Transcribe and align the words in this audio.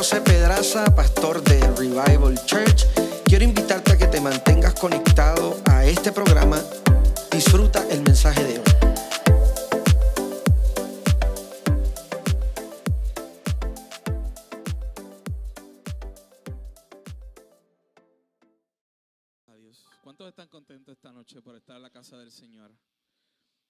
José 0.00 0.22
Pedraza, 0.22 0.86
pastor 0.94 1.44
de 1.44 1.60
Revival 1.76 2.34
Church. 2.46 2.86
Quiero 3.26 3.44
invitarte 3.44 3.92
a 3.92 3.98
que 3.98 4.06
te 4.06 4.18
mantengas 4.18 4.72
conectado 4.72 5.60
a 5.70 5.84
este 5.84 6.10
programa. 6.10 6.58
Disfruta 7.30 7.86
el 7.90 8.00
mensaje 8.00 8.42
de 8.42 8.58
hoy. 8.60 8.64
Adiós. 19.48 19.84
¿Cuántos 20.02 20.28
están 20.28 20.48
contentos 20.48 20.94
esta 20.94 21.12
noche 21.12 21.42
por 21.42 21.56
estar 21.56 21.76
en 21.76 21.82
la 21.82 21.90
casa 21.90 22.16
del 22.16 22.30
Señor? 22.30 22.72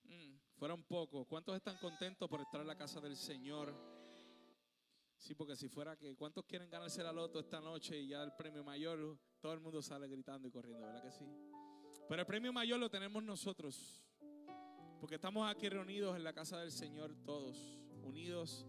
Mm, 0.05 0.37
fueron 0.61 0.84
pocos. 0.84 1.27
¿Cuántos 1.27 1.56
están 1.56 1.77
contentos 1.78 2.28
por 2.28 2.41
estar 2.41 2.61
en 2.61 2.69
la 2.69 2.77
casa 2.77 3.01
del 3.01 3.17
Señor? 3.17 4.00
Sí, 5.20 5.34
porque 5.34 5.55
si 5.55 5.69
fuera 5.69 5.97
que, 5.97 6.16
¿cuántos 6.16 6.47
quieren 6.47 6.70
ganarse 6.70 7.02
la 7.02 7.12
loto 7.12 7.41
esta 7.41 7.61
noche 7.61 8.01
y 8.01 8.09
ya 8.09 8.23
el 8.23 8.33
premio 8.33 8.65
mayor, 8.65 9.19
todo 9.38 9.52
el 9.52 9.61
mundo 9.61 9.83
sale 9.83 10.09
gritando 10.09 10.48
y 10.48 10.51
corriendo, 10.51 10.87
¿verdad 10.87 11.02
que 11.02 11.12
sí? 11.12 11.27
Pero 12.09 12.23
el 12.23 12.27
premio 12.27 12.55
mayor 12.55 12.80
lo 12.80 12.88
tenemos 12.88 13.23
nosotros, 13.23 14.02
porque 14.98 15.16
estamos 15.16 15.47
aquí 15.48 15.69
reunidos 15.69 16.16
en 16.16 16.25
la 16.25 16.33
casa 16.33 16.59
del 16.59 16.73
Señor 16.73 17.14
todos, 17.23 17.78
unidos 18.02 18.66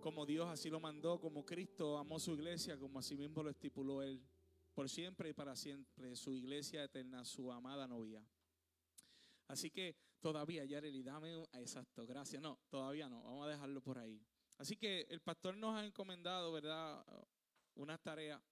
como 0.00 0.26
Dios 0.26 0.48
así 0.48 0.70
lo 0.70 0.80
mandó, 0.80 1.20
como 1.20 1.44
Cristo 1.44 1.96
amó 1.96 2.18
su 2.18 2.32
iglesia, 2.32 2.76
como 2.76 2.98
así 2.98 3.16
mismo 3.16 3.44
lo 3.44 3.50
estipuló 3.50 4.02
Él, 4.02 4.20
por 4.74 4.88
siempre 4.88 5.28
y 5.30 5.34
para 5.34 5.54
siempre, 5.54 6.16
su 6.16 6.34
iglesia 6.34 6.82
eterna, 6.82 7.24
su 7.24 7.52
amada 7.52 7.86
novia. 7.86 8.24
Así 9.46 9.70
que 9.70 9.94
todavía, 10.20 10.64
Yareli, 10.64 11.02
dame, 11.04 11.36
un- 11.36 11.46
exacto, 11.52 12.06
gracias, 12.06 12.42
no, 12.42 12.58
todavía 12.70 13.08
no, 13.08 13.22
vamos 13.22 13.46
a 13.46 13.50
dejarlo 13.50 13.80
por 13.82 13.98
ahí. 13.98 14.20
Así 14.60 14.76
que 14.76 15.06
el 15.08 15.22
pastor 15.22 15.56
nos 15.56 15.74
ha 15.74 15.86
encomendado, 15.86 16.52
¿verdad? 16.52 17.02
Unas 17.76 17.98
tareas. 18.02 18.42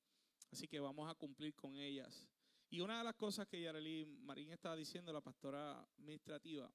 Así 0.51 0.67
que 0.67 0.81
vamos 0.81 1.11
a 1.11 1.15
cumplir 1.15 1.55
con 1.55 1.77
ellas. 1.77 2.27
Y 2.71 2.81
una 2.81 2.97
de 2.97 3.05
las 3.05 3.15
cosas 3.15 3.47
que 3.47 3.61
Yareli 3.61 4.07
Marín 4.07 4.51
estaba 4.51 4.75
diciendo, 4.75 5.13
la 5.13 5.21
pastora 5.21 5.87
administrativa, 5.99 6.73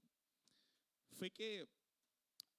fue 1.13 1.31
que 1.31 1.67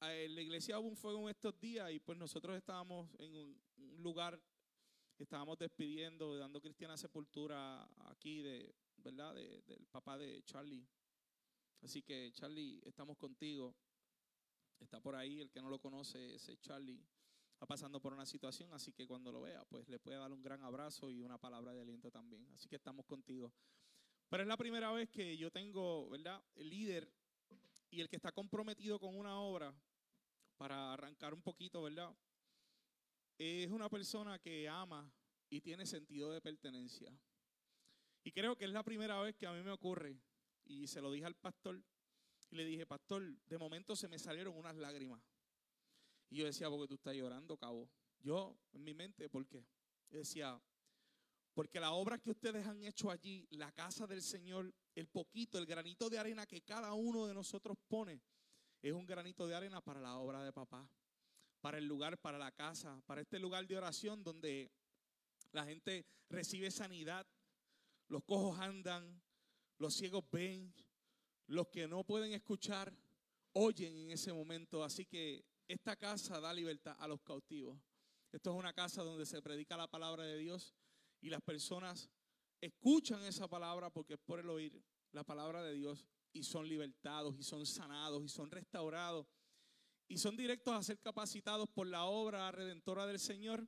eh, 0.01 0.29
la 0.29 0.41
iglesia 0.41 0.81
hubo 0.81 0.89
un 0.89 0.97
fuego 0.97 1.23
en 1.23 1.29
estos 1.29 1.57
días 1.61 1.93
y 1.93 2.01
pues 2.01 2.19
nosotros 2.19 2.57
estábamos 2.57 3.09
en 3.21 3.37
un, 3.37 3.63
lugar, 4.03 4.43
estábamos 5.17 5.57
despidiendo, 5.57 6.37
dando 6.37 6.61
cristiana 6.61 6.97
sepultura 6.97 7.89
aquí 8.11 8.43
de, 8.43 8.75
¿verdad? 8.97 9.33
De- 9.33 9.63
del 9.63 9.87
papá 9.87 10.19
de 10.19 10.43
Charlie. 10.43 10.85
Así 11.83 12.03
que 12.03 12.33
Charlie, 12.33 12.81
estamos 12.85 13.17
contigo. 13.17 13.77
Está 14.81 15.01
por 15.01 15.15
ahí, 15.17 15.41
el 15.41 15.51
que 15.51 15.61
no 15.61 15.71
lo 15.71 15.79
conoce, 15.79 16.35
ese 16.35 16.57
Charlie, 16.59 17.03
está 17.53 17.67
pasando 17.67 18.01
por 18.01 18.13
una 18.13 18.27
situación, 18.27 18.73
así 18.73 18.93
que 18.93 19.07
cuando 19.07 19.33
lo 19.33 19.41
vea, 19.41 19.65
pues 19.65 19.89
le 19.89 19.99
puede 19.99 20.19
dar 20.19 20.33
un 20.33 20.43
gran 20.43 20.63
abrazo 20.63 21.11
y 21.11 21.23
una 21.23 21.39
palabra 21.39 21.73
de 21.73 21.81
aliento 21.81 22.11
también. 22.11 22.47
Así 22.55 22.69
que 22.69 22.77
estamos 22.77 23.07
contigo. 23.07 23.53
Pero 24.29 24.43
es 24.43 24.49
la 24.49 24.57
primera 24.57 24.93
vez 24.93 25.09
que 25.11 25.37
yo 25.37 25.51
tengo, 25.51 26.09
¿verdad? 26.11 26.43
El 26.55 26.71
líder 26.71 27.11
y 27.91 28.01
el 28.01 28.09
que 28.09 28.17
está 28.17 28.33
comprometido 28.33 28.99
con 28.99 29.17
una 29.17 29.39
obra 29.39 29.73
para 30.57 30.93
arrancar 30.93 31.35
un 31.35 31.43
poquito, 31.43 31.83
¿verdad? 31.83 32.15
Es 33.39 33.71
una 33.71 33.89
persona 33.89 34.39
que 34.39 34.69
ama 34.69 35.11
y 35.49 35.61
tiene 35.61 35.87
sentido 35.87 36.31
de 36.31 36.41
pertenencia. 36.41 37.17
Y 38.25 38.33
creo 38.33 38.57
que 38.57 38.65
es 38.65 38.71
la 38.71 38.83
primera 38.83 39.21
vez 39.21 39.37
que 39.37 39.47
a 39.47 39.53
mí 39.53 39.63
me 39.63 39.71
ocurre, 39.71 40.19
y 40.65 40.87
se 40.87 41.01
lo 41.01 41.13
dije 41.13 41.27
al 41.27 41.35
pastor, 41.35 41.83
y 42.55 42.57
le 42.57 42.65
dije, 42.65 42.87
pastor, 42.87 43.37
de 43.47 43.59
momento 43.59 43.97
se 43.97 44.07
me 44.07 44.17
salieron 44.17 44.57
unas 44.57 44.77
lágrimas. 44.77 45.21
Y 46.31 46.37
yo 46.37 46.47
decía, 46.47 46.71
porque 46.71 46.87
tú 46.87 46.95
estás 46.95 47.13
llorando, 47.13 47.57
cabo. 47.57 47.91
Yo, 48.21 48.57
en 48.73 48.85
mi 48.85 48.95
mente, 48.95 49.29
¿por 49.29 49.45
qué? 49.45 49.67
Decía, 50.09 50.63
porque 51.53 51.81
la 51.81 51.91
obra 51.91 52.21
que 52.21 52.31
ustedes 52.31 52.65
han 52.65 52.85
hecho 52.85 53.11
allí, 53.11 53.45
la 53.51 53.73
casa 53.73 54.07
del 54.07 54.23
Señor, 54.23 54.73
el 54.95 55.09
poquito, 55.09 55.59
el 55.59 55.67
granito 55.67 56.09
de 56.09 56.17
arena 56.17 56.47
que 56.47 56.63
cada 56.63 56.93
uno 56.93 57.27
de 57.27 57.35
nosotros 57.35 57.77
pone, 57.89 58.23
es 58.81 58.93
un 58.93 59.05
granito 59.05 59.49
de 59.49 59.57
arena 59.57 59.81
para 59.81 60.01
la 60.01 60.17
obra 60.19 60.45
de 60.45 60.53
papá, 60.53 60.89
para 61.61 61.79
el 61.79 61.87
lugar, 61.87 62.19
para 62.19 62.39
la 62.39 62.53
casa, 62.53 63.03
para 63.05 63.23
este 63.23 63.41
lugar 63.41 63.67
de 63.67 63.77
oración 63.77 64.23
donde 64.23 64.71
la 65.51 65.65
gente 65.65 66.07
recibe 66.29 66.71
sanidad, 66.71 67.27
los 68.07 68.23
cojos 68.23 68.61
andan, 68.61 69.21
los 69.79 69.93
ciegos 69.95 70.25
ven, 70.31 70.73
los 71.47 71.69
que 71.69 71.87
no 71.87 72.05
pueden 72.05 72.33
escuchar, 72.33 72.93
oyen 73.53 73.97
en 73.97 74.11
ese 74.11 74.33
momento. 74.33 74.83
Así 74.83 75.05
que 75.07 75.45
esta 75.69 75.97
casa 75.97 76.41
da 76.41 76.53
libertad 76.53 76.97
a 76.99 77.09
los 77.09 77.23
cautivos. 77.23 77.79
Esto 78.33 78.51
es 78.51 78.57
una 78.57 78.73
casa 78.73 79.03
donde 79.03 79.27
se 79.27 79.41
predica 79.41 79.77
la 79.77 79.89
palabra 79.89 80.25
de 80.25 80.39
Dios 80.39 80.75
y 81.21 81.31
las 81.31 81.41
personas 81.41 82.11
escuchan 82.61 83.23
esa 83.25 83.49
palabra 83.49 83.91
porque 83.91 84.15
es 84.15 84.21
por 84.21 84.41
el 84.41 84.51
oír 84.51 84.83
la 85.13 85.23
palabra 85.23 85.63
de 85.63 85.75
Dios 85.75 86.07
y 86.33 86.43
son 86.43 86.69
libertados 86.69 87.37
y 87.39 87.43
son 87.45 87.65
sanados 87.65 88.25
y 88.25 88.29
son 88.29 88.51
restaurados 88.51 89.27
y 90.09 90.19
son 90.19 90.37
directos 90.37 90.75
a 90.75 90.83
ser 90.83 90.99
capacitados 90.99 91.69
por 91.69 91.87
la 91.87 92.05
obra 92.05 92.51
redentora 92.51 93.07
del 93.07 93.21
Señor 93.21 93.67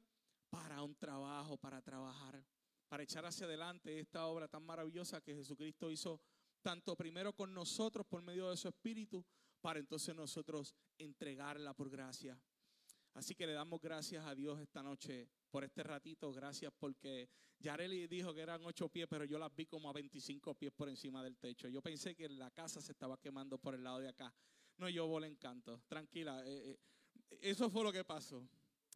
para 0.50 0.82
un 0.82 0.94
trabajo, 0.96 1.56
para 1.56 1.80
trabajar, 1.80 2.44
para 2.88 3.02
echar 3.02 3.24
hacia 3.24 3.46
adelante 3.46 3.98
esta 3.98 4.26
obra 4.26 4.48
tan 4.48 4.64
maravillosa 4.64 5.20
que 5.20 5.34
Jesucristo 5.34 5.90
hizo 5.90 6.20
tanto 6.62 6.96
primero 6.96 7.32
con 7.32 7.52
nosotros 7.54 8.06
por 8.06 8.22
medio 8.22 8.50
de 8.50 8.56
su 8.56 8.68
Espíritu, 8.68 9.24
para 9.60 9.78
entonces 9.78 10.14
nosotros 10.14 10.74
entregarla 10.98 11.74
por 11.74 11.90
gracia. 11.90 12.38
Así 13.14 13.34
que 13.34 13.46
le 13.46 13.54
damos 13.54 13.80
gracias 13.80 14.26
a 14.26 14.34
Dios 14.34 14.60
esta 14.60 14.82
noche 14.82 15.28
por 15.50 15.64
este 15.64 15.82
ratito. 15.82 16.30
Gracias 16.32 16.72
porque 16.78 17.30
Yareli 17.58 18.06
dijo 18.06 18.34
que 18.34 18.42
eran 18.42 18.64
ocho 18.64 18.88
pies, 18.90 19.06
pero 19.08 19.24
yo 19.24 19.38
las 19.38 19.54
vi 19.54 19.66
como 19.66 19.88
a 19.88 19.92
25 19.92 20.54
pies 20.54 20.72
por 20.72 20.88
encima 20.88 21.22
del 21.22 21.38
techo. 21.38 21.68
Yo 21.68 21.80
pensé 21.80 22.14
que 22.14 22.28
la 22.28 22.50
casa 22.50 22.80
se 22.80 22.92
estaba 22.92 23.16
quemando 23.18 23.56
por 23.58 23.74
el 23.74 23.82
lado 23.82 24.00
de 24.00 24.08
acá. 24.08 24.34
No, 24.76 24.88
yo 24.88 25.06
volé 25.06 25.28
en 25.28 25.36
canto. 25.36 25.80
Tranquila, 25.88 26.42
eh, 26.46 26.72
eh, 26.72 27.38
eso 27.40 27.70
fue 27.70 27.82
lo 27.82 27.92
que 27.92 28.04
pasó. 28.04 28.46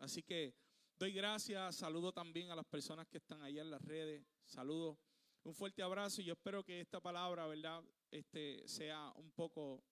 Así 0.00 0.22
que 0.22 0.54
doy 0.98 1.12
gracias. 1.12 1.76
Saludo 1.76 2.12
también 2.12 2.50
a 2.50 2.56
las 2.56 2.66
personas 2.66 3.06
que 3.08 3.18
están 3.18 3.42
allá 3.42 3.62
en 3.62 3.70
las 3.70 3.80
redes. 3.82 4.22
Saludo. 4.44 4.98
Un 5.42 5.54
fuerte 5.54 5.82
abrazo 5.82 6.20
y 6.20 6.24
yo 6.24 6.34
espero 6.34 6.62
que 6.64 6.80
esta 6.80 7.00
palabra, 7.00 7.46
¿verdad? 7.46 7.82
Este, 8.10 8.66
sea 8.68 9.10
un 9.16 9.30
poco 9.30 9.82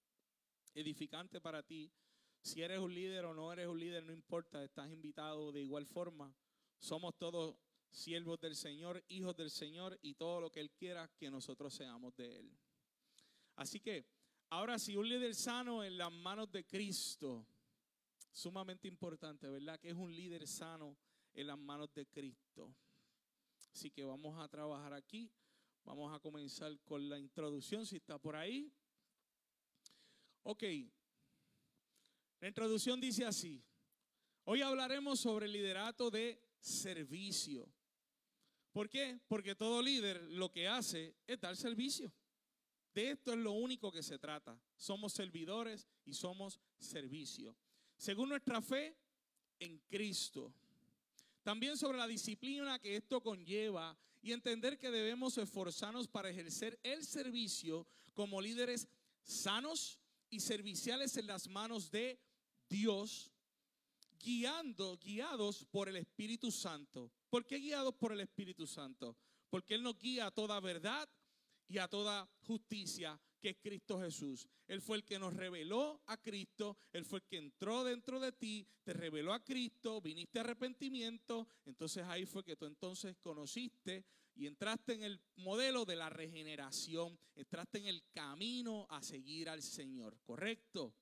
edificante 0.75 1.41
para 1.41 1.63
ti. 1.63 1.91
Si 2.43 2.63
eres 2.63 2.79
un 2.79 2.95
líder 2.95 3.25
o 3.25 3.35
no 3.35 3.51
eres 3.53 3.67
un 3.67 3.81
líder, 3.81 4.05
no 4.05 4.13
importa, 4.13 4.63
estás 4.63 4.91
invitado 4.91 5.51
de 5.51 5.63
igual 5.63 5.87
forma. 5.87 6.35
Somos 6.79 7.17
todos 7.17 7.57
siervos 7.91 8.39
del 8.41 8.57
Señor, 8.57 9.03
hijos 9.09 9.35
del 9.37 9.51
Señor 9.51 9.99
y 10.03 10.15
todo 10.15 10.41
lo 10.43 10.51
que 10.51 10.61
Él 10.61 10.71
quiera 10.71 11.09
que 11.17 11.31
nosotros 11.31 11.75
seamos 11.75 12.15
de 12.15 12.41
Él. 12.41 12.59
Así 13.57 13.81
que, 13.81 14.07
ahora 14.51 14.79
si 14.79 14.97
un 14.97 15.09
líder 15.09 15.35
sano 15.35 15.83
en 15.83 15.97
las 15.97 16.13
manos 16.13 16.53
de 16.53 16.65
Cristo, 16.67 17.47
sumamente 18.31 18.87
importante, 18.87 19.49
¿verdad? 19.49 19.81
Que 19.81 19.89
es 19.89 19.97
un 19.97 20.15
líder 20.15 20.47
sano 20.47 20.97
en 21.33 21.47
las 21.47 21.59
manos 21.59 21.93
de 21.95 22.07
Cristo. 22.07 22.75
Así 23.73 23.91
que 23.91 24.05
vamos 24.05 24.39
a 24.39 24.49
trabajar 24.49 24.93
aquí. 24.93 25.31
Vamos 25.85 26.15
a 26.15 26.21
comenzar 26.21 26.79
con 26.81 27.09
la 27.09 27.19
introducción, 27.19 27.87
si 27.87 27.97
está 27.97 28.19
por 28.19 28.37
ahí. 28.37 28.71
Ok. 30.43 30.65
La 32.41 32.49
introducción 32.49 33.01
dice 33.01 33.25
así. 33.25 33.65
Hoy 34.45 34.63
hablaremos 34.63 35.21
sobre 35.21 35.47
el 35.47 35.53
liderato 35.53 36.11
de 36.11 36.43
servicio. 36.61 37.73
¿Por 38.73 38.89
qué? 38.89 39.21
Porque 39.29 39.55
todo 39.55 39.83
líder 39.83 40.23
lo 40.23 40.51
que 40.51 40.69
hace 40.69 41.17
es 41.27 41.41
dar 41.41 41.57
servicio. 41.57 42.13
De 42.95 43.11
esto 43.11 43.33
es 43.33 43.39
lo 43.39 43.53
único 43.53 43.91
que 43.91 44.03
se 44.03 44.19
trata. 44.19 44.61
Somos 44.77 45.13
servidores 45.13 45.89
y 46.05 46.15
somos 46.15 46.61
servicio. 46.79 47.57
Según 47.97 48.29
nuestra 48.29 48.61
fe 48.63 48.97
en 49.59 49.79
Cristo. 49.89 50.55
También 51.49 51.79
sobre 51.79 51.97
la 51.97 52.07
disciplina 52.07 52.79
que 52.79 52.95
esto 52.95 53.23
conlleva 53.23 53.97
y 54.21 54.33
entender 54.33 54.77
que 54.77 54.91
debemos 54.91 55.39
esforzarnos 55.39 56.07
para 56.07 56.29
ejercer 56.29 56.79
el 56.83 57.07
servicio 57.07 57.87
como 58.13 58.43
líderes 58.43 58.87
sanos 59.23 59.99
y 60.29 60.41
serviciales 60.41 61.17
en 61.17 61.27
las 61.27 61.49
manos 61.49 61.91
de 61.91 62.21
Dios, 62.69 63.33
guiando, 64.23 64.99
guiados 64.99 65.65
por 65.71 65.89
el 65.89 65.97
Espíritu 65.97 66.53
Santo. 66.53 67.11
¿Por 67.31 67.47
qué 67.47 67.57
guiados 67.57 67.95
por 67.95 68.13
el 68.13 68.21
Espíritu 68.21 68.67
Santo? 68.67 69.17
Porque 69.49 69.77
Él 69.77 69.83
nos 69.83 69.99
guía 69.99 70.27
a 70.27 70.31
toda 70.31 70.61
verdad 70.61 71.09
y 71.67 71.79
a 71.79 71.89
toda 71.89 72.29
justicia 72.43 73.19
que 73.39 73.51
es 73.51 73.57
Cristo 73.59 74.01
Jesús. 74.01 74.47
Él 74.67 74.81
fue 74.81 74.97
el 74.99 75.05
que 75.05 75.19
nos 75.19 75.35
reveló 75.35 76.03
a 76.07 76.17
Cristo, 76.17 76.77
Él 76.93 77.05
fue 77.05 77.21
el 77.21 77.25
que 77.27 77.39
entró 77.39 77.85
dentro 77.85 78.21
de 78.21 78.33
ti, 78.33 78.67
te 78.83 78.93
reveló 78.93 79.33
a 79.33 79.45
Cristo, 79.45 80.01
viniste 80.01 80.39
a 80.39 80.43
arrepentimiento, 80.43 81.49
entonces 81.65 82.05
ahí 82.05 82.27
fue 82.27 82.45
que 82.45 82.57
tú 82.57 82.67
entonces 82.67 83.17
conociste 83.19 84.05
y 84.35 84.47
entraste 84.47 84.95
en 84.95 85.03
el 85.03 85.21
modelo 85.37 85.85
de 85.85 85.97
la 85.97 86.09
regeneración, 86.09 87.19
entraste 87.35 87.79
en 87.79 87.87
el 87.87 88.05
camino 88.13 88.87
a 88.89 89.03
seguir 89.03 89.49
al 89.49 89.63
Señor, 89.63 90.19
¿correcto? 90.23 90.95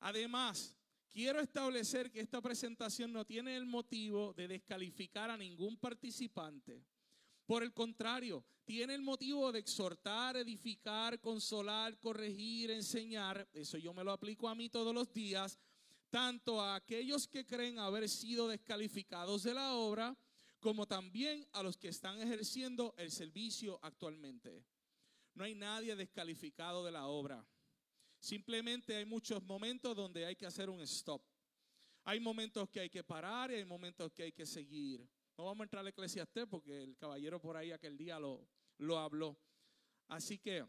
Además, 0.00 0.76
quiero 1.08 1.40
establecer 1.40 2.10
que 2.10 2.20
esta 2.20 2.40
presentación 2.40 3.12
no 3.12 3.24
tiene 3.24 3.56
el 3.56 3.66
motivo 3.66 4.32
de 4.32 4.48
descalificar 4.48 5.30
a 5.30 5.36
ningún 5.36 5.76
participante. 5.76 6.84
Por 7.48 7.62
el 7.62 7.72
contrario, 7.72 8.44
tiene 8.66 8.94
el 8.94 9.00
motivo 9.00 9.50
de 9.50 9.60
exhortar, 9.60 10.36
edificar, 10.36 11.18
consolar, 11.18 11.98
corregir, 11.98 12.70
enseñar. 12.70 13.48
Eso 13.54 13.78
yo 13.78 13.94
me 13.94 14.04
lo 14.04 14.12
aplico 14.12 14.50
a 14.50 14.54
mí 14.54 14.68
todos 14.68 14.94
los 14.94 15.10
días, 15.14 15.58
tanto 16.10 16.60
a 16.60 16.74
aquellos 16.74 17.26
que 17.26 17.46
creen 17.46 17.78
haber 17.78 18.06
sido 18.10 18.48
descalificados 18.48 19.44
de 19.44 19.54
la 19.54 19.76
obra, 19.76 20.14
como 20.60 20.84
también 20.86 21.48
a 21.52 21.62
los 21.62 21.78
que 21.78 21.88
están 21.88 22.20
ejerciendo 22.20 22.94
el 22.98 23.10
servicio 23.10 23.78
actualmente. 23.80 24.62
No 25.32 25.44
hay 25.44 25.54
nadie 25.54 25.96
descalificado 25.96 26.84
de 26.84 26.92
la 26.92 27.06
obra. 27.06 27.48
Simplemente 28.18 28.94
hay 28.94 29.06
muchos 29.06 29.42
momentos 29.42 29.96
donde 29.96 30.26
hay 30.26 30.36
que 30.36 30.44
hacer 30.44 30.68
un 30.68 30.82
stop. 30.82 31.22
Hay 32.04 32.20
momentos 32.20 32.68
que 32.68 32.80
hay 32.80 32.90
que 32.90 33.04
parar 33.04 33.50
y 33.50 33.54
hay 33.54 33.64
momentos 33.64 34.12
que 34.12 34.24
hay 34.24 34.32
que 34.32 34.44
seguir. 34.44 35.08
No 35.38 35.44
vamos 35.44 35.60
a 35.60 35.64
entrar 35.64 35.86
a 35.86 35.88
Eclesiastés 35.88 36.46
porque 36.50 36.82
el 36.82 36.96
caballero 36.96 37.40
por 37.40 37.56
ahí 37.56 37.70
aquel 37.70 37.96
día 37.96 38.18
lo, 38.18 38.44
lo 38.78 38.98
habló. 38.98 39.38
Así 40.08 40.36
que 40.36 40.66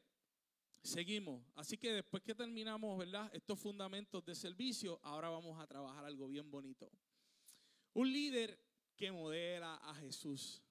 seguimos. 0.84 1.44
Así 1.56 1.76
que 1.76 1.92
después 1.92 2.22
que 2.22 2.36
terminamos, 2.36 3.00
¿verdad? 3.00 3.32
Estos 3.34 3.60
fundamentos 3.60 4.24
de 4.24 4.36
servicio, 4.36 5.00
ahora 5.02 5.30
vamos 5.30 5.60
a 5.60 5.66
trabajar 5.66 6.06
algo 6.06 6.28
bien 6.28 6.52
bonito. 6.52 6.92
Un 7.94 8.14
líder 8.14 8.64
que 8.96 9.12
modela 9.12 9.74
a 9.78 9.96
Jesús. 9.96 10.62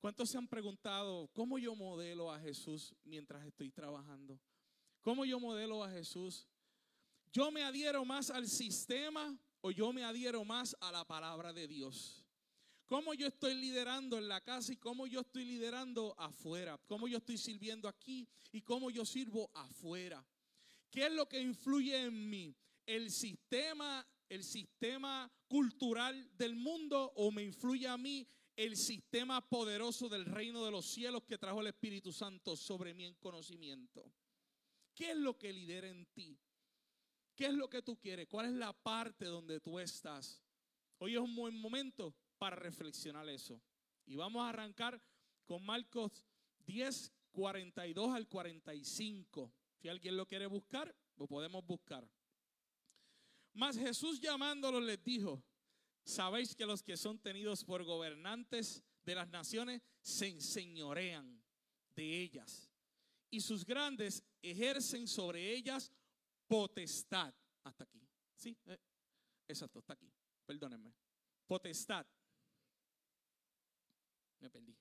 ¿Cuántos 0.00 0.30
se 0.30 0.38
han 0.38 0.48
preguntado 0.48 1.28
cómo 1.34 1.58
yo 1.58 1.76
modelo 1.76 2.32
a 2.32 2.40
Jesús 2.40 2.94
mientras 3.04 3.44
estoy 3.44 3.70
trabajando? 3.70 4.40
¿Cómo 5.02 5.26
yo 5.26 5.38
modelo 5.38 5.84
a 5.84 5.90
Jesús? 5.90 6.48
¿Yo 7.30 7.50
me 7.50 7.62
adhiero 7.62 8.06
más 8.06 8.30
al 8.30 8.48
sistema 8.48 9.38
o 9.60 9.70
yo 9.70 9.92
me 9.92 10.02
adhiero 10.02 10.44
más 10.46 10.74
a 10.80 10.90
la 10.90 11.04
palabra 11.04 11.52
de 11.52 11.68
Dios? 11.68 12.21
¿Cómo 12.92 13.14
yo 13.14 13.26
estoy 13.26 13.54
liderando 13.54 14.18
en 14.18 14.28
la 14.28 14.42
casa 14.42 14.70
y 14.70 14.76
cómo 14.76 15.06
yo 15.06 15.20
estoy 15.20 15.46
liderando 15.46 16.14
afuera? 16.18 16.78
¿Cómo 16.86 17.08
yo 17.08 17.16
estoy 17.16 17.38
sirviendo 17.38 17.88
aquí 17.88 18.28
y 18.52 18.60
cómo 18.60 18.90
yo 18.90 19.06
sirvo 19.06 19.50
afuera? 19.54 20.22
¿Qué 20.90 21.06
es 21.06 21.12
lo 21.12 21.26
que 21.26 21.40
influye 21.40 21.96
en 21.96 22.28
mí? 22.28 22.54
¿El 22.84 23.10
sistema, 23.10 24.06
el 24.28 24.44
sistema 24.44 25.32
cultural 25.48 26.36
del 26.36 26.54
mundo 26.54 27.14
o 27.16 27.30
me 27.30 27.42
influye 27.42 27.88
a 27.88 27.96
mí 27.96 28.28
el 28.56 28.76
sistema 28.76 29.40
poderoso 29.40 30.10
del 30.10 30.26
reino 30.26 30.62
de 30.62 30.70
los 30.70 30.84
cielos 30.84 31.22
que 31.24 31.38
trajo 31.38 31.62
el 31.62 31.68
Espíritu 31.68 32.12
Santo 32.12 32.56
sobre 32.56 32.92
mí 32.92 33.06
en 33.06 33.14
conocimiento? 33.14 34.12
¿Qué 34.94 35.12
es 35.12 35.16
lo 35.16 35.38
que 35.38 35.50
lidera 35.50 35.88
en 35.88 36.04
ti? 36.12 36.38
¿Qué 37.34 37.46
es 37.46 37.54
lo 37.54 37.70
que 37.70 37.80
tú 37.80 37.98
quieres? 37.98 38.28
¿Cuál 38.28 38.48
es 38.48 38.52
la 38.52 38.74
parte 38.74 39.24
donde 39.24 39.60
tú 39.60 39.78
estás? 39.78 40.42
Hoy 40.98 41.14
es 41.14 41.20
un 41.20 41.34
buen 41.34 41.56
momento 41.56 42.14
para 42.42 42.56
reflexionar 42.56 43.28
eso. 43.28 43.62
Y 44.04 44.16
vamos 44.16 44.42
a 44.42 44.48
arrancar 44.48 45.00
con 45.44 45.64
Marcos 45.64 46.26
10, 46.66 47.12
42 47.30 48.12
al 48.12 48.26
45. 48.26 49.54
Si 49.76 49.88
alguien 49.88 50.16
lo 50.16 50.26
quiere 50.26 50.46
buscar, 50.46 50.92
lo 51.18 51.28
podemos 51.28 51.64
buscar. 51.64 52.04
Mas 53.52 53.78
Jesús 53.78 54.18
llamándolos 54.20 54.82
les 54.82 55.00
dijo, 55.04 55.40
sabéis 56.02 56.56
que 56.56 56.66
los 56.66 56.82
que 56.82 56.96
son 56.96 57.20
tenidos 57.20 57.62
por 57.64 57.84
gobernantes 57.84 58.82
de 59.04 59.14
las 59.14 59.28
naciones 59.28 59.80
se 60.00 60.26
enseñorean 60.26 61.40
de 61.94 62.22
ellas 62.22 62.68
y 63.30 63.40
sus 63.40 63.64
grandes 63.64 64.20
ejercen 64.42 65.06
sobre 65.06 65.48
ellas 65.52 65.92
potestad. 66.48 67.32
Hasta 67.62 67.84
aquí. 67.84 68.04
Sí, 68.34 68.58
eh, 68.66 68.80
exacto, 69.46 69.78
está 69.78 69.92
aquí. 69.92 70.12
Perdónenme. 70.44 70.92
Potestad. 71.46 72.04
Me 74.42 74.50
perdí. 74.50 74.76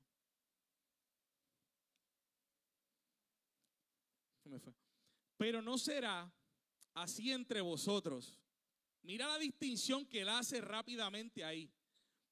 Pero 5.37 5.61
no 5.61 5.77
será 5.77 6.31
así 6.95 7.31
entre 7.31 7.61
vosotros. 7.61 8.39
Mira 9.03 9.27
la 9.27 9.37
distinción 9.37 10.05
que 10.05 10.21
él 10.21 10.29
hace 10.29 10.61
rápidamente 10.61 11.43
ahí. 11.43 11.71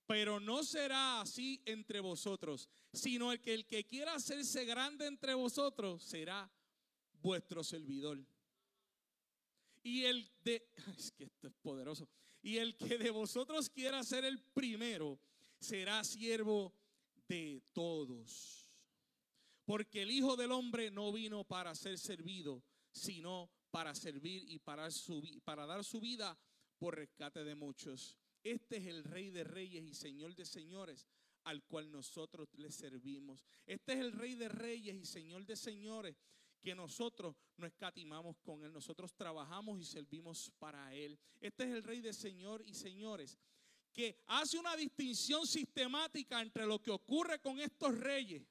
Pero 0.08 0.40
no 0.40 0.64
será 0.64 1.22
así 1.22 1.62
entre 1.66 2.00
vosotros, 2.00 2.68
sino 2.92 3.32
el 3.32 3.40
que 3.40 3.54
el 3.54 3.68
que 3.68 3.86
quiera 3.86 4.16
hacerse 4.16 4.66
grande 4.66 5.06
entre 5.06 5.36
vosotros 5.36 6.04
será 6.04 6.52
vuestro 7.22 7.64
servidor. 7.64 8.20
Y 9.84 10.06
el 10.06 10.28
de, 10.44 10.68
es 10.98 11.12
que 11.12 11.25
esto 11.25 11.48
es 11.48 11.54
poderoso. 11.62 12.10
Y 12.42 12.58
el 12.58 12.75
que 12.75 12.98
de 12.98 13.12
vosotros 13.12 13.70
quiera 13.70 14.04
ser 14.04 14.25
el 14.25 14.40
primero 14.40 15.20
será 15.60 16.04
siervo 16.04 16.74
de 17.30 17.62
todos. 17.72 18.70
Porque 19.64 20.02
el 20.02 20.12
Hijo 20.12 20.36
del 20.36 20.52
Hombre 20.52 20.90
no 20.90 21.14
vino 21.14 21.44
para 21.44 21.76
ser 21.76 21.98
servido, 21.98 22.64
sino 22.92 23.50
para 23.70 23.94
servir 23.94 24.44
y 24.50 24.58
para, 24.58 24.90
dar 25.68 25.84
su 25.84 26.02
vida 26.02 26.38
por 26.80 26.96
rescate 26.96 27.44
de 27.44 27.56
muchos. 27.56 28.18
Este 28.44 28.78
es 28.78 28.88
el 28.88 29.04
Rey 29.04 29.30
de 29.30 29.44
Reyes 29.44 29.84
y 29.86 29.94
Señor 29.94 30.36
de 30.36 30.46
Señores 30.46 31.08
al 31.44 31.64
cual 31.64 31.92
nosotros 31.92 32.50
le 32.56 32.72
servimos. 32.72 33.46
Este 33.66 33.94
es 33.94 34.00
el 34.00 34.12
Rey 34.12 34.36
de 34.36 34.50
Reyes 34.50 34.96
y 34.96 35.06
Señor 35.06 35.46
de 35.46 35.56
Señores 35.56 36.16
que 36.62 36.75
nosotros 36.75 37.36
no 37.58 37.66
escatimamos 37.66 38.38
con 38.40 38.64
Él. 38.64 38.74
Nosotros 38.74 39.14
trabajamos 39.14 39.80
y 39.80 39.86
servimos 39.86 40.52
para 40.60 40.94
Él. 40.94 41.18
Este 41.40 41.64
es 41.64 41.70
el 41.70 41.84
Rey 41.84 42.02
de 42.02 42.12
Señor 42.12 42.64
y 42.66 42.74
Señores 42.74 43.38
que 43.94 44.18
hace 44.27 44.57
una 44.57 44.75
distinción 44.75 45.45
sistemática 45.45 46.41
entre 46.41 46.65
lo 46.65 46.81
que 46.81 46.91
ocurre 46.91 47.39
con 47.39 47.59
estos 47.59 47.97
reyes, 47.97 48.44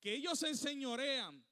que 0.00 0.14
ellos 0.14 0.38
se 0.38 0.48
enseñorean, 0.48 1.44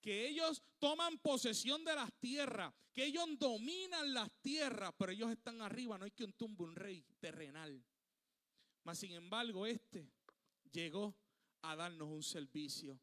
que 0.00 0.28
ellos 0.28 0.62
toman 0.78 1.18
posesión 1.18 1.84
de 1.84 1.94
las 1.94 2.12
tierras, 2.14 2.72
que 2.92 3.04
ellos 3.04 3.26
dominan 3.38 4.12
las 4.12 4.30
tierras, 4.40 4.92
pero 4.98 5.12
ellos 5.12 5.30
están 5.30 5.60
arriba, 5.60 5.98
no 5.98 6.04
hay 6.04 6.10
que 6.10 6.24
un 6.24 6.32
tumbe 6.32 6.64
un 6.64 6.74
rey 6.74 7.04
terrenal. 7.20 7.84
Mas 8.82 8.98
sin 8.98 9.12
embargo, 9.12 9.66
este 9.66 10.10
llegó 10.72 11.14
a 11.62 11.76
darnos 11.76 12.08
un 12.08 12.22
servicio, 12.22 12.98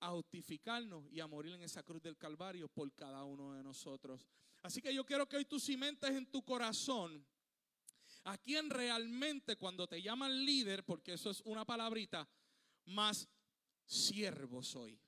a 0.00 0.10
justificarnos 0.10 1.04
y 1.10 1.20
a 1.20 1.26
morir 1.26 1.54
en 1.54 1.62
esa 1.62 1.82
cruz 1.82 2.02
del 2.02 2.16
Calvario 2.16 2.68
por 2.68 2.92
cada 2.92 3.24
uno 3.24 3.54
de 3.54 3.62
nosotros. 3.62 4.26
Así 4.62 4.82
que 4.82 4.92
yo 4.92 5.04
quiero 5.04 5.28
que 5.28 5.36
hoy 5.36 5.44
tú 5.44 5.60
cimentes 5.60 6.10
en 6.10 6.26
tu 6.26 6.44
corazón 6.44 7.24
a 8.24 8.38
quien 8.38 8.70
realmente 8.70 9.56
cuando 9.56 9.86
te 9.86 10.02
llaman 10.02 10.44
líder, 10.44 10.84
porque 10.84 11.14
eso 11.14 11.30
es 11.30 11.40
una 11.44 11.64
palabrita, 11.64 12.28
más 12.86 13.28
siervo 13.84 14.62
soy. 14.62 15.00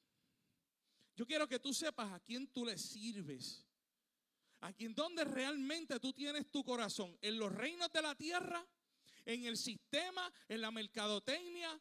Yo 1.14 1.26
quiero 1.26 1.47
que 1.47 1.59
tú 1.59 1.75
sepas 1.75 2.12
a 2.12 2.21
quién 2.21 2.47
tú 2.49 2.64
le 2.64 2.78
sirves. 2.78 3.66
A 4.61 4.73
quien 4.73 4.95
donde 4.95 5.25
realmente 5.25 5.99
tú 5.99 6.12
tienes 6.12 6.50
tu 6.50 6.64
corazón. 6.64 7.16
En 7.21 7.38
los 7.38 7.52
reinos 7.52 7.90
de 7.92 8.00
la 8.00 8.14
tierra, 8.14 8.64
en 9.25 9.45
el 9.45 9.57
sistema, 9.57 10.33
en 10.49 10.61
la 10.61 10.71
mercadotecnia, 10.71 11.81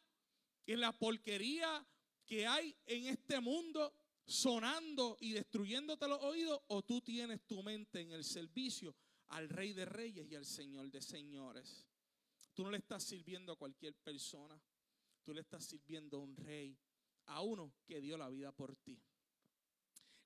en 0.66 0.80
la 0.80 0.92
porquería 0.92 1.86
que 2.26 2.46
hay 2.46 2.76
en 2.86 3.06
este 3.06 3.40
mundo 3.40 3.94
sonando 4.24 5.16
y 5.20 5.32
destruyéndote 5.32 6.08
los 6.08 6.22
oídos, 6.22 6.60
o 6.68 6.82
tú 6.82 7.00
tienes 7.00 7.46
tu 7.46 7.62
mente 7.62 8.00
en 8.00 8.12
el 8.12 8.24
servicio 8.24 8.94
al 9.32 9.48
Rey 9.48 9.72
de 9.72 9.86
Reyes 9.86 10.30
y 10.30 10.34
al 10.34 10.44
Señor 10.44 10.90
de 10.90 11.00
Señores. 11.00 11.86
Tú 12.54 12.64
no 12.64 12.70
le 12.70 12.78
estás 12.78 13.02
sirviendo 13.02 13.52
a 13.52 13.56
cualquier 13.56 13.94
persona, 13.94 14.60
tú 15.22 15.32
le 15.32 15.40
estás 15.40 15.64
sirviendo 15.64 16.18
a 16.18 16.20
un 16.20 16.36
rey, 16.36 16.78
a 17.26 17.40
uno 17.40 17.72
que 17.86 18.00
dio 18.00 18.18
la 18.18 18.28
vida 18.28 18.52
por 18.52 18.76
ti. 18.76 19.02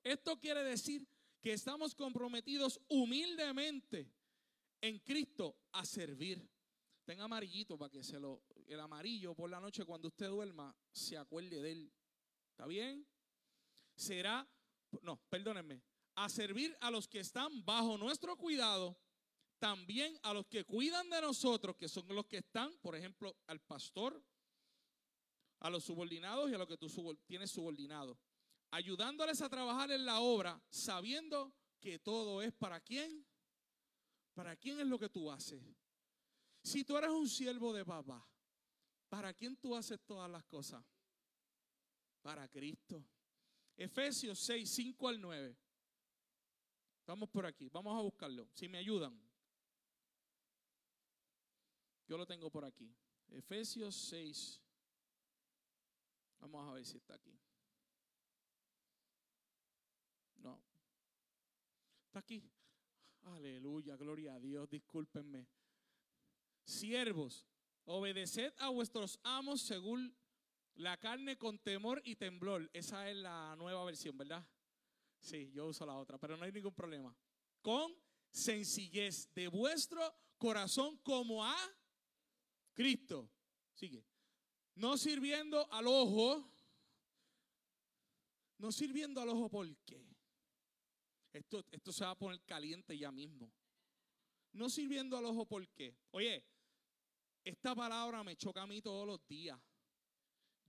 Esto 0.03 0.37
quiere 0.39 0.61
decir 0.63 1.07
que 1.41 1.53
estamos 1.53 1.95
comprometidos 1.95 2.81
humildemente 2.89 4.11
en 4.81 4.99
Cristo 4.99 5.57
a 5.71 5.85
servir. 5.85 6.45
Tenga 7.05 7.23
amarillito 7.23 7.77
para 7.77 7.89
que 7.89 8.03
se 8.03 8.19
lo, 8.19 8.43
el 8.67 8.79
amarillo 8.79 9.33
por 9.33 9.49
la 9.49 9.61
noche 9.61 9.85
cuando 9.85 10.09
usted 10.09 10.27
duerma 10.27 10.75
se 10.91 11.17
acuerde 11.17 11.61
de 11.61 11.71
él. 11.71 11.93
¿Está 12.49 12.67
bien? 12.67 13.07
Será, 13.95 14.45
no, 15.01 15.17
perdónenme, 15.29 15.81
a 16.17 16.29
servir 16.29 16.75
a 16.81 16.91
los 16.91 17.07
que 17.07 17.19
están 17.19 17.63
bajo 17.65 17.97
nuestro 17.97 18.35
cuidado, 18.35 18.99
también 19.57 20.19
a 20.21 20.33
los 20.33 20.45
que 20.45 20.65
cuidan 20.65 21.09
de 21.09 21.21
nosotros, 21.21 21.75
que 21.75 21.87
son 21.87 22.05
los 22.09 22.25
que 22.27 22.37
están, 22.37 22.77
por 22.79 22.95
ejemplo, 22.95 23.35
al 23.47 23.59
pastor, 23.61 24.21
a 25.59 25.69
los 25.69 25.83
subordinados 25.83 26.51
y 26.51 26.53
a 26.53 26.57
los 26.57 26.67
que 26.67 26.77
tú 26.77 26.87
tienes 27.25 27.49
subordinados 27.49 28.17
ayudándoles 28.71 29.41
a 29.41 29.49
trabajar 29.49 29.91
en 29.91 30.05
la 30.05 30.19
obra, 30.19 30.61
sabiendo 30.69 31.53
que 31.79 31.99
todo 31.99 32.41
es 32.41 32.53
para 32.53 32.79
quién. 32.81 33.25
¿Para 34.33 34.55
quién 34.55 34.79
es 34.79 34.87
lo 34.87 34.99
que 34.99 35.09
tú 35.09 35.31
haces? 35.31 35.61
Si 36.63 36.83
tú 36.83 36.95
eres 36.97 37.09
un 37.09 37.27
siervo 37.27 37.73
de 37.73 37.83
papá, 37.83 38.27
¿para 39.09 39.33
quién 39.33 39.57
tú 39.57 39.75
haces 39.75 39.99
todas 40.05 40.29
las 40.29 40.43
cosas? 40.45 40.83
Para 42.21 42.47
Cristo. 42.47 43.03
Efesios 43.75 44.37
6, 44.39 44.69
5 44.69 45.07
al 45.07 45.21
9. 45.21 45.57
Vamos 47.07 47.29
por 47.29 47.45
aquí, 47.45 47.69
vamos 47.69 47.97
a 47.97 48.01
buscarlo. 48.01 48.49
Si 48.53 48.67
me 48.67 48.77
ayudan. 48.77 49.17
Yo 52.05 52.17
lo 52.17 52.25
tengo 52.25 52.51
por 52.51 52.65
aquí. 52.65 52.93
Efesios 53.29 53.95
6. 53.95 54.61
Vamos 56.39 56.69
a 56.69 56.73
ver 56.73 56.85
si 56.85 56.97
está 56.97 57.15
aquí. 57.15 57.39
No. 60.35 60.61
Está 62.07 62.19
aquí. 62.19 62.43
Aleluya, 63.23 63.95
gloria 63.95 64.35
a 64.35 64.39
Dios, 64.39 64.69
discúlpenme. 64.69 65.47
Siervos, 66.65 67.45
obedeced 67.85 68.53
a 68.57 68.67
vuestros 68.69 69.17
amos 69.23 69.61
según 69.61 70.13
la 70.75 70.97
carne 70.97 71.37
con 71.37 71.57
temor 71.59 72.01
y 72.03 72.17
temblor. 72.17 72.69
Esa 72.73 73.09
es 73.09 73.15
la 73.15 73.55
nueva 73.57 73.85
versión, 73.85 74.17
¿verdad? 74.17 74.45
Sí, 75.27 75.51
yo 75.51 75.65
uso 75.65 75.85
la 75.85 75.97
otra, 75.97 76.17
pero 76.17 76.37
no 76.37 76.45
hay 76.45 76.53
ningún 76.53 76.73
problema. 76.73 77.13
Con 77.61 77.93
sencillez 78.29 79.27
de 79.33 79.49
vuestro 79.49 79.99
corazón 80.37 80.95
como 80.99 81.43
a 81.43 81.53
Cristo. 82.73 83.29
Sigue. 83.73 84.05
No 84.75 84.97
sirviendo 84.97 85.69
al 85.73 85.85
ojo. 85.87 86.49
No 88.57 88.71
sirviendo 88.71 89.19
al 89.19 89.27
ojo, 89.27 89.49
¿por 89.49 89.75
qué? 89.79 90.01
Esto, 91.33 91.65
esto 91.71 91.91
se 91.91 92.05
va 92.05 92.11
a 92.11 92.17
poner 92.17 92.41
caliente 92.45 92.97
ya 92.97 93.11
mismo. 93.11 93.51
No 94.53 94.69
sirviendo 94.69 95.17
al 95.17 95.25
ojo, 95.25 95.45
¿por 95.45 95.67
qué? 95.67 95.93
Oye, 96.11 96.41
esta 97.43 97.75
palabra 97.75 98.23
me 98.23 98.37
choca 98.37 98.61
a 98.61 98.67
mí 98.67 98.81
todos 98.81 99.05
los 99.05 99.27
días. 99.27 99.59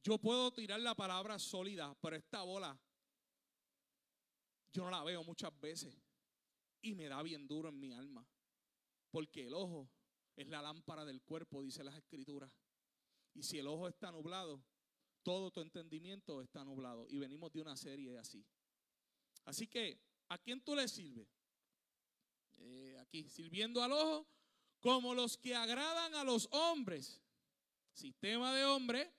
Yo 0.02 0.18
puedo 0.18 0.52
tirar 0.52 0.80
la 0.80 0.96
palabra 0.96 1.38
sólida, 1.38 1.96
pero 2.00 2.16
esta 2.16 2.42
bola 2.42 2.76
yo 4.72 4.84
no 4.84 4.90
la 4.90 5.02
veo 5.02 5.24
muchas 5.24 5.58
veces 5.60 5.96
y 6.82 6.94
me 6.94 7.08
da 7.08 7.22
bien 7.22 7.46
duro 7.46 7.68
en 7.68 7.78
mi 7.78 7.92
alma. 7.92 8.26
Porque 9.10 9.46
el 9.46 9.54
ojo 9.54 9.88
es 10.36 10.48
la 10.48 10.62
lámpara 10.62 11.04
del 11.04 11.22
cuerpo, 11.22 11.62
dice 11.62 11.82
las 11.82 11.96
escrituras. 11.96 12.52
Y 13.34 13.42
si 13.42 13.58
el 13.58 13.66
ojo 13.66 13.88
está 13.88 14.12
nublado, 14.12 14.62
todo 15.22 15.50
tu 15.50 15.60
entendimiento 15.60 16.40
está 16.42 16.64
nublado. 16.64 17.06
Y 17.08 17.18
venimos 17.18 17.52
de 17.52 17.60
una 17.60 17.76
serie 17.76 18.18
así. 18.18 18.44
Así 19.44 19.66
que, 19.66 20.00
¿a 20.28 20.38
quién 20.38 20.62
tú 20.62 20.74
le 20.74 20.86
sirves? 20.88 21.28
Eh, 22.58 22.98
aquí, 23.00 23.28
sirviendo 23.28 23.82
al 23.82 23.92
ojo, 23.92 24.26
como 24.80 25.14
los 25.14 25.36
que 25.36 25.54
agradan 25.54 26.14
a 26.14 26.24
los 26.24 26.48
hombres. 26.52 27.20
Sistema 27.92 28.54
de 28.54 28.64
hombre. 28.64 29.12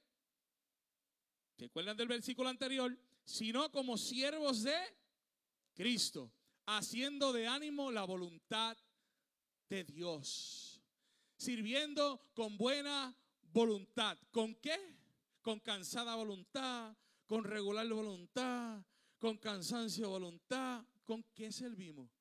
¿Se 1.57 1.65
acuerdan 1.65 1.97
del 1.97 2.07
versículo 2.07 2.49
anterior? 2.49 2.97
Sino 3.25 3.69
como 3.71 3.97
siervos 3.97 4.63
de 4.63 4.77
Cristo, 5.79 6.29
haciendo 6.65 7.31
de 7.31 7.47
ánimo 7.47 7.89
la 7.89 8.03
voluntad 8.03 8.77
de 9.69 9.85
Dios, 9.85 10.81
sirviendo 11.37 12.19
con 12.33 12.57
buena 12.57 13.15
voluntad. 13.53 14.17
¿Con 14.29 14.55
qué? 14.55 14.77
Con 15.41 15.61
cansada 15.61 16.15
voluntad, 16.15 16.97
con 17.25 17.45
regular 17.45 17.87
voluntad, 17.87 18.83
con 19.19 19.37
cansancio 19.37 20.09
voluntad. 20.09 20.83
¿Con 21.05 21.23
qué 21.33 21.49
servimos? 21.49 22.11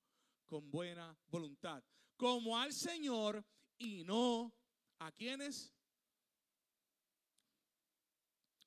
Con 0.47 0.71
buena 0.71 1.19
voluntad. 1.27 1.83
Como 2.17 2.57
al 2.57 2.73
Señor 2.73 3.45
y 3.77 4.05
no 4.05 4.55
a 5.01 5.11
quienes, 5.11 5.75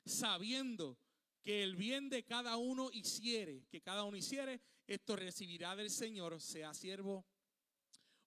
sabiendo 0.04 0.98
que 1.42 1.64
el 1.64 1.78
bien 1.78 2.10
de 2.10 2.26
cada 2.26 2.58
uno 2.58 2.90
hiciere, 2.92 3.66
que 3.72 3.82
cada 3.82 4.04
uno 4.04 4.18
hiciere, 4.18 4.60
esto 4.94 5.16
recibirá 5.16 5.76
del 5.76 5.90
Señor, 5.90 6.40
sea 6.42 6.74
siervo 6.74 7.26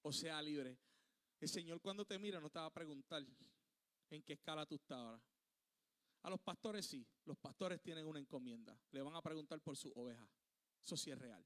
o 0.02 0.12
sea 0.12 0.40
libre. 0.40 0.78
El 1.40 1.48
Señor 1.48 1.80
cuando 1.80 2.04
te 2.04 2.18
mira 2.18 2.40
no 2.40 2.50
te 2.50 2.58
va 2.58 2.66
a 2.66 2.72
preguntar 2.72 3.24
en 4.10 4.22
qué 4.22 4.34
escala 4.34 4.64
tú 4.64 4.76
estás 4.76 4.98
ahora. 4.98 5.22
A 6.22 6.30
los 6.30 6.40
pastores 6.40 6.86
sí, 6.86 7.06
los 7.26 7.36
pastores 7.36 7.82
tienen 7.82 8.06
una 8.06 8.18
encomienda. 8.18 8.78
Le 8.92 9.02
van 9.02 9.14
a 9.14 9.20
preguntar 9.20 9.60
por 9.60 9.76
su 9.76 9.90
oveja. 9.94 10.26
Eso 10.82 10.96
sí 10.96 11.10
es 11.10 11.18
real. 11.18 11.44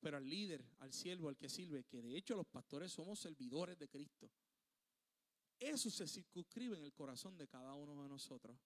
Pero 0.00 0.16
al 0.16 0.28
líder, 0.28 0.64
al 0.78 0.92
siervo, 0.92 1.28
al 1.28 1.36
que 1.36 1.48
sirve, 1.48 1.84
que 1.84 2.00
de 2.00 2.16
hecho 2.16 2.36
los 2.36 2.46
pastores 2.46 2.92
somos 2.92 3.18
servidores 3.18 3.76
de 3.76 3.88
Cristo. 3.88 4.30
Eso 5.58 5.90
se 5.90 6.06
circunscribe 6.06 6.76
en 6.76 6.84
el 6.84 6.92
corazón 6.92 7.36
de 7.36 7.48
cada 7.48 7.74
uno 7.74 8.00
de 8.04 8.08
nosotros. 8.08 8.56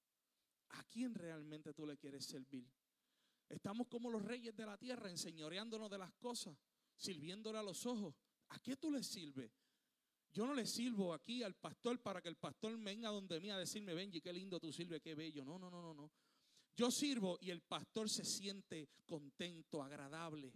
¿A 0.69 0.85
quién 0.85 1.15
realmente 1.15 1.73
tú 1.73 1.87
le 1.87 1.97
quieres 1.97 2.27
servir? 2.27 2.71
Estamos 3.53 3.87
como 3.87 4.11
los 4.11 4.23
reyes 4.23 4.57
de 4.57 4.65
la 4.65 4.79
tierra, 4.79 5.11
enseñoreándonos 5.11 5.91
de 5.91 5.99
las 5.99 6.13
cosas, 6.15 6.57
sirviéndole 6.97 7.59
a 7.59 7.63
los 7.63 7.85
ojos. 7.85 8.15
¿A 8.49 8.59
qué 8.59 8.77
tú 8.77 8.91
le 8.91 9.03
sirves? 9.03 9.51
Yo 10.33 10.47
no 10.47 10.55
le 10.55 10.67
sirvo 10.67 11.13
aquí 11.13 11.43
al 11.43 11.55
pastor 11.55 12.01
para 12.01 12.23
que 12.23 12.31
el 12.31 12.37
pastor 12.37 12.79
venga 12.79 13.11
donde 13.11 13.39
mí 13.41 13.51
a 13.51 13.59
decirme, 13.59 13.93
Benji, 13.93 14.23
qué 14.23 14.33
lindo 14.33 14.59
tú 14.59 14.73
sirves, 14.73 15.03
qué 15.03 15.15
bello. 15.15 15.45
No, 15.45 15.59
no, 15.59 15.71
no, 15.71 15.83
no, 15.83 15.93
no. 15.93 16.11
Yo 16.75 16.91
sirvo 16.91 17.37
y 17.43 17.51
el 17.51 17.61
pastor 17.61 18.09
se 18.09 18.25
siente 18.25 18.89
contento, 19.05 19.83
agradable, 19.83 20.55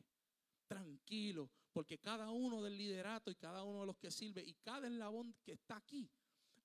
tranquilo, 0.66 1.50
porque 1.74 1.98
cada 1.98 2.30
uno 2.30 2.62
del 2.62 2.78
liderato 2.78 3.30
y 3.30 3.34
cada 3.34 3.62
uno 3.62 3.80
de 3.80 3.86
los 3.86 3.98
que 3.98 4.10
sirve 4.10 4.42
y 4.42 4.54
cada 4.54 4.86
eslabón 4.86 5.34
que 5.44 5.52
está 5.52 5.76
aquí 5.76 6.08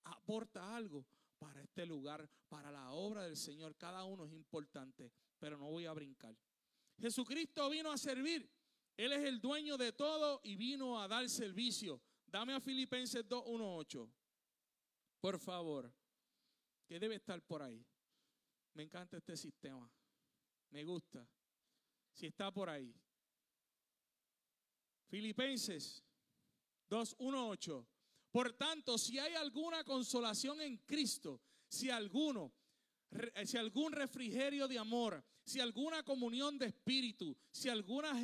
aporta 0.06 0.74
algo 0.74 1.06
para 1.38 1.62
este 1.62 1.86
lugar, 1.86 2.30
para 2.48 2.72
la 2.72 2.92
obra 2.92 3.24
del 3.24 3.36
Señor. 3.36 3.76
Cada 3.76 4.06
uno 4.06 4.24
es 4.24 4.32
importante, 4.32 5.12
pero 5.42 5.58
no 5.58 5.72
voy 5.72 5.88
a 5.88 5.94
brincar. 5.94 6.38
Jesucristo 7.00 7.68
vino 7.68 7.92
a 7.92 7.98
servir. 7.98 8.48
Él 8.96 9.12
es 9.12 9.24
el 9.24 9.42
dueño 9.42 9.76
de 9.76 9.92
todo 9.92 10.40
y 10.44 10.56
vino 10.56 11.02
a 11.02 11.08
dar 11.08 11.28
servicio. 11.28 12.00
Dame 12.28 12.54
a 12.54 12.62
Filipenses 12.62 13.28
2.1.8. 13.28 14.08
Por 15.20 15.40
favor. 15.40 15.92
Que 16.86 17.00
debe 17.00 17.16
estar 17.16 17.42
por 17.42 17.64
ahí. 17.64 17.84
Me 18.76 18.84
encanta 18.84 19.18
este 19.18 19.36
sistema. 19.36 19.92
Me 20.70 20.84
gusta. 20.84 21.28
Si 22.14 22.28
está 22.28 22.52
por 22.52 22.70
ahí. 22.70 22.94
Filipenses 25.08 26.04
2.1.8. 26.88 27.88
Por 28.30 28.54
tanto, 28.54 28.96
si 29.00 29.18
hay 29.18 29.34
alguna 29.34 29.84
consolación 29.84 30.62
en 30.62 30.78
Cristo, 30.78 31.42
si 31.68 31.90
alguno, 31.90 32.54
si 33.46 33.58
algún 33.58 33.92
refrigerio 33.92 34.68
de 34.68 34.78
amor, 34.78 35.24
si 35.44 35.60
alguna 35.60 36.04
comunión 36.04 36.58
de 36.58 36.68
espíritu, 36.68 37.36
si 37.50 37.70
algunas 37.70 38.18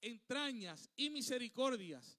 entrañas 0.00 0.88
y 0.96 1.10
misericordias, 1.10 2.18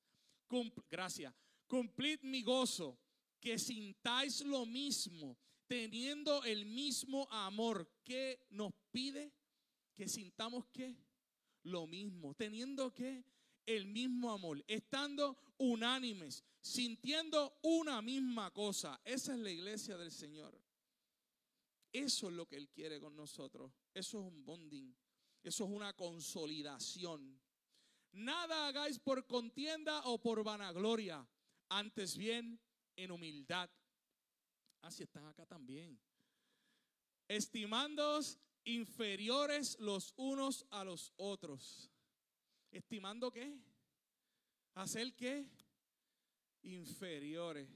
gracias, 0.90 1.34
cumplid 1.68 2.20
mi 2.24 2.44
gozo, 2.44 3.00
que 3.40 3.58
sintáis 3.58 4.42
lo 4.42 4.66
mismo, 4.66 5.38
teniendo 5.68 6.44
el 6.44 6.66
mismo 6.66 7.28
amor 7.32 7.90
que 8.04 8.46
nos 8.52 8.74
pide, 8.92 9.34
que 9.94 10.08
sintamos 10.08 10.66
que 10.68 10.96
lo 11.64 11.88
mismo, 11.88 12.34
teniendo 12.36 12.94
que 12.94 13.24
el 13.66 13.86
mismo 13.86 14.32
amor, 14.32 14.64
estando 14.68 15.38
unánimes, 15.58 16.44
sintiendo 16.60 17.58
una 17.64 18.02
misma 18.02 18.52
cosa. 18.52 19.00
Esa 19.06 19.34
es 19.34 19.40
la 19.40 19.52
iglesia 19.52 19.98
del 19.98 20.12
Señor. 20.12 20.60
Eso 21.92 22.30
es 22.30 22.34
lo 22.34 22.48
que 22.48 22.58
Él 22.58 22.70
quiere 22.70 23.00
con 23.00 23.16
nosotros. 23.16 23.72
Eso 23.94 24.20
es 24.20 24.26
un 24.34 24.46
bonding. 24.46 24.96
Eso 25.44 25.66
es 25.66 25.70
una 25.72 25.94
consolidación. 25.94 27.40
Nada 28.14 28.68
hagáis 28.68 29.00
por 29.00 29.26
contienda 29.26 30.02
o 30.06 30.22
por 30.22 30.44
vanagloria. 30.44 31.28
Antes 31.70 32.18
bien, 32.18 32.60
en 32.96 33.12
humildad. 33.12 33.70
Así 34.82 35.04
están 35.04 35.26
acá 35.26 35.46
también. 35.46 36.00
Estimándoos 37.28 38.40
inferiores 38.64 39.78
los 39.80 40.14
unos 40.18 40.66
a 40.70 40.84
los 40.84 41.14
otros 41.16 41.92
estimando 42.72 43.32
qué? 43.32 43.60
Hacer 44.76 45.14
qué? 45.16 45.46
Inferiores. 46.64 47.68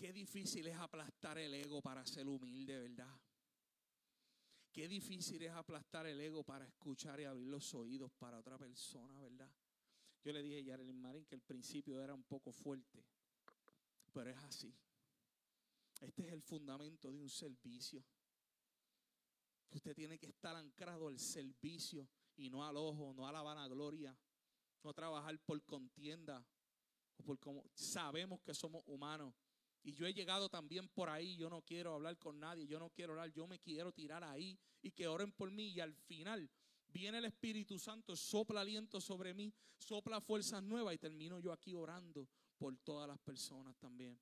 Qué 0.00 0.14
difícil 0.14 0.66
es 0.66 0.76
aplastar 0.78 1.36
el 1.36 1.52
ego 1.52 1.82
para 1.82 2.06
ser 2.06 2.26
humilde, 2.26 2.78
¿verdad? 2.78 3.20
Qué 4.72 4.88
difícil 4.88 5.42
es 5.42 5.52
aplastar 5.52 6.06
el 6.06 6.18
ego 6.18 6.42
para 6.42 6.64
escuchar 6.64 7.20
y 7.20 7.24
abrir 7.24 7.48
los 7.48 7.74
oídos 7.74 8.10
para 8.12 8.38
otra 8.38 8.56
persona, 8.56 9.20
¿verdad? 9.20 9.52
Yo 10.24 10.32
le 10.32 10.42
dije 10.42 10.56
a 10.56 10.60
Yarelin 10.62 10.98
Marín 11.02 11.26
que 11.26 11.34
el 11.34 11.42
principio 11.42 12.02
era 12.02 12.14
un 12.14 12.22
poco 12.22 12.50
fuerte, 12.50 13.04
pero 14.10 14.30
es 14.30 14.38
así. 14.38 14.74
Este 16.00 16.26
es 16.26 16.32
el 16.32 16.40
fundamento 16.40 17.12
de 17.12 17.18
un 17.18 17.28
servicio 17.28 18.02
usted 19.70 19.94
tiene 19.94 20.18
que 20.18 20.26
estar 20.26 20.56
anclado 20.56 21.08
al 21.08 21.18
servicio 21.18 22.08
y 22.36 22.50
no 22.50 22.64
al 22.64 22.76
ojo, 22.76 23.12
no 23.14 23.26
a 23.26 23.32
la 23.32 23.42
vanagloria, 23.42 24.16
no 24.82 24.92
trabajar 24.92 25.38
por 25.40 25.62
contienda 25.64 26.44
o 27.16 27.22
por 27.22 27.38
como 27.38 27.64
sabemos 27.74 28.40
que 28.40 28.54
somos 28.54 28.82
humanos 28.86 29.34
Y 29.82 29.92
yo 29.92 30.06
he 30.06 30.12
llegado 30.12 30.48
también 30.48 30.88
por 30.88 31.08
ahí, 31.08 31.36
yo 31.36 31.48
no 31.48 31.62
quiero 31.62 31.94
hablar 31.94 32.18
con 32.18 32.38
nadie, 32.38 32.66
yo 32.66 32.78
no 32.78 32.90
quiero 32.90 33.14
orar, 33.14 33.32
yo 33.32 33.46
me 33.46 33.58
quiero 33.58 33.92
tirar 33.92 34.22
ahí 34.22 34.58
y 34.82 34.90
que 34.90 35.08
oren 35.08 35.32
por 35.32 35.50
mí 35.50 35.68
y 35.68 35.80
al 35.80 35.94
final 35.94 36.50
viene 36.88 37.18
el 37.18 37.24
Espíritu 37.24 37.78
Santo, 37.78 38.14
sopla 38.14 38.60
aliento 38.60 39.00
sobre 39.00 39.32
mí, 39.32 39.52
sopla 39.78 40.20
fuerzas 40.20 40.62
nuevas 40.62 40.94
y 40.94 40.98
termino 40.98 41.40
yo 41.40 41.52
aquí 41.52 41.74
orando 41.74 42.28
por 42.58 42.76
todas 42.78 43.08
las 43.08 43.18
personas 43.18 43.76
también. 43.78 44.18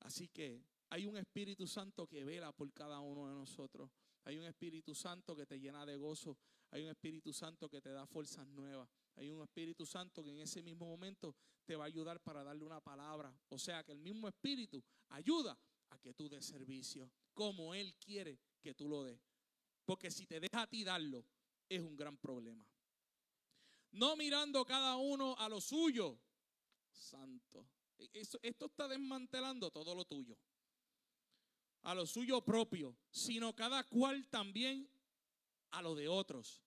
Así 0.00 0.28
que 0.28 0.64
hay 0.88 1.06
un 1.06 1.16
Espíritu 1.16 1.66
Santo 1.66 2.06
que 2.06 2.24
vela 2.24 2.52
por 2.52 2.72
cada 2.72 3.00
uno 3.00 3.28
de 3.28 3.34
nosotros. 3.34 3.90
Hay 4.24 4.36
un 4.36 4.44
Espíritu 4.44 4.94
Santo 4.94 5.36
que 5.36 5.46
te 5.46 5.58
llena 5.58 5.84
de 5.84 5.96
gozo. 5.96 6.36
Hay 6.72 6.82
un 6.84 6.90
Espíritu 6.90 7.32
Santo 7.32 7.68
que 7.68 7.80
te 7.80 7.90
da 7.90 8.06
fuerzas 8.06 8.46
nuevas. 8.48 8.88
Hay 9.16 9.30
un 9.30 9.42
Espíritu 9.42 9.84
Santo 9.84 10.22
que 10.22 10.30
en 10.30 10.38
ese 10.38 10.62
mismo 10.62 10.86
momento 10.86 11.34
te 11.64 11.74
va 11.76 11.84
a 11.84 11.86
ayudar 11.86 12.20
para 12.20 12.44
darle 12.44 12.64
una 12.64 12.80
palabra. 12.80 13.34
O 13.48 13.58
sea 13.58 13.82
que 13.82 13.92
el 13.92 13.98
mismo 13.98 14.28
Espíritu 14.28 14.82
ayuda 15.08 15.58
a 15.90 15.98
que 15.98 16.14
tú 16.14 16.28
des 16.28 16.44
servicio 16.44 17.10
como 17.34 17.74
Él 17.74 17.94
quiere 17.96 18.38
que 18.60 18.74
tú 18.74 18.88
lo 18.88 19.02
des. 19.02 19.20
Porque 19.84 20.10
si 20.10 20.26
te 20.26 20.38
deja 20.38 20.62
a 20.62 20.66
ti 20.68 20.84
darlo, 20.84 21.24
es 21.68 21.80
un 21.80 21.96
gran 21.96 22.16
problema. 22.16 22.64
No 23.92 24.16
mirando 24.16 24.64
cada 24.64 24.96
uno 24.96 25.36
a 25.38 25.48
lo 25.48 25.60
suyo. 25.60 26.20
Santo. 26.92 27.66
E-, 27.98 28.10
esto 28.42 28.66
está 28.66 28.86
desmantelando 28.86 29.70
todo 29.70 29.94
lo 29.94 30.04
tuyo. 30.04 30.36
A 31.82 31.94
lo 31.94 32.06
suyo 32.06 32.40
propio. 32.44 32.96
Sino 33.10 33.54
cada 33.56 33.82
cual 33.84 34.28
también 34.28 34.88
a 35.70 35.82
lo 35.82 35.94
de 35.94 36.08
otros. 36.08 36.62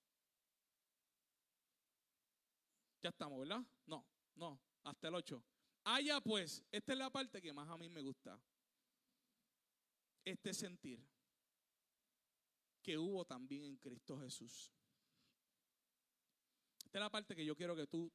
Ya 3.01 3.09
estamos, 3.09 3.39
¿verdad? 3.39 3.61
No, 3.85 4.05
no, 4.35 4.59
hasta 4.83 5.07
el 5.09 5.15
8. 5.15 5.43
Haya 5.85 6.21
pues, 6.21 6.63
esta 6.71 6.93
es 6.93 6.97
la 6.97 7.09
parte 7.09 7.41
que 7.41 7.53
más 7.53 7.69
a 7.69 7.77
mí 7.77 7.89
me 7.89 8.01
gusta. 8.01 8.39
Este 10.23 10.53
sentir 10.53 11.05
que 12.81 12.97
hubo 12.97 13.25
también 13.25 13.65
en 13.65 13.77
Cristo 13.77 14.17
Jesús. 14.19 14.71
Esta 16.85 16.97
es 16.99 17.01
la 17.01 17.09
parte 17.09 17.35
que 17.35 17.45
yo 17.45 17.55
quiero 17.55 17.75
que 17.75 17.87
tú 17.87 18.11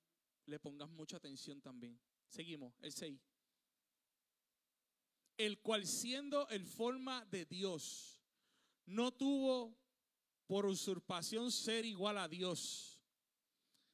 le 0.46 0.58
pongas 0.58 0.88
mucha 0.88 1.16
atención 1.16 1.60
también. 1.60 2.00
Seguimos, 2.28 2.74
el 2.80 2.92
6. 2.92 3.20
El 5.36 5.60
cual 5.60 5.86
siendo 5.86 6.48
el 6.48 6.66
forma 6.66 7.24
de 7.26 7.44
Dios, 7.44 8.22
no 8.86 9.12
tuvo 9.12 9.76
por 10.48 10.66
usurpación 10.66 11.52
ser 11.52 11.84
igual 11.84 12.18
a 12.18 12.26
Dios 12.26 12.98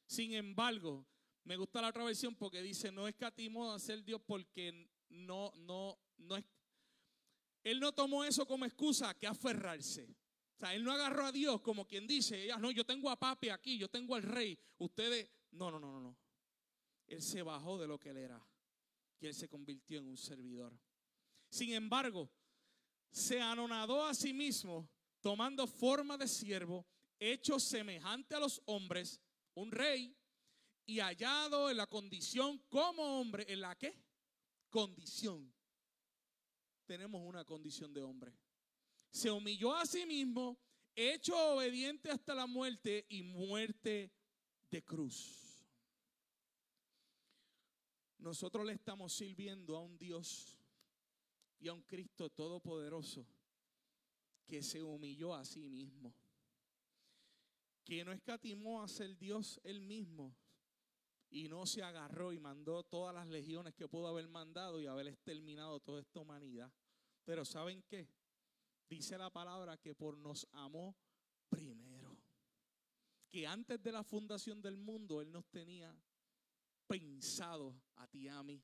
sin 0.07 0.33
embargo, 0.33 1.05
me 1.43 1.57
gusta 1.57 1.81
la 1.81 1.89
otra 1.89 2.03
versión 2.03 2.35
porque 2.35 2.61
dice, 2.61 2.91
no 2.91 3.07
escatimó 3.07 3.71
a 3.71 3.79
ser 3.79 4.03
Dios 4.03 4.21
porque 4.25 4.89
no, 5.09 5.51
no, 5.55 5.99
no 6.17 6.37
es... 6.37 6.45
Él 7.63 7.79
no 7.79 7.91
tomó 7.93 8.23
eso 8.23 8.45
como 8.45 8.65
excusa 8.65 9.15
que 9.15 9.25
aferrarse. 9.25 10.15
O 10.55 10.59
sea, 10.59 10.75
él 10.75 10.83
no 10.83 10.91
agarró 10.91 11.25
a 11.25 11.31
Dios 11.31 11.61
como 11.61 11.87
quien 11.87 12.05
dice, 12.05 12.47
no, 12.59 12.71
yo 12.71 12.85
tengo 12.85 13.09
a 13.09 13.19
papi 13.19 13.49
aquí, 13.49 13.77
yo 13.77 13.89
tengo 13.89 14.15
al 14.15 14.23
rey. 14.23 14.57
Ustedes, 14.77 15.29
no, 15.51 15.71
no, 15.71 15.79
no, 15.79 15.91
no, 15.91 15.99
no. 15.99 16.17
Él 17.07 17.21
se 17.21 17.41
bajó 17.41 17.77
de 17.79 17.87
lo 17.87 17.99
que 17.99 18.09
él 18.09 18.17
era 18.17 18.41
y 19.19 19.25
él 19.25 19.33
se 19.33 19.49
convirtió 19.49 19.99
en 19.99 20.07
un 20.07 20.17
servidor. 20.17 20.77
Sin 21.49 21.73
embargo, 21.73 22.29
se 23.09 23.41
anonadó 23.41 24.05
a 24.05 24.13
sí 24.13 24.33
mismo, 24.33 24.87
tomando 25.25 25.65
forma 25.65 26.19
de 26.19 26.27
siervo, 26.27 26.85
hecho 27.17 27.59
semejante 27.59 28.35
a 28.35 28.39
los 28.39 28.61
hombres 28.65 29.19
un 29.55 29.71
rey 29.71 30.15
y 30.85 30.99
hallado 30.99 31.71
en 31.71 31.77
la 31.77 31.87
condición 31.87 32.59
como 32.69 33.01
hombre, 33.19 33.43
¿en 33.51 33.61
la 33.61 33.75
qué? 33.75 33.99
Condición. 34.69 35.51
Tenemos 36.85 37.23
una 37.25 37.43
condición 37.43 37.91
de 37.91 38.03
hombre. 38.03 38.37
Se 39.09 39.31
humilló 39.31 39.75
a 39.75 39.87
sí 39.87 40.05
mismo, 40.05 40.59
hecho 40.95 41.35
obediente 41.55 42.11
hasta 42.11 42.35
la 42.35 42.45
muerte 42.45 43.07
y 43.09 43.23
muerte 43.23 44.13
de 44.69 44.83
cruz. 44.83 45.65
Nosotros 48.19 48.63
le 48.63 48.73
estamos 48.73 49.11
sirviendo 49.11 49.75
a 49.75 49.81
un 49.81 49.97
Dios 49.97 50.55
y 51.57 51.67
a 51.67 51.73
un 51.73 51.81
Cristo 51.81 52.29
todopoderoso 52.29 53.25
que 54.45 54.63
se 54.63 54.81
humilló 54.81 55.33
a 55.33 55.43
sí 55.43 55.69
mismo 55.69 56.13
que 57.85 58.03
no 58.03 58.11
escatimó 58.11 58.81
a 58.81 58.87
ser 58.87 59.15
Dios 59.15 59.61
él 59.63 59.79
mismo 59.79 60.35
y 61.29 61.47
no 61.47 61.65
se 61.67 61.83
agarró 61.83 62.33
y 62.33 62.39
mandó 62.39 62.83
todas 62.83 63.13
las 63.13 63.27
legiones 63.27 63.75
que 63.75 63.87
pudo 63.87 64.07
haber 64.07 64.27
mandado 64.27 64.81
y 64.81 64.87
haber 64.87 65.07
exterminado 65.07 65.79
toda 65.79 66.01
esta 66.01 66.19
humanidad. 66.19 66.71
Pero 67.23 67.45
¿saben 67.45 67.83
qué? 67.83 68.09
Dice 68.89 69.17
la 69.17 69.29
palabra 69.29 69.77
que 69.77 69.93
por 69.93 70.17
nos 70.17 70.47
amó 70.51 70.95
primero. 71.49 72.17
Que 73.29 73.45
antes 73.45 73.81
de 73.81 73.91
la 73.91 74.03
fundación 74.03 74.61
del 74.61 74.77
mundo 74.77 75.21
Él 75.21 75.31
nos 75.31 75.45
tenía 75.47 75.95
pensado 76.87 77.75
a 77.97 78.07
ti 78.07 78.23
y 78.23 78.27
a 78.29 78.41
mí. 78.41 78.63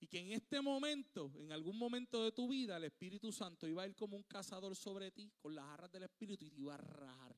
Y 0.00 0.06
que 0.06 0.20
en 0.20 0.32
este 0.32 0.60
momento, 0.60 1.32
en 1.36 1.52
algún 1.52 1.76
momento 1.76 2.22
de 2.24 2.32
tu 2.32 2.48
vida, 2.48 2.76
el 2.76 2.84
Espíritu 2.84 3.32
Santo 3.32 3.66
iba 3.66 3.82
a 3.82 3.86
ir 3.86 3.96
como 3.96 4.16
un 4.16 4.22
cazador 4.22 4.76
sobre 4.76 5.10
ti 5.10 5.32
con 5.38 5.54
las 5.54 5.64
arras 5.64 5.90
del 5.90 6.04
Espíritu 6.04 6.44
y 6.44 6.50
te 6.50 6.60
iba 6.60 6.74
a 6.74 6.78
rajar 6.78 7.36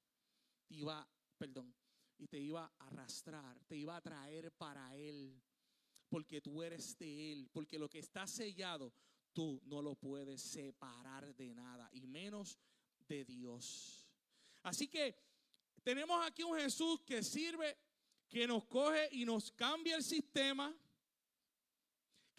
te 0.70 0.77
iba, 0.77 1.09
perdón, 1.37 1.75
y 2.16 2.29
te 2.29 2.38
iba 2.38 2.64
a 2.64 2.87
arrastrar, 2.87 3.59
te 3.64 3.77
iba 3.77 3.96
a 3.96 4.01
traer 4.01 4.53
para 4.53 4.94
Él, 4.94 5.42
porque 6.09 6.40
tú 6.40 6.62
eres 6.62 6.96
de 6.96 7.33
Él, 7.33 7.49
porque 7.53 7.77
lo 7.77 7.90
que 7.90 7.99
está 7.99 8.25
sellado, 8.29 8.92
tú 9.33 9.61
no 9.64 9.83
lo 9.83 9.96
puedes 9.96 10.40
separar 10.40 11.35
de 11.35 11.55
nada, 11.55 11.90
y 11.92 12.07
menos 12.07 12.57
de 13.09 13.25
Dios. 13.25 14.07
Así 14.62 14.87
que 14.87 15.16
tenemos 15.83 16.25
aquí 16.25 16.44
un 16.44 16.57
Jesús 16.57 17.01
que 17.01 17.20
sirve, 17.25 17.77
que 18.29 18.46
nos 18.46 18.64
coge 18.66 19.09
y 19.11 19.25
nos 19.25 19.51
cambia 19.51 19.96
el 19.96 20.05
sistema, 20.05 20.73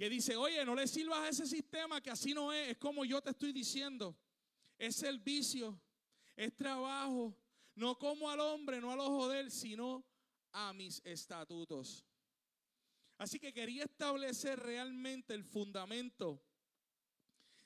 que 0.01 0.09
dice, 0.09 0.35
oye, 0.35 0.65
no 0.65 0.73
le 0.73 0.87
sirvas 0.87 1.19
a 1.19 1.29
ese 1.29 1.45
sistema 1.45 2.01
que 2.01 2.09
así 2.09 2.33
no 2.33 2.51
es, 2.51 2.69
es 2.69 2.77
como 2.79 3.05
yo 3.05 3.21
te 3.21 3.29
estoy 3.29 3.53
diciendo, 3.53 4.17
es 4.79 4.95
servicio, 4.95 5.79
es 6.35 6.55
trabajo, 6.55 7.37
no 7.75 7.99
como 7.99 8.27
al 8.27 8.39
hombre, 8.39 8.81
no 8.81 8.91
al 8.91 8.99
ojo 8.99 9.29
de 9.29 9.41
él, 9.41 9.51
sino 9.51 10.03
a 10.53 10.73
mis 10.73 11.03
estatutos. 11.05 12.03
Así 13.19 13.37
que 13.37 13.53
quería 13.53 13.83
establecer 13.83 14.57
realmente 14.57 15.35
el 15.35 15.43
fundamento 15.43 16.43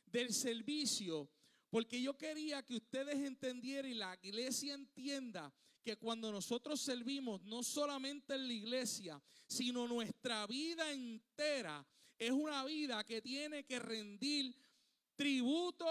del 0.05 0.33
servicio, 0.33 1.31
porque 1.69 2.01
yo 2.01 2.17
quería 2.17 2.63
que 2.63 2.75
ustedes 2.75 3.15
entendieran 3.15 3.89
y 3.89 3.93
la 3.93 4.19
iglesia 4.21 4.73
entienda 4.73 5.53
que 5.81 5.95
cuando 5.95 6.33
nosotros 6.33 6.81
servimos, 6.81 7.41
no 7.43 7.63
solamente 7.63 8.35
en 8.35 8.45
la 8.45 8.53
iglesia, 8.53 9.23
sino 9.47 9.87
nuestra 9.87 10.45
vida 10.47 10.91
entera, 10.91 11.87
es 12.17 12.31
una 12.31 12.63
vida 12.65 13.03
que 13.03 13.21
tiene 13.21 13.65
que 13.65 13.79
rendir 13.79 14.55
tributo 15.15 15.85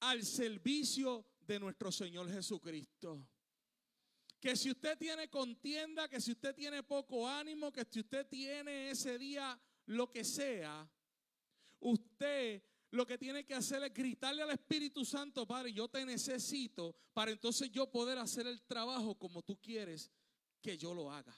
al 0.00 0.24
servicio 0.24 1.26
de 1.40 1.60
nuestro 1.60 1.90
Señor 1.92 2.30
Jesucristo 2.30 3.26
que 4.40 4.54
si 4.54 4.70
usted 4.70 4.96
tiene 4.96 5.28
contienda, 5.28 6.08
que 6.08 6.20
si 6.20 6.32
usted 6.32 6.54
tiene 6.54 6.82
poco 6.82 7.28
ánimo, 7.28 7.72
que 7.72 7.84
si 7.90 8.00
usted 8.00 8.26
tiene 8.28 8.90
ese 8.90 9.18
día 9.18 9.58
lo 9.86 10.10
que 10.10 10.24
sea, 10.24 10.88
usted 11.80 12.62
lo 12.90 13.06
que 13.06 13.18
tiene 13.18 13.44
que 13.44 13.54
hacer 13.54 13.82
es 13.82 13.92
gritarle 13.92 14.42
al 14.42 14.50
Espíritu 14.50 15.04
Santo, 15.04 15.46
Padre, 15.46 15.72
yo 15.72 15.88
te 15.88 16.04
necesito 16.06 16.94
para 17.12 17.30
entonces 17.30 17.70
yo 17.70 17.90
poder 17.90 18.18
hacer 18.18 18.46
el 18.46 18.62
trabajo 18.62 19.18
como 19.18 19.42
tú 19.42 19.60
quieres 19.60 20.12
que 20.62 20.78
yo 20.78 20.94
lo 20.94 21.10
haga. 21.10 21.36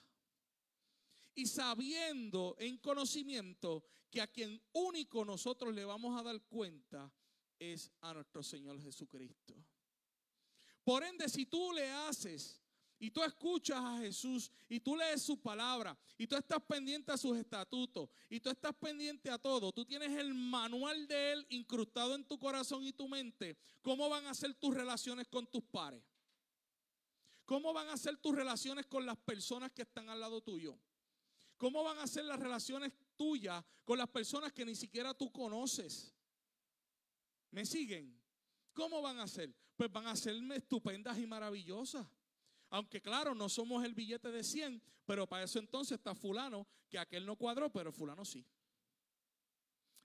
Y 1.38 1.46
sabiendo 1.46 2.57
en 2.59 2.79
conocimiento 2.79 3.85
que 4.11 4.20
a 4.20 4.27
quien 4.27 4.61
único 4.72 5.24
nosotros 5.24 5.72
le 5.72 5.85
vamos 5.85 6.18
a 6.18 6.24
dar 6.24 6.42
cuenta 6.48 7.12
es 7.57 7.92
a 8.01 8.12
nuestro 8.12 8.42
Señor 8.42 8.83
Jesucristo. 8.83 9.55
Por 10.83 11.05
ende, 11.05 11.29
si 11.29 11.46
tú 11.46 11.72
le 11.72 11.88
haces 11.88 12.61
y 12.98 13.12
tú 13.12 13.22
escuchas 13.22 13.79
a 13.79 13.98
Jesús 13.98 14.51
y 14.68 14.81
tú 14.81 14.96
lees 14.96 15.22
su 15.22 15.40
palabra 15.40 15.96
y 16.16 16.27
tú 16.27 16.35
estás 16.35 16.61
pendiente 16.61 17.12
a 17.12 17.16
sus 17.16 17.38
estatutos 17.38 18.11
y 18.29 18.40
tú 18.40 18.51
estás 18.51 18.74
pendiente 18.74 19.31
a 19.31 19.38
todo, 19.38 19.70
tú 19.70 19.85
tienes 19.85 20.11
el 20.18 20.35
manual 20.35 21.07
de 21.07 21.35
Él 21.35 21.46
incrustado 21.51 22.16
en 22.16 22.24
tu 22.24 22.37
corazón 22.37 22.83
y 22.83 22.92
tu 22.92 23.07
mente, 23.07 23.57
¿cómo 23.81 24.09
van 24.09 24.27
a 24.27 24.35
ser 24.35 24.55
tus 24.55 24.74
relaciones 24.74 25.29
con 25.29 25.46
tus 25.46 25.62
pares? 25.62 26.03
¿Cómo 27.44 27.72
van 27.72 27.90
a 27.90 27.96
ser 27.96 28.16
tus 28.16 28.35
relaciones 28.35 28.87
con 28.87 29.07
las 29.07 29.16
personas 29.18 29.70
que 29.70 29.83
están 29.83 30.09
al 30.09 30.18
lado 30.18 30.40
tuyo? 30.40 30.77
¿Cómo 31.59 31.83
van 31.83 31.99
a 31.99 32.07
ser 32.07 32.25
las 32.25 32.38
relaciones 32.38 32.92
tuyas 33.16 33.64
con 33.85 33.99
las 33.99 34.09
personas 34.09 34.53
que 34.53 34.64
ni 34.64 34.77
siquiera 34.77 35.12
tú 35.12 35.31
conoces? 35.33 36.14
¿Me 37.51 37.66
siguen? 37.66 38.16
¿Cómo 38.73 39.03
van 39.03 39.18
a 39.18 39.27
ser? 39.27 39.53
Pues 39.77 39.90
van 39.90 40.07
a 40.07 40.14
ser 40.14 40.37
estupendas 40.53 41.18
y 41.18 41.27
maravillosas. 41.27 42.07
Aunque 42.71 43.03
claro, 43.03 43.35
no 43.35 43.49
somos 43.49 43.85
el 43.85 43.92
billete 43.92 44.31
de 44.31 44.44
100, 44.44 44.81
pero 45.05 45.27
para 45.27 45.44
eso 45.44 45.59
entonces 45.59 45.99
está 45.99 46.14
fulano, 46.14 46.66
que 46.88 46.99
aquel 46.99 47.27
no 47.27 47.35
cuadró, 47.35 47.71
pero 47.73 47.92
fulano 47.92 48.25
sí. 48.25 48.47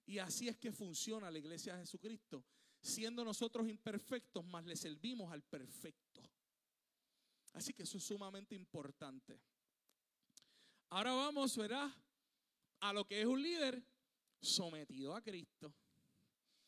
Y 0.06 0.18
así 0.18 0.48
es 0.48 0.58
que 0.58 0.72
funciona 0.72 1.30
la 1.30 1.38
iglesia 1.38 1.76
de 1.76 1.82
Jesucristo. 1.82 2.44
Siendo 2.82 3.24
nosotros 3.24 3.70
imperfectos, 3.70 4.44
más 4.44 4.66
le 4.66 4.76
servimos 4.76 5.32
al 5.32 5.44
perfecto. 5.44 6.22
Así 7.54 7.74
que 7.74 7.84
eso 7.84 7.98
es 7.98 8.04
sumamente 8.04 8.56
importante. 8.56 9.40
Ahora 10.94 11.12
vamos, 11.12 11.58
¿verdad? 11.58 11.90
A 12.82 12.94
lo 12.94 13.04
que 13.04 13.20
es 13.20 13.26
un 13.26 13.42
líder 13.42 13.84
sometido 14.40 15.16
a 15.16 15.24
Cristo. 15.24 15.74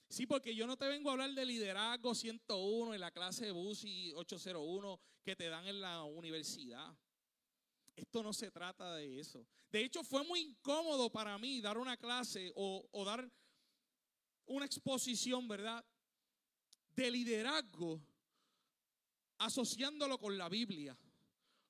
Sí, 0.10 0.26
porque 0.26 0.56
yo 0.56 0.66
no 0.66 0.76
te 0.76 0.88
vengo 0.88 1.10
a 1.10 1.12
hablar 1.12 1.30
de 1.30 1.46
liderazgo 1.46 2.16
101 2.16 2.96
en 2.96 3.02
la 3.02 3.12
clase 3.12 3.46
de 3.46 3.52
BUSI 3.52 4.14
801 4.16 5.00
que 5.24 5.36
te 5.36 5.48
dan 5.48 5.68
en 5.68 5.80
la 5.80 6.02
universidad. 6.02 6.92
Esto 7.96 8.24
no 8.24 8.34
se 8.34 8.50
trata 8.50 8.96
de 8.96 9.20
eso. 9.20 9.46
De 9.70 9.82
hecho, 9.84 10.04
fue 10.04 10.24
muy 10.24 10.40
incómodo 10.40 11.12
para 11.12 11.38
mí 11.38 11.62
dar 11.62 11.78
una 11.78 11.96
clase 11.96 12.52
o, 12.56 12.84
o 12.94 13.06
dar 13.06 13.32
una 14.48 14.66
exposición, 14.66 15.48
¿verdad? 15.48 15.86
De 16.96 17.12
liderazgo 17.12 18.02
asociándolo 19.38 20.18
con 20.18 20.36
la 20.36 20.50
Biblia. 20.50 20.98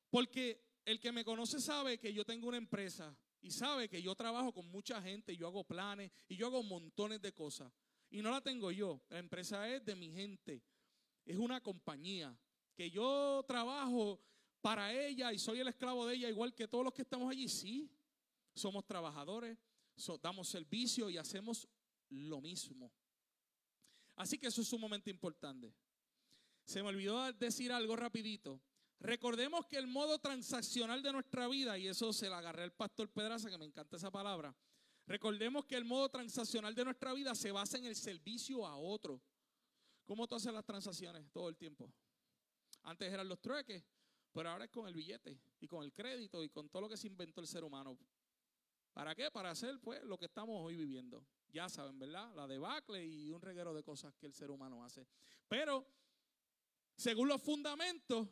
Porque 0.09 0.64
el 0.85 0.99
que 0.99 1.11
me 1.11 1.25
conoce 1.25 1.59
sabe 1.59 1.97
que 1.97 2.13
yo 2.13 2.23
tengo 2.23 2.47
una 2.47 2.57
empresa 2.57 3.17
y 3.41 3.51
sabe 3.51 3.89
que 3.89 4.01
yo 4.01 4.15
trabajo 4.15 4.53
con 4.53 4.67
mucha 4.69 5.01
gente, 5.01 5.35
yo 5.35 5.47
hago 5.47 5.63
planes 5.63 6.11
y 6.27 6.35
yo 6.35 6.47
hago 6.47 6.63
montones 6.63 7.21
de 7.21 7.33
cosas. 7.33 7.71
Y 8.09 8.21
no 8.21 8.31
la 8.31 8.41
tengo 8.41 8.71
yo, 8.71 9.01
la 9.09 9.19
empresa 9.19 9.67
es 9.67 9.83
de 9.83 9.95
mi 9.95 10.11
gente, 10.11 10.63
es 11.25 11.37
una 11.37 11.59
compañía 11.61 12.37
que 12.75 12.89
yo 12.89 13.43
trabajo 13.47 14.21
para 14.61 14.93
ella 14.93 15.33
y 15.33 15.39
soy 15.39 15.59
el 15.59 15.67
esclavo 15.67 16.05
de 16.05 16.15
ella 16.15 16.29
igual 16.29 16.53
que 16.53 16.67
todos 16.67 16.83
los 16.83 16.93
que 16.93 17.01
estamos 17.01 17.29
allí. 17.29 17.47
Sí, 17.49 17.91
somos 18.53 18.85
trabajadores, 18.85 19.57
damos 20.21 20.47
servicio 20.47 21.09
y 21.09 21.17
hacemos 21.17 21.67
lo 22.09 22.41
mismo. 22.41 22.91
Así 24.15 24.37
que 24.37 24.47
eso 24.47 24.61
es 24.61 24.67
sumamente 24.67 25.09
importante. 25.09 25.73
Se 26.63 26.81
me 26.81 26.89
olvidó 26.89 27.31
decir 27.33 27.71
algo 27.71 27.95
rapidito. 27.95 28.61
Recordemos 29.05 29.67
que 29.67 29.77
el 29.77 29.85
modo 29.85 30.17
transaccional 30.17 31.03
de 31.03 31.13
nuestra 31.13 31.47
vida, 31.47 31.77
y 31.77 31.87
eso 31.87 32.11
se 32.11 32.27
lo 32.27 32.33
agarré 32.33 32.63
al 32.63 32.73
pastor 32.73 33.07
Pedraza, 33.07 33.51
que 33.51 33.57
me 33.59 33.65
encanta 33.65 33.97
esa 33.97 34.09
palabra. 34.09 34.55
Recordemos 35.05 35.65
que 35.65 35.75
el 35.75 35.85
modo 35.85 36.09
transaccional 36.09 36.73
de 36.73 36.85
nuestra 36.85 37.13
vida 37.13 37.35
se 37.35 37.51
basa 37.51 37.77
en 37.77 37.85
el 37.85 37.95
servicio 37.95 38.65
a 38.65 38.75
otro. 38.77 39.21
¿Cómo 40.05 40.27
tú 40.27 40.33
haces 40.33 40.51
las 40.51 40.65
transacciones 40.65 41.31
todo 41.31 41.49
el 41.49 41.55
tiempo? 41.55 41.93
Antes 42.81 43.13
eran 43.13 43.29
los 43.29 43.39
trueques, 43.39 43.83
pero 44.31 44.49
ahora 44.49 44.65
es 44.65 44.71
con 44.71 44.87
el 44.87 44.95
billete 44.95 45.39
y 45.59 45.67
con 45.67 45.83
el 45.83 45.93
crédito 45.93 46.43
y 46.43 46.49
con 46.49 46.67
todo 46.69 46.81
lo 46.81 46.89
que 46.89 46.97
se 46.97 47.05
inventó 47.05 47.41
el 47.41 47.47
ser 47.47 47.63
humano. 47.63 47.99
¿Para 48.91 49.13
qué? 49.13 49.29
Para 49.29 49.51
hacer 49.51 49.79
pues 49.81 50.03
lo 50.03 50.17
que 50.17 50.25
estamos 50.25 50.59
hoy 50.59 50.77
viviendo. 50.77 51.23
Ya 51.49 51.69
saben, 51.69 51.99
¿verdad? 51.99 52.33
La 52.33 52.47
debacle 52.47 53.05
y 53.05 53.29
un 53.29 53.41
reguero 53.41 53.71
de 53.71 53.83
cosas 53.83 54.15
que 54.15 54.25
el 54.25 54.33
ser 54.33 54.49
humano 54.49 54.83
hace. 54.83 55.05
Pero, 55.47 55.85
según 56.95 57.27
los 57.27 57.39
fundamentos, 57.43 58.27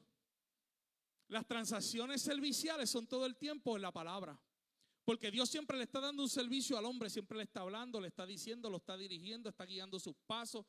las 1.27 1.47
transacciones 1.47 2.21
serviciales 2.21 2.89
son 2.89 3.07
todo 3.07 3.25
el 3.25 3.35
tiempo 3.35 3.75
en 3.75 3.81
la 3.81 3.91
palabra. 3.91 4.39
Porque 5.03 5.31
Dios 5.31 5.49
siempre 5.49 5.77
le 5.77 5.83
está 5.83 5.99
dando 5.99 6.23
un 6.23 6.29
servicio 6.29 6.77
al 6.77 6.85
hombre, 6.85 7.09
siempre 7.09 7.37
le 7.37 7.43
está 7.43 7.61
hablando, 7.61 7.99
le 7.99 8.07
está 8.07 8.25
diciendo, 8.25 8.69
lo 8.69 8.77
está 8.77 8.95
dirigiendo, 8.95 9.49
está 9.49 9.65
guiando 9.65 9.99
sus 9.99 10.15
pasos. 10.25 10.65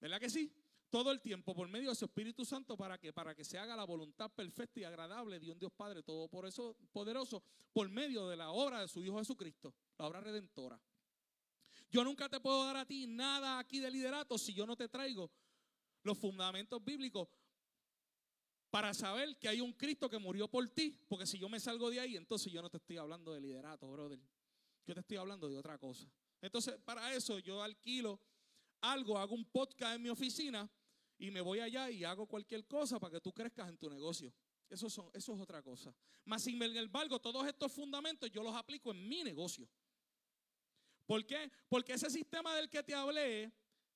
¿Verdad 0.00 0.18
que 0.18 0.28
sí? 0.28 0.52
Todo 0.88 1.12
el 1.12 1.20
tiempo 1.20 1.54
por 1.54 1.68
medio 1.68 1.90
de 1.90 1.94
su 1.94 2.04
Espíritu 2.04 2.44
Santo 2.44 2.76
para 2.76 2.98
que 2.98 3.12
para 3.12 3.34
que 3.34 3.44
se 3.44 3.58
haga 3.58 3.76
la 3.76 3.84
voluntad 3.84 4.28
perfecta 4.32 4.80
y 4.80 4.84
agradable 4.84 5.38
de 5.38 5.52
un 5.52 5.58
Dios 5.58 5.70
Padre 5.72 6.02
todo 6.02 6.26
por 6.26 6.46
eso 6.46 6.76
poderoso 6.90 7.44
por 7.72 7.88
medio 7.88 8.26
de 8.26 8.36
la 8.36 8.50
obra 8.50 8.80
de 8.80 8.88
su 8.88 9.04
Hijo 9.04 9.18
Jesucristo, 9.18 9.72
la 9.98 10.06
obra 10.06 10.20
redentora. 10.20 10.80
Yo 11.90 12.02
nunca 12.02 12.28
te 12.28 12.40
puedo 12.40 12.64
dar 12.64 12.76
a 12.76 12.86
ti 12.86 13.06
nada 13.06 13.60
aquí 13.60 13.78
de 13.78 13.90
liderato 13.90 14.36
si 14.36 14.52
yo 14.52 14.66
no 14.66 14.74
te 14.74 14.88
traigo 14.88 15.30
los 16.02 16.18
fundamentos 16.18 16.82
bíblicos 16.84 17.28
para 18.70 18.94
saber 18.94 19.36
que 19.38 19.48
hay 19.48 19.60
un 19.60 19.72
Cristo 19.72 20.08
que 20.08 20.18
murió 20.18 20.48
por 20.48 20.66
ti, 20.68 20.96
porque 21.08 21.26
si 21.26 21.38
yo 21.38 21.48
me 21.48 21.58
salgo 21.58 21.90
de 21.90 22.00
ahí, 22.00 22.16
entonces 22.16 22.52
yo 22.52 22.62
no 22.62 22.70
te 22.70 22.76
estoy 22.76 22.96
hablando 22.98 23.32
de 23.32 23.40
liderato, 23.40 23.90
brother. 23.90 24.20
Yo 24.86 24.94
te 24.94 25.00
estoy 25.00 25.16
hablando 25.16 25.48
de 25.48 25.56
otra 25.56 25.76
cosa. 25.78 26.10
Entonces, 26.40 26.76
para 26.84 27.12
eso 27.14 27.38
yo 27.38 27.62
alquilo 27.62 28.20
algo, 28.80 29.18
hago 29.18 29.34
un 29.34 29.44
podcast 29.44 29.96
en 29.96 30.02
mi 30.02 30.08
oficina 30.08 30.70
y 31.18 31.30
me 31.30 31.40
voy 31.40 31.60
allá 31.60 31.90
y 31.90 32.04
hago 32.04 32.26
cualquier 32.26 32.66
cosa 32.66 32.98
para 32.98 33.12
que 33.12 33.20
tú 33.20 33.32
crezcas 33.32 33.68
en 33.68 33.76
tu 33.76 33.90
negocio. 33.90 34.32
Eso, 34.68 34.88
son, 34.88 35.10
eso 35.12 35.34
es 35.34 35.40
otra 35.40 35.62
cosa. 35.62 35.94
Más 36.24 36.42
sin 36.42 36.62
embargo, 36.62 37.20
todos 37.20 37.46
estos 37.46 37.72
fundamentos 37.72 38.30
yo 38.30 38.42
los 38.42 38.54
aplico 38.54 38.92
en 38.92 39.08
mi 39.08 39.22
negocio. 39.24 39.68
¿Por 41.06 41.26
qué? 41.26 41.50
Porque 41.68 41.92
ese 41.92 42.08
sistema 42.08 42.54
del 42.54 42.70
que 42.70 42.84
te 42.84 42.94
hablé 42.94 43.52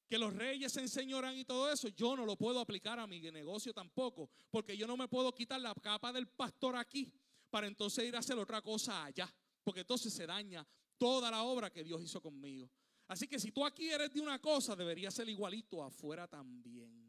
que 0.06 0.18
los 0.18 0.34
reyes 0.34 0.72
se 0.72 0.80
enseñoran 0.80 1.36
y 1.36 1.44
todo 1.44 1.70
eso, 1.70 1.88
yo 1.88 2.16
no 2.16 2.26
lo 2.26 2.36
puedo 2.36 2.60
aplicar 2.60 2.98
a 2.98 3.06
mi 3.06 3.20
negocio 3.20 3.72
tampoco, 3.72 4.30
porque 4.50 4.76
yo 4.76 4.86
no 4.86 4.96
me 4.96 5.08
puedo 5.08 5.34
quitar 5.34 5.60
la 5.60 5.74
capa 5.74 6.12
del 6.12 6.28
pastor 6.28 6.76
aquí 6.76 7.12
para 7.50 7.66
entonces 7.66 8.04
ir 8.04 8.16
a 8.16 8.18
hacer 8.18 8.38
otra 8.38 8.60
cosa 8.60 9.04
allá, 9.04 9.32
porque 9.62 9.80
entonces 9.80 10.12
se 10.12 10.26
daña 10.26 10.66
toda 10.98 11.30
la 11.30 11.42
obra 11.44 11.70
que 11.70 11.82
Dios 11.82 12.02
hizo 12.02 12.20
conmigo. 12.20 12.70
Así 13.08 13.26
que 13.26 13.38
si 13.38 13.52
tú 13.52 13.64
aquí 13.64 13.88
eres 13.88 14.12
de 14.12 14.20
una 14.20 14.40
cosa, 14.40 14.76
debería 14.76 15.10
ser 15.10 15.28
igualito 15.28 15.82
afuera 15.82 16.26
también. 16.26 17.02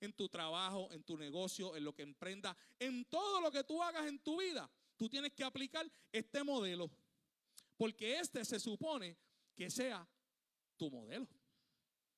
En 0.00 0.12
tu 0.14 0.28
trabajo, 0.28 0.90
en 0.92 1.02
tu 1.02 1.16
negocio, 1.16 1.76
en 1.76 1.84
lo 1.84 1.94
que 1.94 2.02
emprenda, 2.02 2.56
en 2.78 3.04
todo 3.04 3.40
lo 3.40 3.50
que 3.50 3.64
tú 3.64 3.82
hagas 3.82 4.06
en 4.06 4.18
tu 4.20 4.40
vida, 4.40 4.70
tú 4.96 5.08
tienes 5.08 5.32
que 5.32 5.44
aplicar 5.44 5.90
este 6.10 6.42
modelo, 6.42 6.90
porque 7.76 8.18
este 8.18 8.44
se 8.44 8.58
supone 8.58 9.16
que 9.54 9.68
sea 9.68 10.08
tu 10.76 10.90
modelo 10.90 11.28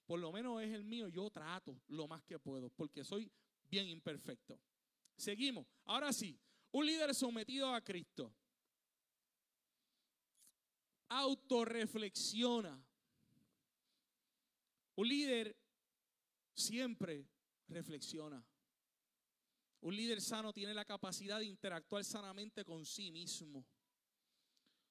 por 0.07 0.19
lo 0.19 0.33
menos 0.33 0.63
es 0.63 0.73
el 0.73 0.85
mío, 0.85 1.09
yo 1.09 1.31
trato 1.31 1.81
lo 1.89 2.07
más 2.09 2.23
que 2.25 2.39
puedo, 2.39 2.71
porque 2.71 3.05
soy 3.05 3.31
bien 3.71 3.89
imperfecto. 3.89 4.59
Seguimos. 5.17 5.67
Ahora 5.85 6.13
sí, 6.13 6.39
un 6.73 6.87
líder 6.87 7.15
sometido 7.15 7.73
a 7.75 7.81
Cristo. 7.81 8.35
Autorreflexiona. 11.09 12.83
Un 14.97 15.09
líder 15.09 15.57
siempre 16.55 17.27
reflexiona. 17.69 18.45
Un 19.81 19.97
líder 19.97 20.21
sano 20.21 20.53
tiene 20.53 20.75
la 20.75 20.85
capacidad 20.85 21.39
de 21.39 21.47
interactuar 21.47 22.05
sanamente 22.05 22.65
con 22.65 22.87
sí 22.87 23.11
mismo, 23.11 23.67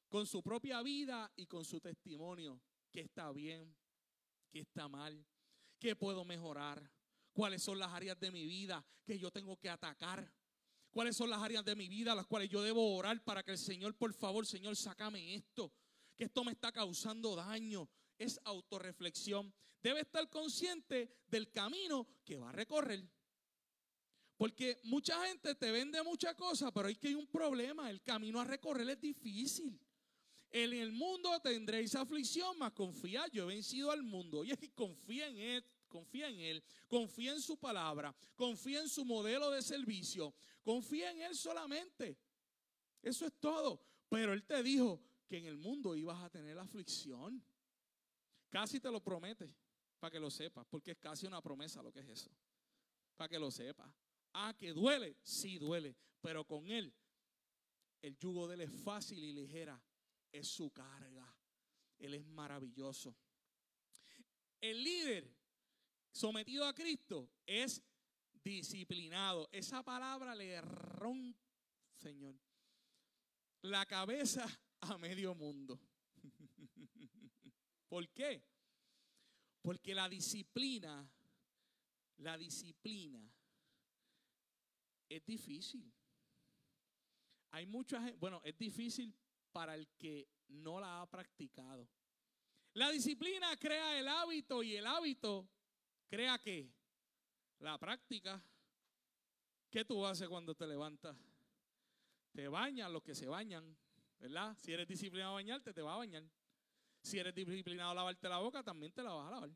con 0.09 0.27
su 0.27 0.43
propia 0.43 0.81
vida 0.81 1.31
y 1.35 1.45
con 1.45 1.63
su 1.63 1.79
testimonio, 1.79 2.61
que 2.91 3.01
está 3.01 3.31
bien, 3.31 3.73
qué 4.51 4.59
está 4.59 4.87
mal, 4.87 5.25
qué 5.79 5.95
puedo 5.95 6.25
mejorar, 6.25 6.91
cuáles 7.33 7.63
son 7.63 7.79
las 7.79 7.91
áreas 7.91 8.19
de 8.19 8.31
mi 8.31 8.45
vida 8.45 8.85
que 9.03 9.17
yo 9.17 9.31
tengo 9.31 9.57
que 9.57 9.69
atacar. 9.69 10.31
¿Cuáles 10.91 11.15
son 11.15 11.29
las 11.29 11.41
áreas 11.41 11.63
de 11.63 11.75
mi 11.75 11.87
vida 11.87 12.13
las 12.13 12.27
cuales 12.27 12.49
yo 12.49 12.61
debo 12.61 12.95
orar 12.97 13.23
para 13.23 13.43
que 13.43 13.51
el 13.51 13.57
Señor, 13.57 13.95
por 13.95 14.13
favor, 14.13 14.45
Señor, 14.45 14.75
sácame 14.75 15.35
esto, 15.35 15.71
que 16.17 16.25
esto 16.25 16.43
me 16.43 16.51
está 16.51 16.71
causando 16.71 17.33
daño? 17.33 17.89
Es 18.17 18.39
autorreflexión. 18.43 19.53
Debe 19.81 20.01
estar 20.01 20.29
consciente 20.29 21.23
del 21.27 21.49
camino 21.49 22.07
que 22.25 22.37
va 22.37 22.49
a 22.49 22.51
recorrer. 22.51 23.09
Porque 24.35 24.79
mucha 24.83 25.25
gente 25.27 25.55
te 25.55 25.71
vende 25.71 26.03
muchas 26.03 26.35
cosas, 26.35 26.71
pero 26.73 26.87
hay 26.87 26.95
que 26.95 27.07
hay 27.07 27.15
un 27.15 27.27
problema. 27.27 27.89
El 27.89 28.01
camino 28.01 28.41
a 28.41 28.43
recorrer 28.43 28.89
es 28.89 28.99
difícil. 28.99 29.79
En 30.51 30.73
el 30.73 30.91
mundo 30.91 31.39
tendréis 31.39 31.95
aflicción, 31.95 32.57
mas 32.59 32.73
confía, 32.73 33.25
yo 33.31 33.43
he 33.43 33.53
vencido 33.55 33.89
al 33.89 34.03
mundo. 34.03 34.43
Y 34.61 34.69
confía 34.69 35.27
en 35.29 35.37
Él, 35.37 35.65
confía 35.87 36.27
en 36.27 36.39
Él, 36.39 36.63
confía 36.87 37.31
en 37.31 37.41
su 37.41 37.57
palabra, 37.57 38.13
confía 38.35 38.81
en 38.81 38.89
su 38.89 39.05
modelo 39.05 39.49
de 39.49 39.61
servicio, 39.61 40.33
confía 40.61 41.11
en 41.11 41.21
Él 41.21 41.35
solamente. 41.35 42.17
Eso 43.01 43.25
es 43.25 43.33
todo. 43.39 43.81
Pero 44.09 44.33
Él 44.33 44.43
te 44.43 44.61
dijo 44.61 45.01
que 45.25 45.37
en 45.37 45.45
el 45.45 45.57
mundo 45.57 45.95
ibas 45.95 46.21
a 46.21 46.29
tener 46.29 46.59
aflicción. 46.59 47.41
Casi 48.49 48.81
te 48.81 48.91
lo 48.91 49.01
promete, 49.01 49.55
para 49.99 50.11
que 50.11 50.19
lo 50.19 50.29
sepas, 50.29 50.65
porque 50.69 50.91
es 50.91 50.97
casi 50.97 51.25
una 51.25 51.41
promesa 51.41 51.81
lo 51.81 51.93
que 51.93 52.01
es 52.01 52.09
eso. 52.09 52.31
Para 53.15 53.29
que 53.29 53.39
lo 53.39 53.49
sepas. 53.49 53.89
Ah, 54.33 54.53
que 54.57 54.73
duele, 54.73 55.15
sí 55.23 55.57
duele, 55.57 55.95
pero 56.19 56.45
con 56.45 56.67
Él 56.67 56.93
el 58.01 58.17
yugo 58.17 58.47
de 58.47 58.55
Él 58.55 58.61
es 58.61 58.71
fácil 58.83 59.23
y 59.23 59.31
ligera 59.31 59.81
es 60.31 60.47
su 60.47 60.71
carga. 60.71 61.35
Él 61.97 62.13
es 62.15 62.25
maravilloso. 62.25 63.15
El 64.59 64.83
líder 64.83 65.31
sometido 66.11 66.65
a 66.65 66.73
Cristo 66.73 67.29
es 67.45 67.81
disciplinado. 68.43 69.49
Esa 69.51 69.83
palabra 69.83 70.35
le 70.35 70.61
rompe, 70.61 71.39
Señor, 71.97 72.35
la 73.61 73.85
cabeza 73.85 74.45
a 74.81 74.97
medio 74.97 75.35
mundo. 75.35 75.79
¿Por 77.87 78.07
qué? 78.09 78.43
Porque 79.61 79.93
la 79.93 80.09
disciplina, 80.09 81.07
la 82.17 82.37
disciplina 82.37 83.31
es 85.07 85.25
difícil. 85.25 85.91
Hay 87.51 87.65
mucha 87.65 88.01
gente, 88.01 88.17
bueno, 88.17 88.41
es 88.43 88.57
difícil 88.57 89.13
para 89.51 89.75
el 89.75 89.87
que 89.97 90.27
no 90.47 90.79
la 90.79 91.01
ha 91.01 91.09
practicado. 91.09 91.87
La 92.73 92.89
disciplina 92.89 93.55
crea 93.57 93.99
el 93.99 94.07
hábito 94.07 94.63
y 94.63 94.75
el 94.75 94.85
hábito 94.85 95.49
crea 96.07 96.39
qué? 96.39 96.71
La 97.59 97.77
práctica. 97.77 98.43
¿Qué 99.69 99.85
tú 99.85 100.05
haces 100.05 100.27
cuando 100.27 100.55
te 100.55 100.67
levantas? 100.67 101.17
Te 102.31 102.47
bañas 102.47 102.89
los 102.91 103.03
que 103.03 103.13
se 103.13 103.27
bañan, 103.27 103.77
¿verdad? 104.19 104.55
Si 104.57 104.71
eres 104.71 104.87
disciplinado 104.87 105.31
a 105.31 105.35
bañarte, 105.35 105.73
te 105.73 105.81
vas 105.81 105.93
a 105.93 105.97
bañar. 105.97 106.23
Si 107.01 107.19
eres 107.19 107.33
disciplinado 107.33 107.91
a 107.91 107.95
lavarte 107.95 108.29
la 108.29 108.39
boca, 108.39 108.63
también 108.63 108.91
te 108.93 109.03
la 109.03 109.11
vas 109.11 109.27
a 109.27 109.31
lavar. 109.31 109.51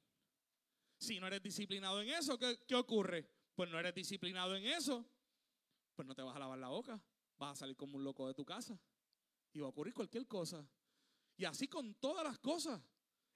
Si 0.98 1.20
no 1.20 1.28
eres 1.28 1.42
disciplinado 1.42 2.02
en 2.02 2.10
eso, 2.10 2.38
¿qué, 2.38 2.60
¿qué, 2.66 2.76
ocurre? 2.76 3.30
Pues 3.54 3.70
no 3.70 3.80
eres 3.80 3.94
disciplinado 3.94 4.56
en 4.56 4.66
eso, 4.66 5.06
pues 5.96 6.08
no 6.08 6.16
te 6.16 6.22
vas 6.22 6.36
a 6.36 6.40
lavar 6.40 6.60
la 6.60 6.70
boca. 6.70 7.02
Vas 7.38 7.54
a 7.54 7.56
salir 7.56 7.76
como 7.76 7.98
un 7.98 8.04
loco 8.04 8.28
de 8.28 8.34
tu 8.34 8.46
casa. 8.46 8.80
Y 9.56 9.60
va 9.62 9.66
a 9.66 9.70
ocurrir 9.70 9.96
cualquier 9.96 10.28
cosa. 10.28 10.64
Y 11.36 11.46
así 11.46 11.68
con 11.68 11.96
todas 11.96 12.24
las 12.24 12.38
cosas. 12.38 12.80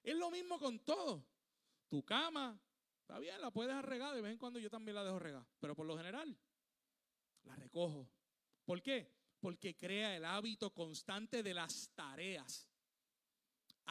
Es 0.03 0.15
lo 0.15 0.29
mismo 0.29 0.59
con 0.59 0.77
todo. 0.79 1.25
Tu 1.87 2.03
cama, 2.03 2.61
está 3.01 3.17
bien, 3.17 3.41
la 3.41 3.49
puedes 3.49 3.81
regar. 3.81 4.13
De 4.13 4.21
vez 4.21 4.33
en 4.33 4.37
cuando 4.37 4.59
yo 4.59 4.69
también 4.69 4.93
la 4.93 5.03
dejo 5.03 5.17
regar. 5.17 5.47
Pero 5.59 5.75
por 5.75 5.87
lo 5.87 5.97
general, 5.97 6.37
la 7.45 7.55
recojo. 7.55 8.07
¿Por 8.65 8.83
qué? 8.83 9.11
Porque 9.39 9.75
crea 9.75 10.15
el 10.15 10.25
hábito 10.25 10.71
constante 10.73 11.41
de 11.41 11.53
las 11.55 11.89
tareas 11.95 12.69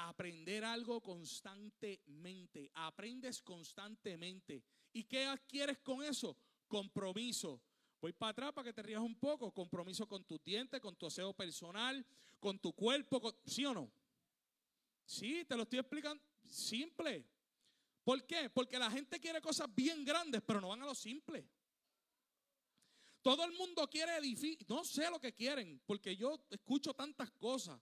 aprender 0.06 0.64
algo 0.64 1.00
constantemente. 1.00 2.70
Aprendes 2.74 3.42
constantemente. 3.42 4.62
¿Y 4.92 5.04
qué 5.04 5.24
adquieres 5.24 5.78
con 5.78 6.02
eso? 6.02 6.36
Compromiso. 6.66 7.60
Voy 8.00 8.12
para 8.12 8.30
atrás 8.30 8.52
para 8.52 8.66
que 8.66 8.72
te 8.72 8.82
rías 8.82 9.00
un 9.00 9.18
poco. 9.18 9.52
Compromiso 9.52 10.06
con 10.06 10.24
tus 10.24 10.42
dientes, 10.44 10.80
con 10.80 10.96
tu 10.96 11.06
aseo 11.06 11.32
personal, 11.32 12.04
con 12.38 12.58
tu 12.58 12.72
cuerpo. 12.72 13.34
¿Sí 13.44 13.64
o 13.64 13.74
no? 13.74 13.90
Sí, 15.04 15.44
te 15.44 15.56
lo 15.56 15.62
estoy 15.62 15.80
explicando. 15.80 16.22
Simple. 16.46 17.26
¿Por 18.04 18.24
qué? 18.26 18.48
Porque 18.50 18.78
la 18.78 18.90
gente 18.90 19.20
quiere 19.20 19.40
cosas 19.40 19.74
bien 19.74 20.04
grandes, 20.04 20.42
pero 20.46 20.60
no 20.60 20.68
van 20.68 20.82
a 20.82 20.86
lo 20.86 20.94
simple. 20.94 21.48
Todo 23.20 23.44
el 23.44 23.52
mundo 23.52 23.88
quiere 23.88 24.16
edificar. 24.16 24.66
No 24.68 24.84
sé 24.84 25.10
lo 25.10 25.20
que 25.20 25.34
quieren, 25.34 25.82
porque 25.84 26.16
yo 26.16 26.46
escucho 26.50 26.94
tantas 26.94 27.30
cosas. 27.32 27.80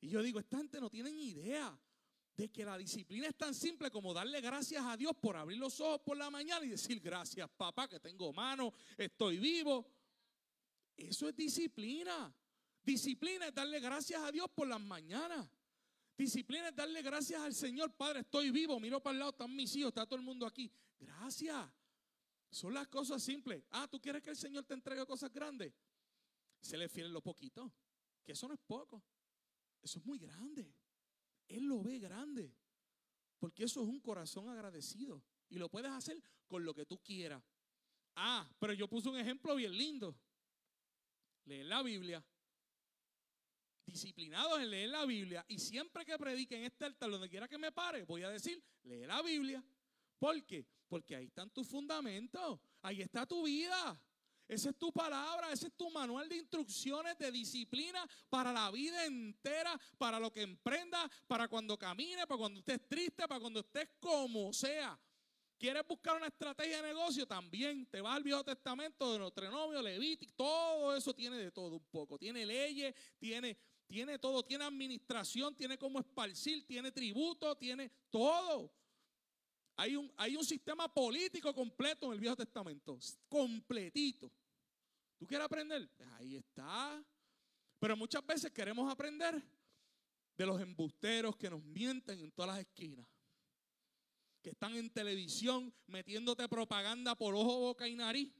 Y 0.00 0.08
yo 0.08 0.22
digo, 0.22 0.38
esta 0.38 0.58
gente 0.58 0.80
no 0.80 0.90
tiene 0.90 1.10
ni 1.10 1.28
idea 1.30 1.78
de 2.40 2.48
que 2.48 2.64
la 2.64 2.78
disciplina 2.78 3.28
es 3.28 3.36
tan 3.36 3.54
simple 3.54 3.90
como 3.90 4.14
darle 4.14 4.40
gracias 4.40 4.82
a 4.82 4.96
Dios 4.96 5.12
por 5.20 5.36
abrir 5.36 5.58
los 5.58 5.78
ojos 5.80 6.00
por 6.00 6.16
la 6.16 6.30
mañana 6.30 6.64
y 6.64 6.70
decir, 6.70 6.98
gracias 6.98 7.48
papá, 7.50 7.86
que 7.86 8.00
tengo 8.00 8.32
mano, 8.32 8.72
estoy 8.96 9.38
vivo. 9.38 9.86
Eso 10.96 11.28
es 11.28 11.36
disciplina. 11.36 12.34
Disciplina 12.82 13.48
es 13.48 13.54
darle 13.54 13.78
gracias 13.78 14.22
a 14.22 14.32
Dios 14.32 14.48
por 14.54 14.66
las 14.66 14.80
mañanas. 14.80 15.46
Disciplina 16.16 16.68
es 16.68 16.74
darle 16.74 17.02
gracias 17.02 17.42
al 17.42 17.54
Señor, 17.54 17.92
Padre, 17.92 18.20
estoy 18.20 18.50
vivo, 18.50 18.80
miro 18.80 19.02
para 19.02 19.12
el 19.12 19.18
lado, 19.18 19.32
están 19.32 19.54
mis 19.54 19.76
hijos, 19.76 19.88
está 19.88 20.06
todo 20.06 20.16
el 20.16 20.24
mundo 20.24 20.46
aquí. 20.46 20.72
Gracias. 20.98 21.70
Son 22.50 22.72
las 22.72 22.88
cosas 22.88 23.22
simples. 23.22 23.62
Ah, 23.70 23.86
¿tú 23.86 24.00
quieres 24.00 24.22
que 24.22 24.30
el 24.30 24.36
Señor 24.36 24.64
te 24.64 24.72
entregue 24.72 25.04
cosas 25.04 25.30
grandes? 25.30 25.74
Se 26.58 26.78
le 26.78 26.88
fiel 26.88 27.12
lo 27.12 27.20
poquito, 27.20 27.70
que 28.24 28.32
eso 28.32 28.48
no 28.48 28.54
es 28.54 28.60
poco. 28.60 29.04
Eso 29.82 29.98
es 29.98 30.06
muy 30.06 30.18
grande. 30.18 30.74
Él 31.50 31.64
lo 31.66 31.82
ve 31.82 31.98
grande. 31.98 32.54
Porque 33.38 33.64
eso 33.64 33.82
es 33.82 33.88
un 33.88 34.00
corazón 34.00 34.48
agradecido. 34.48 35.22
Y 35.48 35.58
lo 35.58 35.68
puedes 35.68 35.90
hacer 35.90 36.22
con 36.46 36.64
lo 36.64 36.72
que 36.72 36.86
tú 36.86 36.98
quieras. 36.98 37.42
Ah, 38.14 38.48
pero 38.58 38.72
yo 38.72 38.88
puse 38.88 39.08
un 39.08 39.18
ejemplo 39.18 39.54
bien 39.56 39.76
lindo. 39.76 40.16
Leer 41.44 41.66
la 41.66 41.82
Biblia. 41.82 42.24
Disciplinados 43.84 44.60
en 44.60 44.70
leer 44.70 44.90
la 44.90 45.04
Biblia. 45.04 45.44
Y 45.48 45.58
siempre 45.58 46.04
que 46.04 46.16
predique 46.18 46.56
en 46.56 46.64
este 46.64 46.84
altar, 46.84 47.10
donde 47.10 47.28
quiera 47.28 47.48
que 47.48 47.58
me 47.58 47.72
pare, 47.72 48.04
voy 48.04 48.22
a 48.22 48.30
decir, 48.30 48.62
lee 48.84 49.06
la 49.06 49.20
Biblia. 49.22 49.64
¿Por 50.18 50.44
qué? 50.44 50.66
Porque 50.86 51.16
ahí 51.16 51.26
están 51.26 51.50
tus 51.50 51.66
fundamentos. 51.66 52.60
Ahí 52.82 53.02
está 53.02 53.26
tu 53.26 53.44
vida. 53.44 54.00
Esa 54.50 54.70
es 54.70 54.78
tu 54.80 54.92
palabra, 54.92 55.52
ese 55.52 55.68
es 55.68 55.76
tu 55.76 55.88
manual 55.90 56.28
de 56.28 56.36
instrucciones 56.36 57.16
de 57.18 57.30
disciplina 57.30 58.04
para 58.28 58.52
la 58.52 58.68
vida 58.72 59.06
entera, 59.06 59.80
para 59.96 60.18
lo 60.18 60.32
que 60.32 60.42
emprenda, 60.42 61.08
para 61.28 61.46
cuando 61.46 61.78
camine, 61.78 62.26
para 62.26 62.36
cuando 62.36 62.58
estés 62.58 62.80
triste, 62.88 63.28
para 63.28 63.38
cuando 63.38 63.60
estés 63.60 63.90
como 64.00 64.52
sea. 64.52 64.98
¿Quieres 65.56 65.86
buscar 65.86 66.16
una 66.16 66.26
estrategia 66.26 66.82
de 66.82 66.88
negocio? 66.88 67.28
También 67.28 67.86
te 67.86 68.00
vas 68.00 68.16
al 68.16 68.24
Viejo 68.24 68.42
Testamento 68.42 69.12
de 69.12 69.20
Deuteronomio, 69.20 69.80
Levítico, 69.80 70.32
todo 70.34 70.96
eso 70.96 71.14
tiene 71.14 71.36
de 71.36 71.52
todo 71.52 71.76
un 71.76 71.86
poco. 71.88 72.18
Tiene 72.18 72.44
leyes, 72.44 72.92
tiene, 73.20 73.56
tiene 73.86 74.18
todo, 74.18 74.42
tiene 74.42 74.64
administración, 74.64 75.54
tiene 75.54 75.78
cómo 75.78 76.00
esparcir, 76.00 76.66
tiene 76.66 76.90
tributo, 76.90 77.56
tiene 77.56 77.88
todo. 78.10 78.72
Hay 79.76 79.94
un, 79.94 80.12
hay 80.16 80.34
un 80.34 80.44
sistema 80.44 80.92
político 80.92 81.54
completo 81.54 82.06
en 82.06 82.14
el 82.14 82.20
Viejo 82.20 82.34
Testamento, 82.34 82.98
completito. 83.28 84.32
¿Tú 85.20 85.26
quieres 85.26 85.44
aprender? 85.44 85.86
Pues 85.98 86.08
ahí 86.12 86.36
está. 86.36 87.04
Pero 87.78 87.94
muchas 87.94 88.26
veces 88.26 88.50
queremos 88.52 88.90
aprender 88.90 89.46
de 90.34 90.46
los 90.46 90.58
embusteros 90.58 91.36
que 91.36 91.50
nos 91.50 91.62
mienten 91.62 92.20
en 92.20 92.32
todas 92.32 92.52
las 92.52 92.60
esquinas. 92.60 93.06
Que 94.40 94.48
están 94.48 94.74
en 94.76 94.88
televisión 94.88 95.74
metiéndote 95.88 96.48
propaganda 96.48 97.14
por 97.14 97.34
ojo, 97.34 97.60
boca 97.60 97.86
y 97.86 97.96
nariz. 97.96 98.32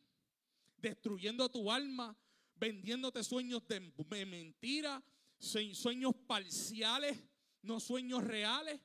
Destruyendo 0.79 1.51
tu 1.51 1.71
alma. 1.71 2.17
Vendiéndote 2.55 3.23
sueños 3.25 3.63
de 3.69 3.93
mentira. 4.25 5.05
Sueños 5.39 6.15
parciales. 6.27 7.23
No 7.61 7.79
sueños 7.79 8.25
reales. 8.25 8.81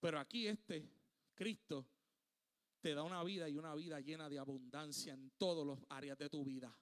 Pero 0.00 0.18
aquí 0.18 0.48
este, 0.48 0.90
Cristo, 1.36 1.86
te 2.80 2.94
da 2.94 3.04
una 3.04 3.22
vida 3.22 3.48
y 3.48 3.56
una 3.56 3.76
vida 3.76 4.00
llena 4.00 4.28
de 4.28 4.40
abundancia 4.40 5.12
en 5.14 5.30
todas 5.38 5.64
las 5.64 5.86
áreas 5.88 6.18
de 6.18 6.28
tu 6.28 6.44
vida 6.44 6.76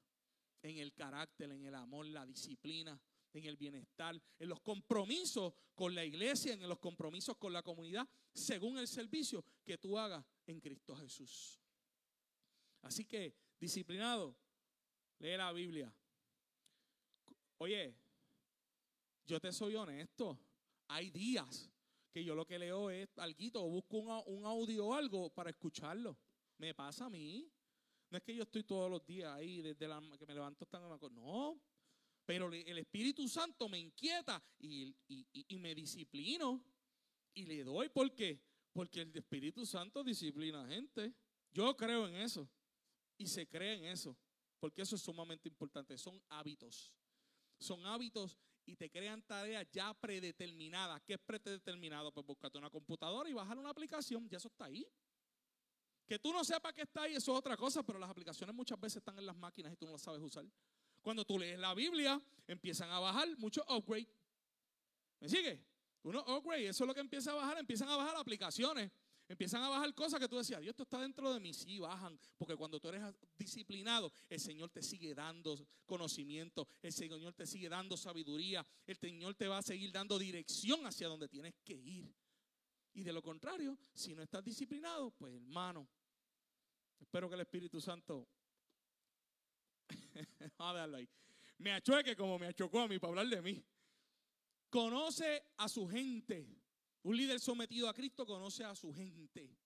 en 0.63 0.79
el 0.79 0.93
carácter, 0.95 1.51
en 1.51 1.65
el 1.65 1.75
amor, 1.75 2.07
la 2.07 2.27
disciplina, 2.27 3.01
en 3.33 3.45
el 3.45 3.57
bienestar, 3.57 4.21
en 4.39 4.49
los 4.49 4.61
compromisos 4.61 5.55
con 5.75 5.95
la 5.95 6.05
iglesia, 6.05 6.53
en 6.53 6.69
los 6.69 6.79
compromisos 6.79 7.37
con 7.37 7.53
la 7.53 7.63
comunidad, 7.63 8.09
según 8.33 8.79
el 8.79 8.89
servicio 8.89 9.45
que 9.65 9.79
tú 9.79 9.99
hagas 9.99 10.25
en 10.47 10.61
Cristo 10.61 10.97
Jesús. 10.97 11.61
Así 12.83 13.05
que, 13.05 13.35
disciplinado, 13.59 14.37
lee 15.19 15.37
la 15.37 15.53
Biblia. 15.53 15.93
Oye, 17.59 17.95
yo 19.27 19.39
te 19.39 19.53
soy 19.53 19.77
honesto, 19.77 20.39
hay 20.89 21.11
días 21.11 21.71
que 22.11 22.25
yo 22.25 22.35
lo 22.35 22.47
que 22.47 22.59
leo 22.59 22.91
es 22.91 23.09
algo 23.19 23.69
busco 23.69 23.99
un, 23.99 24.39
un 24.39 24.47
audio 24.47 24.87
o 24.87 24.95
algo 24.95 25.31
para 25.31 25.51
escucharlo. 25.51 26.19
Me 26.59 26.75
pasa 26.75 27.07
a 27.07 27.11
mí. 27.11 27.51
No 28.11 28.19
es 28.19 28.25
que 28.25 28.35
yo 28.35 28.43
estoy 28.43 28.65
todos 28.65 28.91
los 28.91 29.07
días 29.07 29.33
ahí, 29.33 29.63
desde 29.63 29.87
la, 29.87 30.01
que 30.19 30.27
me 30.27 30.35
levanto 30.35 30.65
hasta 30.65 30.79
que 30.79 31.11
No, 31.11 31.61
pero 32.27 32.53
el 32.53 32.79
Espíritu 32.79 33.29
Santo 33.29 33.69
me 33.69 33.79
inquieta 33.79 34.43
y, 34.59 34.95
me 35.59 35.75
disciplino 35.75 36.65
y 37.35 37.45
le 37.45 37.63
doy. 37.63 37.89
¿Por 37.89 38.13
qué? 38.15 38.41
Porque 38.73 39.03
el 39.03 39.17
Espíritu 39.17 39.65
Santo 39.65 40.03
disciplina 40.03 40.65
a 40.65 40.69
gente. 40.69 41.15
Yo 41.53 41.77
creo 41.77 42.09
en 42.09 42.17
eso 42.17 42.49
y 43.17 43.27
se 43.27 43.49
cree 43.49 43.75
en 43.75 43.85
eso, 43.87 44.17
porque 44.59 44.83
eso 44.83 44.97
es 44.97 45.03
sumamente 45.03 45.49
importante. 45.49 45.97
Son 45.97 46.21
hábitos. 46.29 46.93
Son 47.59 47.85
hábitos 47.87 48.39
y 48.65 48.77
te 48.77 48.91
crean 48.91 49.23
tareas 49.23 49.69
ya 49.71 49.93
predeterminadas. 49.95 51.03
¿Qué 51.03 51.15
es 51.15 51.21
predeterminado? 51.21 52.13
Pues 52.13 52.27
búscate 52.27 52.59
una 52.59 52.71
computadora 52.71 53.29
y 53.29 53.35
bajar 53.35 53.59
una 53.59 53.71
aplicación, 53.71 54.29
ya 54.29 54.39
eso 54.39 54.49
está 54.49 54.65
ahí. 54.65 54.87
Que 56.11 56.19
tú 56.19 56.33
no 56.33 56.43
sepas 56.43 56.75
que 56.75 56.83
está 56.83 57.03
ahí, 57.03 57.15
eso 57.15 57.31
es 57.31 57.39
otra 57.39 57.57
cosa, 57.57 57.85
pero 57.85 57.97
las 57.97 58.11
aplicaciones 58.11 58.53
muchas 58.53 58.81
veces 58.81 58.97
están 58.97 59.17
en 59.17 59.27
las 59.27 59.37
máquinas 59.37 59.73
y 59.73 59.77
tú 59.77 59.87
no 59.87 59.93
las 59.93 60.03
sabes 60.03 60.21
usar. 60.21 60.45
Cuando 61.01 61.25
tú 61.25 61.39
lees 61.39 61.57
la 61.57 61.73
Biblia, 61.73 62.21
empiezan 62.49 62.91
a 62.91 62.99
bajar 62.99 63.29
muchos 63.39 63.65
upgrades. 63.69 64.09
¿Me 65.21 65.29
sigue? 65.29 65.65
Uno 66.03 66.25
upgrade, 66.37 66.67
eso 66.67 66.83
es 66.83 66.89
lo 66.89 66.95
que 66.95 67.01
empieza 67.01 67.31
a 67.31 67.35
bajar, 67.35 67.59
empiezan 67.59 67.89
a 67.91 67.97
bajar 67.97 68.17
aplicaciones. 68.17 68.91
Empiezan 69.29 69.63
a 69.63 69.69
bajar 69.69 69.95
cosas 69.95 70.19
que 70.19 70.27
tú 70.27 70.37
decías, 70.37 70.61
Dios, 70.61 70.73
esto 70.73 70.83
está 70.83 71.01
dentro 71.01 71.33
de 71.33 71.39
mí. 71.39 71.55
Sí, 71.55 71.79
bajan. 71.79 72.19
Porque 72.37 72.57
cuando 72.57 72.81
tú 72.81 72.89
eres 72.89 73.03
disciplinado, 73.39 74.13
el 74.29 74.41
Señor 74.41 74.71
te 74.71 74.83
sigue 74.83 75.15
dando 75.15 75.65
conocimiento. 75.87 76.67
El 76.83 76.93
Señor 76.93 77.35
te 77.35 77.47
sigue 77.47 77.69
dando 77.69 77.97
sabiduría. 77.97 78.67
El 78.85 78.97
Señor 78.97 79.37
te 79.37 79.47
va 79.47 79.59
a 79.59 79.63
seguir 79.63 79.93
dando 79.93 80.19
dirección 80.19 80.85
hacia 80.85 81.07
donde 81.07 81.29
tienes 81.29 81.55
que 81.63 81.75
ir. 81.75 82.13
Y 82.95 83.05
de 83.05 83.13
lo 83.13 83.23
contrario, 83.23 83.79
si 83.95 84.13
no 84.17 84.23
estás 84.23 84.45
disciplinado, 84.45 85.13
pues 85.13 85.33
hermano, 85.35 85.89
Espero 87.01 87.29
que 87.29 87.35
el 87.35 87.41
Espíritu 87.41 87.81
Santo 87.81 88.29
ahí. 90.59 91.09
Me 91.59 91.73
achueque 91.73 92.17
como 92.17 92.39
me 92.39 92.47
achocó 92.47 92.81
a 92.81 92.89
mí 92.89 92.99
para 92.99 93.11
hablar 93.11 93.29
de 93.29 93.43
mí. 93.43 93.65
Conoce 94.69 95.43
a 95.57 95.69
su 95.69 95.87
gente. 95.89 96.47
Un 97.03 97.17
líder 97.17 97.41
sometido 97.41 97.89
a 97.89 97.95
Cristo 97.95 98.27
conoce 98.27 98.65
a 98.65 98.75
su 98.75 98.93
gente. 98.93 99.57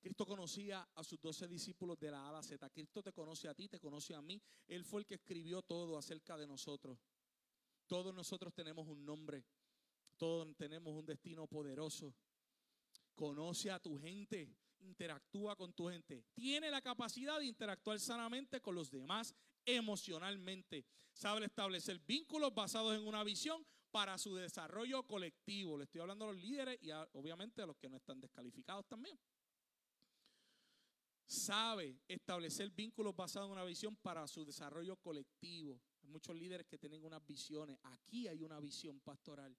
Cristo 0.00 0.24
conocía 0.24 0.88
a 0.94 1.04
sus 1.04 1.20
doce 1.20 1.46
discípulos 1.46 1.98
de 1.98 2.10
la 2.10 2.22
A 2.22 2.28
a 2.30 2.32
la 2.32 2.42
Z. 2.42 2.70
Cristo 2.70 3.02
te 3.02 3.12
conoce 3.12 3.48
a 3.48 3.54
ti, 3.54 3.68
te 3.68 3.78
conoce 3.78 4.14
a 4.14 4.22
mí. 4.22 4.40
Él 4.66 4.84
fue 4.84 5.02
el 5.02 5.06
que 5.06 5.14
escribió 5.16 5.62
todo 5.62 5.98
acerca 5.98 6.36
de 6.38 6.46
nosotros. 6.46 6.98
Todos 7.86 8.14
nosotros 8.14 8.54
tenemos 8.54 8.86
un 8.88 9.04
nombre. 9.04 9.44
Todos 10.16 10.54
tenemos 10.56 10.94
un 10.94 11.04
destino 11.04 11.46
poderoso. 11.46 12.14
Conoce 13.14 13.70
a 13.70 13.78
tu 13.78 13.98
gente, 13.98 14.54
interactúa 14.80 15.56
con 15.56 15.72
tu 15.72 15.88
gente. 15.88 16.24
Tiene 16.34 16.70
la 16.70 16.80
capacidad 16.80 17.38
de 17.38 17.46
interactuar 17.46 17.98
sanamente 18.00 18.60
con 18.60 18.74
los 18.74 18.90
demás 18.90 19.34
emocionalmente. 19.64 20.84
Sabe 21.12 21.46
establecer 21.46 21.98
vínculos 22.00 22.54
basados 22.54 22.96
en 22.96 23.06
una 23.06 23.24
visión 23.24 23.64
para 23.90 24.18
su 24.18 24.34
desarrollo 24.34 25.02
colectivo. 25.04 25.76
Le 25.76 25.84
estoy 25.84 26.00
hablando 26.00 26.24
a 26.24 26.32
los 26.32 26.42
líderes 26.42 26.78
y 26.80 26.90
obviamente 27.12 27.62
a 27.62 27.66
los 27.66 27.76
que 27.76 27.88
no 27.88 27.96
están 27.96 28.20
descalificados 28.20 28.86
también. 28.86 29.18
Sabe 31.26 32.00
establecer 32.08 32.70
vínculos 32.70 33.14
basados 33.14 33.46
en 33.46 33.52
una 33.52 33.64
visión 33.64 33.96
para 33.96 34.26
su 34.26 34.44
desarrollo 34.44 34.96
colectivo. 34.96 35.80
Hay 36.02 36.08
muchos 36.08 36.34
líderes 36.34 36.66
que 36.66 36.78
tienen 36.78 37.04
unas 37.04 37.24
visiones. 37.24 37.78
Aquí 37.84 38.26
hay 38.26 38.42
una 38.42 38.58
visión 38.58 39.00
pastoral 39.00 39.56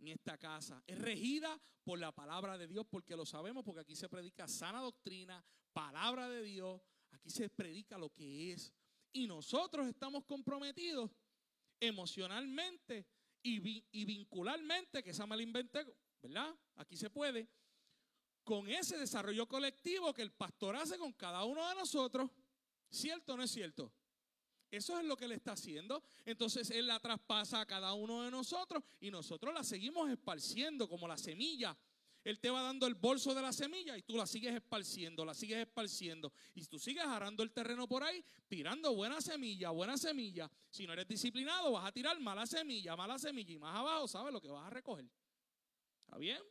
en 0.00 0.08
esta 0.08 0.38
casa. 0.38 0.82
Es 0.86 0.98
regida 0.98 1.60
por 1.84 1.98
la 1.98 2.12
palabra 2.12 2.58
de 2.58 2.66
Dios 2.66 2.86
porque 2.88 3.16
lo 3.16 3.26
sabemos, 3.26 3.64
porque 3.64 3.80
aquí 3.80 3.94
se 3.94 4.08
predica 4.08 4.48
sana 4.48 4.80
doctrina, 4.80 5.44
palabra 5.72 6.28
de 6.28 6.42
Dios. 6.42 6.80
Aquí 7.12 7.30
se 7.30 7.48
predica 7.48 7.98
lo 7.98 8.10
que 8.10 8.52
es. 8.52 8.72
Y 9.12 9.26
nosotros 9.26 9.86
estamos 9.86 10.24
comprometidos 10.24 11.10
emocionalmente 11.80 13.06
y, 13.42 13.84
y 13.90 14.04
vincularmente, 14.04 15.02
que 15.02 15.10
esa 15.10 15.26
me 15.26 15.36
la 15.36 15.42
inventé, 15.42 15.84
¿verdad? 16.22 16.54
Aquí 16.76 16.96
se 16.96 17.10
puede, 17.10 17.48
con 18.44 18.68
ese 18.68 18.98
desarrollo 18.98 19.46
colectivo 19.46 20.12
que 20.12 20.22
el 20.22 20.32
pastor 20.32 20.76
hace 20.76 20.98
con 20.98 21.12
cada 21.12 21.44
uno 21.44 21.68
de 21.68 21.74
nosotros. 21.74 22.30
¿Cierto 22.90 23.34
o 23.34 23.36
no 23.36 23.44
es 23.44 23.50
cierto? 23.50 23.92
Eso 24.70 24.98
es 24.98 25.04
lo 25.04 25.16
que 25.16 25.24
él 25.24 25.32
está 25.32 25.52
haciendo. 25.52 26.02
Entonces 26.24 26.70
él 26.70 26.86
la 26.86 27.00
traspasa 27.00 27.60
a 27.60 27.66
cada 27.66 27.92
uno 27.94 28.22
de 28.22 28.30
nosotros 28.30 28.82
y 29.00 29.10
nosotros 29.10 29.52
la 29.52 29.64
seguimos 29.64 30.08
esparciendo 30.10 30.88
como 30.88 31.08
la 31.08 31.18
semilla. 31.18 31.76
Él 32.22 32.38
te 32.38 32.50
va 32.50 32.62
dando 32.62 32.86
el 32.86 32.94
bolso 32.94 33.34
de 33.34 33.40
la 33.40 33.52
semilla 33.52 33.96
y 33.96 34.02
tú 34.02 34.16
la 34.16 34.26
sigues 34.26 34.54
esparciendo, 34.54 35.24
la 35.24 35.34
sigues 35.34 35.58
esparciendo. 35.58 36.32
Y 36.54 36.64
tú 36.66 36.78
sigues 36.78 37.04
arando 37.04 37.42
el 37.42 37.50
terreno 37.50 37.88
por 37.88 38.02
ahí, 38.02 38.22
tirando 38.46 38.94
buena 38.94 39.20
semilla, 39.20 39.70
buena 39.70 39.96
semilla. 39.96 40.50
Si 40.70 40.86
no 40.86 40.92
eres 40.92 41.08
disciplinado, 41.08 41.72
vas 41.72 41.86
a 41.86 41.92
tirar 41.92 42.20
mala 42.20 42.46
semilla, 42.46 42.94
mala 42.94 43.18
semilla. 43.18 43.54
Y 43.54 43.58
más 43.58 43.74
abajo, 43.74 44.06
¿sabes 44.06 44.32
lo 44.32 44.40
que 44.40 44.50
vas 44.50 44.66
a 44.66 44.70
recoger? 44.70 45.06
¿Está 46.04 46.18
bien? 46.18 46.42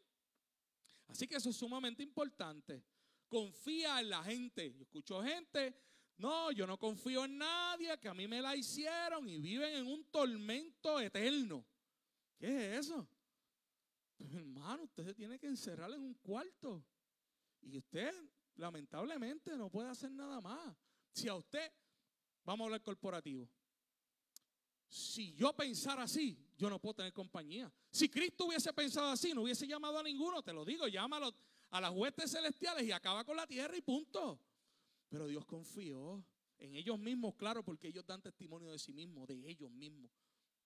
Así 1.07 1.27
que 1.27 1.35
eso 1.35 1.51
es 1.51 1.55
sumamente 1.55 2.01
importante. 2.01 2.83
Confía 3.27 3.99
en 3.99 4.09
la 4.09 4.23
gente. 4.23 4.73
Yo 4.73 4.81
escucho 4.81 5.21
gente, 5.21 5.75
no, 6.19 6.51
yo 6.51 6.67
no 6.67 6.77
confío 6.77 7.23
en 7.23 7.37
nadie, 7.37 7.97
que 7.97 8.09
a 8.09 8.13
mí 8.13 8.27
me 8.27 8.41
la 8.41 8.55
hicieron 8.55 9.27
y 9.27 9.39
viven 9.39 9.73
en 9.73 9.87
un 9.87 10.03
tormento 10.11 10.99
eterno. 10.99 11.65
¿Qué 12.37 12.47
es 12.47 12.85
eso? 12.85 13.07
Pues, 14.17 14.33
hermano, 14.33 14.83
usted 14.83 15.05
se 15.05 15.13
tiene 15.13 15.39
que 15.39 15.47
encerrar 15.47 15.89
en 15.91 16.01
un 16.01 16.13
cuarto. 16.15 16.85
Y 17.61 17.77
usted, 17.77 18.13
lamentablemente, 18.55 19.55
no 19.55 19.69
puede 19.69 19.89
hacer 19.89 20.11
nada 20.11 20.41
más. 20.41 20.75
Si 21.13 21.29
a 21.29 21.35
usted, 21.35 21.71
vamos 22.43 22.65
a 22.65 22.67
hablar 22.67 22.83
corporativo. 22.83 23.49
Si 24.89 25.33
yo 25.35 25.53
pensara 25.53 26.03
así, 26.03 26.37
yo 26.57 26.69
no 26.69 26.79
puedo 26.79 26.95
tener 26.95 27.13
compañía. 27.13 27.71
Si 27.89 28.09
Cristo 28.09 28.45
hubiese 28.45 28.73
pensado 28.73 29.07
así, 29.07 29.33
no 29.33 29.43
hubiese 29.43 29.65
llamado 29.65 29.99
a 29.99 30.03
ninguno, 30.03 30.41
te 30.41 30.51
lo 30.51 30.65
digo, 30.65 30.85
llámalo 30.89 31.33
a 31.69 31.79
las 31.79 31.91
huestes 31.91 32.31
celestiales 32.31 32.83
y 32.83 32.91
acaba 32.91 33.23
con 33.23 33.37
la 33.37 33.47
tierra 33.47 33.77
y 33.77 33.81
punto. 33.81 34.37
Pero 35.09 35.27
Dios 35.27 35.45
confió 35.45 36.23
en 36.57 36.75
ellos 36.75 36.99
mismos, 36.99 37.35
claro, 37.35 37.63
porque 37.63 37.87
ellos 37.87 38.05
dan 38.05 38.21
testimonio 38.21 38.69
de 38.71 38.79
sí 38.79 38.93
mismos, 38.93 39.27
de 39.27 39.49
ellos 39.49 39.71
mismos, 39.71 40.11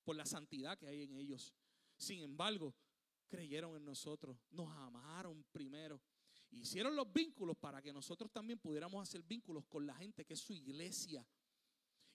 por 0.04 0.16
la 0.16 0.26
santidad 0.26 0.78
que 0.78 0.88
hay 0.88 1.04
en 1.04 1.14
ellos. 1.14 1.54
Sin 1.98 2.22
embargo, 2.22 2.76
creyeron 3.28 3.76
en 3.76 3.86
nosotros, 3.86 4.38
nos 4.52 4.70
amaron 4.76 5.44
primero. 5.52 6.02
Hicieron 6.52 6.96
los 6.96 7.12
vínculos 7.12 7.58
para 7.58 7.82
que 7.82 7.92
nosotros 7.92 8.32
también 8.32 8.60
pudiéramos 8.60 9.02
hacer 9.02 9.24
vínculos 9.24 9.66
con 9.66 9.88
la 9.88 9.96
gente 9.96 10.24
que 10.24 10.34
es 10.34 10.40
su 10.40 10.54
iglesia 10.54 11.26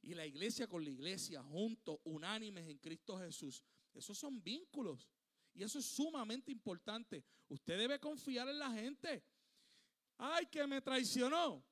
y 0.03 0.15
la 0.15 0.27
iglesia 0.27 0.67
con 0.69 0.85
la 0.85 0.91
iglesia, 0.91 1.43
juntos, 1.43 1.99
unánimes 2.05 2.69
en 2.69 2.79
Cristo 2.79 3.19
Jesús. 3.19 3.63
Esos 3.93 4.17
son 4.17 4.43
vínculos. 4.43 5.09
Y 5.55 5.63
eso 5.63 5.79
es 5.79 5.87
sumamente 5.87 6.53
importante. 6.53 7.25
Usted 7.49 7.77
debe 7.77 7.99
confiar 7.99 8.49
en 8.49 8.59
la 8.59 8.71
gente. 8.71 9.25
Ay, 10.19 10.47
que 10.47 10.67
me 10.67 10.81
traicionó. 10.81 11.65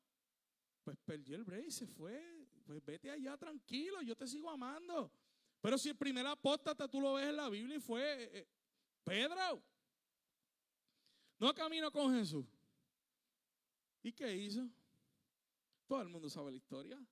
Pues 0.86 0.96
perdió 1.04 1.34
el 1.34 1.42
break 1.42 1.68
se 1.68 1.84
fue. 1.84 2.46
Pues 2.64 2.80
vete 2.84 3.10
allá 3.10 3.36
tranquilo, 3.36 4.02
yo 4.02 4.14
te 4.14 4.24
sigo 4.24 4.48
amando. 4.48 5.10
Pero 5.60 5.76
si 5.76 5.88
el 5.88 5.96
primer 5.96 6.24
apóstata 6.24 6.86
tú 6.86 7.00
lo 7.00 7.14
ves 7.14 7.26
en 7.26 7.34
la 7.34 7.48
Biblia 7.48 7.76
y 7.76 7.80
fue 7.80 8.22
eh, 8.22 8.30
eh, 8.32 8.48
Pedro. 9.02 9.60
No 11.40 11.52
caminó 11.52 11.90
con 11.90 12.14
Jesús. 12.14 12.46
¿Y 14.00 14.12
qué 14.12 14.32
hizo? 14.32 14.70
Todo 15.88 16.02
el 16.02 16.08
mundo 16.08 16.30
sabe 16.30 16.52
la 16.52 16.56
historia. 16.56 17.04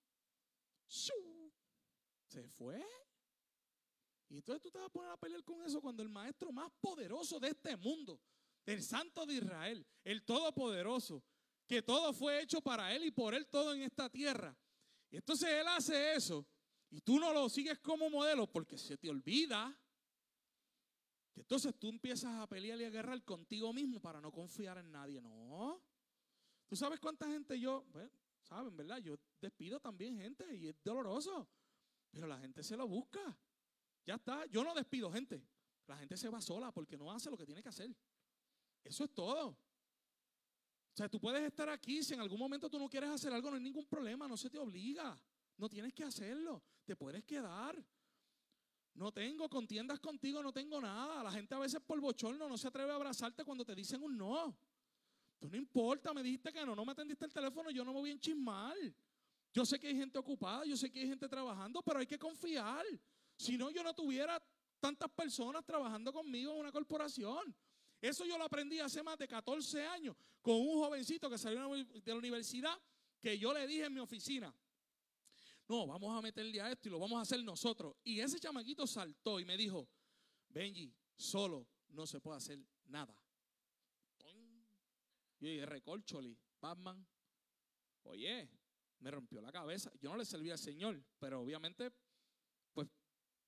Se 0.87 2.47
fue. 2.51 2.81
Y 4.29 4.37
entonces 4.37 4.63
tú 4.63 4.71
te 4.71 4.79
vas 4.79 4.87
a 4.87 4.93
poner 4.93 5.11
a 5.11 5.17
pelear 5.17 5.43
con 5.43 5.65
eso 5.65 5.81
cuando 5.81 6.01
el 6.01 6.09
maestro 6.09 6.53
más 6.53 6.71
poderoso 6.81 7.41
de 7.41 7.49
este 7.49 7.77
mundo, 7.77 8.21
el 8.67 8.85
santo 8.85 9.27
de 9.27 9.35
Israel, 9.35 9.85
el 10.05 10.25
todopoderoso, 10.25 11.25
que 11.67 11.83
todo 11.83 12.13
fue 12.13 12.43
hecho 12.43 12.61
para 12.61 12.95
él 12.95 13.05
y 13.05 13.11
por 13.11 13.35
él 13.35 13.47
todo 13.47 13.75
en 13.75 13.83
esta 13.83 14.09
tierra. 14.09 14.57
Y 15.11 15.17
entonces 15.17 15.49
él 15.49 15.67
hace 15.69 16.15
eso 16.15 16.47
y 16.91 17.01
tú 17.01 17.19
no 17.19 17.33
lo 17.33 17.49
sigues 17.49 17.81
como 17.81 18.09
modelo 18.09 18.47
porque 18.47 18.79
se 18.79 18.97
te 18.97 19.09
olvida. 19.09 19.77
Que 21.33 21.41
entonces 21.41 21.75
tú 21.77 21.89
empiezas 21.89 22.33
a 22.41 22.47
pelear 22.49 22.81
y 22.81 22.85
a 22.85 22.91
guerrar 22.91 23.21
contigo 23.25 23.73
mismo 23.73 24.01
para 24.01 24.21
no 24.21 24.31
confiar 24.31 24.79
en 24.79 24.93
nadie. 24.93 25.21
No. 25.21 25.83
¿Tú 26.69 26.77
sabes 26.77 27.01
cuánta 27.01 27.27
gente 27.27 27.59
yo, 27.59 27.85
saben, 28.43 28.77
verdad? 28.77 28.99
Yo 28.99 29.19
despido 29.41 29.81
también 29.81 30.17
gente 30.17 30.55
y 30.55 30.69
es 30.69 30.77
doloroso. 30.85 31.49
Pero 32.13 32.29
la 32.29 32.39
gente 32.39 32.63
se 32.63 32.77
lo 32.77 32.87
busca. 32.87 33.37
Ya 34.07 34.15
está. 34.15 34.47
Yo 34.47 34.63
no 34.63 34.73
despido 34.73 35.11
gente. 35.11 35.43
La 35.89 35.97
gente 35.97 36.17
se 36.17 36.29
va 36.29 36.41
sola 36.41 36.71
porque 36.71 36.97
no 36.97 37.11
hace 37.11 37.29
lo 37.29 37.37
que 37.37 37.45
tiene 37.45 37.61
que 37.61 37.71
hacer. 37.71 37.93
Eso 38.85 39.05
es 39.05 39.11
todo. 39.13 39.59
O 40.95 40.97
sea, 40.97 41.09
tú 41.09 41.21
puedes 41.21 41.43
estar 41.43 41.69
aquí. 41.69 42.05
Si 42.05 42.15
en 42.15 42.21
algún 42.21 42.39
momento 42.39 42.71
tú 42.71 42.79
no 42.79 42.89
quieres 42.89 43.11
hacer 43.11 43.33
algo, 43.33 43.51
no 43.51 43.57
hay 43.57 43.63
ningún 43.63 43.85
problema. 43.85 44.29
No 44.29 44.37
se 44.37 44.49
te 44.49 44.59
obliga. 44.59 45.21
No 45.57 45.69
tienes 45.69 45.93
que 45.93 46.05
hacerlo. 46.05 46.63
Te 46.85 46.95
puedes 46.95 47.25
quedar. 47.25 47.85
No 48.95 49.11
tengo 49.11 49.49
contiendas 49.49 49.99
contigo, 49.99 50.41
no 50.41 50.53
tengo 50.53 50.81
nada. 50.81 51.25
La 51.25 51.33
gente 51.33 51.53
a 51.53 51.59
veces 51.59 51.81
por 51.81 52.01
bochorno 52.01 52.49
no 52.49 52.57
se 52.57 52.69
atreve 52.69 52.93
a 52.93 52.95
abrazarte 52.95 53.45
cuando 53.45 53.65
te 53.65 53.75
dicen 53.75 54.05
un 54.05 54.17
no. 54.17 54.57
Tú 55.41 55.49
no 55.51 55.57
importa, 55.57 56.15
me 56.15 56.23
dijiste 56.23 56.53
que 56.53 56.65
no, 56.65 56.77
no 56.77 56.85
me 56.85 56.93
atendiste 56.93 57.25
el 57.25 57.33
teléfono, 57.33 57.73
yo 57.73 57.85
no 57.85 57.93
me 57.93 57.99
voy 57.99 58.11
a 58.11 58.13
enchismar. 58.13 58.77
Yo 59.53 59.67
sé 59.67 59.81
que 59.81 59.89
hay 59.89 59.97
gente 59.97 60.17
ocupada, 60.17 60.65
yo 60.65 60.77
sé 60.77 60.93
que 60.93 61.01
hay 61.01 61.09
gente 61.09 61.29
trabajando, 61.29 61.83
pero 61.83 61.99
hay 61.99 62.07
que 62.07 62.19
confiar. 62.21 62.85
Si 63.37 63.59
no, 63.59 63.69
yo 63.71 63.83
no 63.83 63.93
tuviera 63.95 64.41
tantas 64.79 65.11
personas 65.11 65.65
trabajando 65.65 66.13
conmigo 66.13 66.53
en 66.53 66.61
una 66.61 66.71
corporación. 66.71 67.53
Eso 68.05 68.27
yo 68.27 68.37
lo 68.37 68.45
aprendí 68.45 68.79
hace 68.81 69.03
más 69.03 69.17
de 69.17 69.27
14 69.27 69.87
años 69.87 70.15
con 70.43 70.57
un 70.57 70.75
jovencito 70.75 71.31
que 71.31 71.39
salió 71.39 71.75
de 71.75 72.13
la 72.13 72.17
universidad 72.17 72.79
que 73.19 73.39
yo 73.39 73.55
le 73.55 73.67
dije 73.67 73.87
en 73.87 73.95
mi 73.95 74.01
oficina, 74.01 74.55
no, 75.67 75.87
vamos 75.87 76.15
a 76.15 76.21
meterle 76.21 76.61
a 76.61 76.71
esto 76.71 76.89
y 76.89 76.91
lo 76.91 76.99
vamos 76.99 77.19
a 77.19 77.23
hacer 77.23 77.43
nosotros. 77.43 77.97
Y 78.05 78.21
ese 78.21 78.39
chamaquito 78.39 78.87
saltó 78.87 79.41
y 79.41 79.47
me 79.47 79.57
dijo, 79.57 79.89
Benji, 80.51 80.95
solo 81.17 81.67
no 81.89 82.07
se 82.07 82.21
puede 82.21 82.37
hacer 82.37 82.59
nada. 82.85 83.19
Yo 85.41 85.49
dije, 85.49 85.65
recorcholi, 85.65 86.37
Batman. 86.61 87.07
Oye, 88.03 88.51
me 88.99 89.11
rompió 89.11 89.41
la 89.41 89.51
cabeza. 89.51 89.91
Yo 90.03 90.11
no 90.11 90.19
le 90.19 90.27
serví 90.27 90.51
al 90.51 90.59
Señor, 90.59 91.03
pero 91.19 91.41
obviamente, 91.41 91.91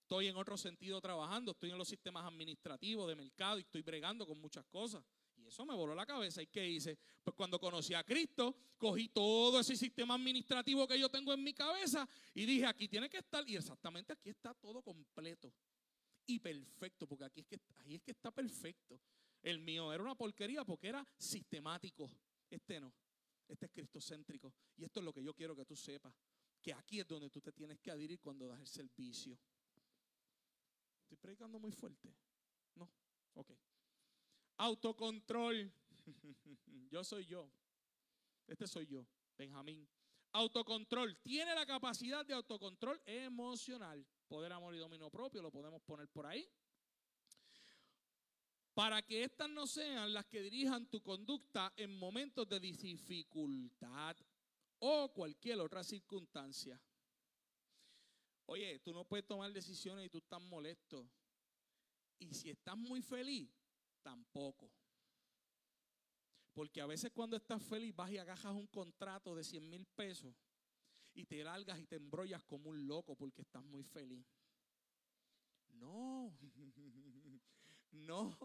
estoy 0.06 0.28
en 0.28 0.36
otro 0.36 0.56
sentido 0.56 1.00
trabajando, 1.00 1.50
estoy 1.50 1.72
en 1.72 1.78
los 1.78 1.88
sistemas 1.88 2.24
administrativos 2.24 3.08
de 3.08 3.16
mercado 3.16 3.58
y 3.58 3.62
estoy 3.62 3.82
bregando 3.82 4.24
con 4.24 4.40
muchas 4.40 4.64
cosas. 4.66 5.04
Y 5.36 5.46
eso 5.46 5.66
me 5.66 5.74
voló 5.74 5.96
la 5.96 6.06
cabeza. 6.06 6.40
¿Y 6.40 6.46
qué 6.46 6.66
hice? 6.66 6.96
Pues 7.24 7.34
cuando 7.34 7.58
conocí 7.58 7.92
a 7.92 8.04
Cristo, 8.04 8.54
cogí 8.78 9.08
todo 9.08 9.58
ese 9.58 9.76
sistema 9.76 10.14
administrativo 10.14 10.86
que 10.86 10.98
yo 10.98 11.08
tengo 11.08 11.34
en 11.34 11.42
mi 11.42 11.52
cabeza 11.52 12.08
y 12.34 12.46
dije, 12.46 12.66
aquí 12.66 12.86
tiene 12.86 13.10
que 13.10 13.18
estar, 13.18 13.46
y 13.48 13.56
exactamente 13.56 14.12
aquí 14.12 14.30
está 14.30 14.54
todo 14.54 14.80
completo 14.80 15.52
y 16.24 16.38
perfecto, 16.38 17.08
porque 17.08 17.24
aquí 17.24 17.40
es 17.40 17.46
que, 17.46 17.60
ahí 17.78 17.96
es 17.96 18.02
que 18.02 18.12
está 18.12 18.30
perfecto. 18.30 19.00
El 19.42 19.58
mío 19.58 19.92
era 19.92 20.02
una 20.04 20.14
porquería 20.14 20.64
porque 20.64 20.88
era 20.88 21.04
sistemático. 21.18 22.08
Este 22.48 22.80
no. 22.80 22.92
Este 23.48 23.66
es 23.66 23.72
cristocéntrico. 23.72 24.54
Y 24.76 24.84
esto 24.84 25.00
es 25.00 25.04
lo 25.04 25.12
que 25.12 25.22
yo 25.22 25.34
quiero 25.34 25.56
que 25.56 25.64
tú 25.64 25.74
sepas. 25.74 26.14
Que 26.62 26.72
aquí 26.72 27.00
es 27.00 27.06
donde 27.06 27.28
tú 27.30 27.40
te 27.40 27.52
tienes 27.52 27.78
que 27.80 27.90
adherir 27.90 28.20
cuando 28.20 28.46
das 28.46 28.60
el 28.60 28.66
servicio. 28.66 29.38
¿Estoy 31.06 31.18
predicando 31.18 31.60
muy 31.60 31.70
fuerte? 31.70 32.12
No. 32.74 32.90
Ok. 33.34 33.52
Autocontrol. 34.56 35.72
yo 36.90 37.04
soy 37.04 37.26
yo. 37.26 37.48
Este 38.48 38.66
soy 38.66 38.86
yo, 38.86 39.06
Benjamín. 39.38 39.88
Autocontrol. 40.32 41.16
Tiene 41.22 41.54
la 41.54 41.64
capacidad 41.64 42.26
de 42.26 42.34
autocontrol 42.34 43.00
emocional. 43.06 44.04
Poder, 44.26 44.52
amor 44.52 44.74
y 44.74 44.78
dominio 44.78 45.10
propio, 45.10 45.42
lo 45.42 45.52
podemos 45.52 45.80
poner 45.82 46.08
por 46.08 46.26
ahí. 46.26 46.44
para 48.74 49.00
que 49.02 49.22
éstas 49.22 49.48
no 49.48 49.66
sean 49.66 50.12
las 50.12 50.26
que 50.26 50.42
dirijan 50.42 50.90
tu 50.90 51.00
conducta 51.00 51.72
en 51.76 51.96
momentos 51.96 52.48
de 52.48 52.58
dificultad 52.58 54.16
o 54.80 55.12
cualquier 55.14 55.60
otra 55.60 55.84
circunstancia. 55.84 56.78
Oye, 58.46 58.78
tú 58.78 58.92
no 58.92 59.04
puedes 59.04 59.26
tomar 59.26 59.52
decisiones 59.52 60.06
y 60.06 60.08
tú 60.08 60.18
estás 60.18 60.40
molesto. 60.40 61.08
Y 62.18 62.32
si 62.32 62.50
estás 62.50 62.76
muy 62.76 63.02
feliz, 63.02 63.50
tampoco. 64.02 64.72
Porque 66.54 66.80
a 66.80 66.86
veces 66.86 67.10
cuando 67.12 67.36
estás 67.36 67.62
feliz 67.62 67.94
vas 67.94 68.10
y 68.10 68.18
agarras 68.18 68.54
un 68.54 68.66
contrato 68.68 69.34
de 69.34 69.44
100 69.44 69.68
mil 69.68 69.84
pesos 69.84 70.34
y 71.12 71.26
te 71.26 71.42
largas 71.42 71.78
y 71.78 71.86
te 71.86 71.96
embrollas 71.96 72.42
como 72.44 72.70
un 72.70 72.86
loco 72.86 73.14
porque 73.16 73.42
estás 73.42 73.62
muy 73.64 73.82
feliz. 73.82 74.24
No, 75.68 76.32
no. 77.90 78.38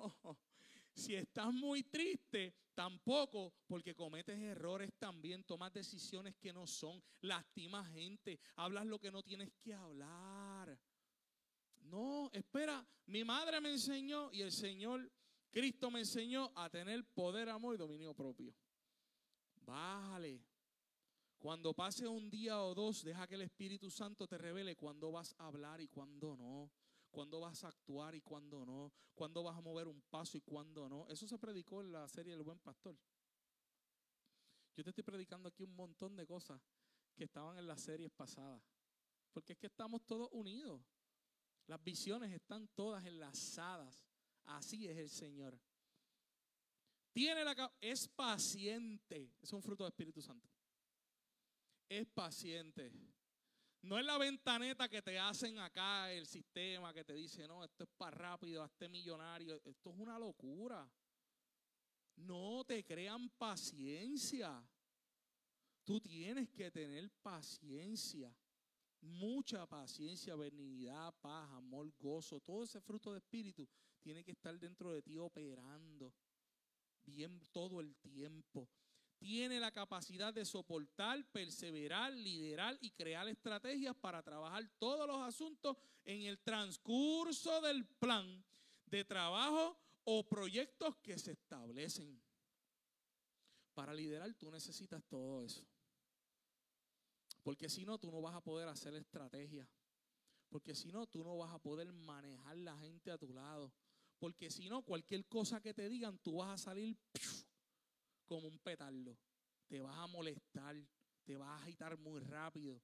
Si 1.01 1.15
estás 1.15 1.51
muy 1.51 1.81
triste, 1.81 2.53
tampoco, 2.75 3.55
porque 3.65 3.95
cometes 3.95 4.37
errores 4.37 4.93
también, 4.99 5.43
tomas 5.43 5.73
decisiones 5.73 6.35
que 6.35 6.53
no 6.53 6.67
son, 6.67 7.01
lastimas 7.21 7.91
gente, 7.91 8.39
hablas 8.55 8.85
lo 8.85 8.99
que 8.99 9.09
no 9.09 9.23
tienes 9.23 9.51
que 9.63 9.73
hablar. 9.73 10.79
No, 11.79 12.29
espera, 12.31 12.85
mi 13.07 13.23
madre 13.23 13.59
me 13.59 13.71
enseñó 13.71 14.31
y 14.31 14.43
el 14.43 14.51
Señor, 14.51 15.11
Cristo 15.49 15.89
me 15.89 16.01
enseñó 16.01 16.51
a 16.55 16.69
tener 16.69 17.03
poder, 17.03 17.49
amor 17.49 17.73
y 17.73 17.79
dominio 17.79 18.13
propio. 18.13 18.53
Bájale. 19.55 20.39
Cuando 21.39 21.73
pase 21.73 22.07
un 22.07 22.29
día 22.29 22.61
o 22.61 22.75
dos, 22.75 23.03
deja 23.03 23.25
que 23.25 23.33
el 23.33 23.41
Espíritu 23.41 23.89
Santo 23.89 24.27
te 24.27 24.37
revele 24.37 24.75
cuándo 24.75 25.11
vas 25.11 25.33
a 25.39 25.47
hablar 25.47 25.81
y 25.81 25.87
cuándo 25.87 26.37
no 26.37 26.71
cuándo 27.11 27.41
vas 27.41 27.63
a 27.63 27.67
actuar 27.67 28.15
y 28.15 28.21
cuándo 28.21 28.65
no, 28.65 28.91
cuándo 29.13 29.43
vas 29.43 29.57
a 29.57 29.61
mover 29.61 29.87
un 29.87 30.01
paso 30.09 30.37
y 30.37 30.41
cuándo 30.41 30.89
no. 30.89 31.07
Eso 31.09 31.27
se 31.27 31.37
predicó 31.37 31.81
en 31.81 31.91
la 31.91 32.07
serie 32.07 32.33
El 32.33 32.41
Buen 32.41 32.59
Pastor. 32.59 32.97
Yo 34.75 34.83
te 34.83 34.89
estoy 34.89 35.03
predicando 35.03 35.49
aquí 35.49 35.63
un 35.63 35.75
montón 35.75 36.15
de 36.15 36.25
cosas 36.25 36.61
que 37.15 37.25
estaban 37.25 37.57
en 37.57 37.67
las 37.67 37.81
series 37.81 38.11
pasadas. 38.11 38.63
Porque 39.33 39.53
es 39.53 39.59
que 39.59 39.67
estamos 39.67 40.01
todos 40.05 40.29
unidos. 40.31 40.81
Las 41.67 41.83
visiones 41.83 42.31
están 42.31 42.67
todas 42.69 43.05
enlazadas. 43.05 44.03
Así 44.45 44.87
es 44.87 44.97
el 44.97 45.09
Señor. 45.09 45.59
Tiene 47.13 47.43
la 47.43 47.73
es 47.81 48.07
paciente. 48.07 49.33
Es 49.41 49.51
un 49.53 49.61
fruto 49.61 49.83
del 49.83 49.91
Espíritu 49.91 50.21
Santo. 50.21 50.49
Es 51.89 52.07
paciente. 52.07 52.91
No 53.81 53.97
es 53.97 54.05
la 54.05 54.17
ventaneta 54.17 54.87
que 54.87 55.01
te 55.01 55.17
hacen 55.17 55.57
acá 55.57 56.11
el 56.11 56.27
sistema 56.27 56.93
que 56.93 57.03
te 57.03 57.13
dice, 57.13 57.47
no, 57.47 57.63
esto 57.63 57.83
es 57.83 57.89
para 57.97 58.15
rápido, 58.15 58.63
este 58.63 58.87
millonario. 58.87 59.55
Esto 59.65 59.89
es 59.89 59.97
una 59.97 60.19
locura. 60.19 60.87
No 62.15 62.63
te 62.63 62.83
crean 62.83 63.29
paciencia. 63.29 64.63
Tú 65.83 65.99
tienes 65.99 66.49
que 66.49 66.69
tener 66.69 67.09
paciencia. 67.23 68.35
Mucha 69.01 69.65
paciencia, 69.65 70.35
benignidad, 70.35 71.11
paz, 71.19 71.49
amor, 71.53 71.91
gozo. 71.97 72.39
Todo 72.39 72.63
ese 72.63 72.79
fruto 72.81 73.11
de 73.11 73.17
espíritu 73.17 73.67
tiene 73.99 74.23
que 74.23 74.31
estar 74.31 74.59
dentro 74.59 74.93
de 74.93 75.01
ti 75.01 75.17
operando 75.17 76.13
bien 77.03 77.41
todo 77.51 77.81
el 77.81 77.95
tiempo 77.95 78.69
tiene 79.21 79.59
la 79.59 79.71
capacidad 79.71 80.33
de 80.33 80.43
soportar, 80.43 81.23
perseverar, 81.31 82.11
liderar 82.11 82.75
y 82.81 82.89
crear 82.89 83.27
estrategias 83.27 83.95
para 83.95 84.23
trabajar 84.23 84.67
todos 84.79 85.05
los 85.05 85.21
asuntos 85.21 85.77
en 86.03 86.23
el 86.23 86.39
transcurso 86.39 87.61
del 87.61 87.85
plan 87.85 88.43
de 88.87 89.05
trabajo 89.05 89.77
o 90.05 90.27
proyectos 90.27 90.95
que 91.03 91.19
se 91.19 91.33
establecen. 91.33 92.19
Para 93.75 93.93
liderar 93.93 94.33
tú 94.33 94.49
necesitas 94.49 95.03
todo 95.03 95.43
eso. 95.43 95.63
Porque 97.43 97.69
si 97.69 97.85
no, 97.85 97.99
tú 97.99 98.09
no 98.09 98.21
vas 98.21 98.33
a 98.33 98.41
poder 98.41 98.67
hacer 98.69 98.95
estrategia. 98.95 99.69
Porque 100.49 100.73
si 100.73 100.91
no, 100.91 101.05
tú 101.05 101.23
no 101.23 101.37
vas 101.37 101.53
a 101.53 101.59
poder 101.59 101.93
manejar 101.93 102.57
la 102.57 102.75
gente 102.79 103.11
a 103.11 103.19
tu 103.19 103.31
lado. 103.31 103.71
Porque 104.17 104.49
si 104.49 104.67
no, 104.67 104.81
cualquier 104.81 105.27
cosa 105.27 105.61
que 105.61 105.75
te 105.75 105.87
digan, 105.89 106.17
tú 106.17 106.37
vas 106.37 106.49
a 106.49 106.63
salir 106.63 106.97
como 108.25 108.47
un 108.47 108.59
petardo. 108.59 109.17
Te 109.67 109.81
vas 109.81 109.97
a 109.97 110.07
molestar, 110.07 110.75
te 111.23 111.37
vas 111.37 111.49
a 111.49 111.63
agitar 111.63 111.97
muy 111.97 112.19
rápido. 112.19 112.81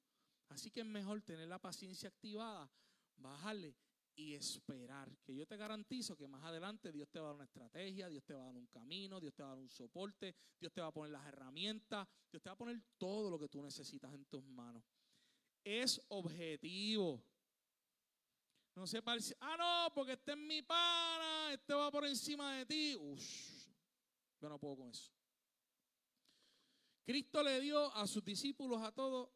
Así 0.49 0.71
que 0.71 0.81
es 0.81 0.85
mejor 0.85 1.21
tener 1.21 1.47
la 1.47 1.59
paciencia 1.59 2.09
activada, 2.09 2.69
bajarle 3.17 3.75
y 4.15 4.33
esperar. 4.33 5.15
Que 5.23 5.35
yo 5.35 5.45
te 5.45 5.57
garantizo 5.57 6.15
que 6.17 6.27
más 6.27 6.43
adelante 6.43 6.91
Dios 6.91 7.09
te 7.09 7.19
va 7.19 7.25
a 7.25 7.29
dar 7.29 7.35
una 7.35 7.45
estrategia, 7.45 8.09
Dios 8.09 8.23
te 8.25 8.33
va 8.33 8.41
a 8.41 8.45
dar 8.47 8.55
un 8.55 8.67
camino, 8.67 9.19
Dios 9.19 9.33
te 9.33 9.43
va 9.43 9.49
a 9.49 9.51
dar 9.51 9.59
un 9.59 9.69
soporte, 9.69 10.35
Dios 10.59 10.73
te 10.73 10.81
va 10.81 10.87
a 10.87 10.91
poner 10.91 11.11
las 11.11 11.25
herramientas, 11.27 12.07
Dios 12.31 12.41
te 12.41 12.49
va 12.49 12.53
a 12.53 12.57
poner 12.57 12.81
todo 12.97 13.29
lo 13.29 13.37
que 13.37 13.47
tú 13.47 13.61
necesitas 13.61 14.13
en 14.13 14.25
tus 14.25 14.43
manos. 14.43 14.83
Es 15.63 16.01
objetivo. 16.07 17.23
No 18.75 18.85
se 18.85 19.01
parece, 19.01 19.35
ah, 19.39 19.57
no, 19.57 19.93
porque 19.93 20.13
este 20.13 20.31
es 20.31 20.37
mi 20.37 20.61
pana, 20.61 21.53
este 21.53 21.73
va 21.73 21.91
por 21.91 22.05
encima 22.05 22.57
de 22.57 22.65
ti. 22.65 22.95
Uf, 22.95 23.67
yo 24.39 24.49
no 24.49 24.59
puedo 24.59 24.77
con 24.77 24.89
eso. 24.89 25.16
Cristo 27.07 27.41
le 27.41 27.61
dio 27.61 27.89
a 27.95 28.05
sus 28.05 28.21
discípulos, 28.25 28.83
a 28.83 28.91
todos, 28.91 29.29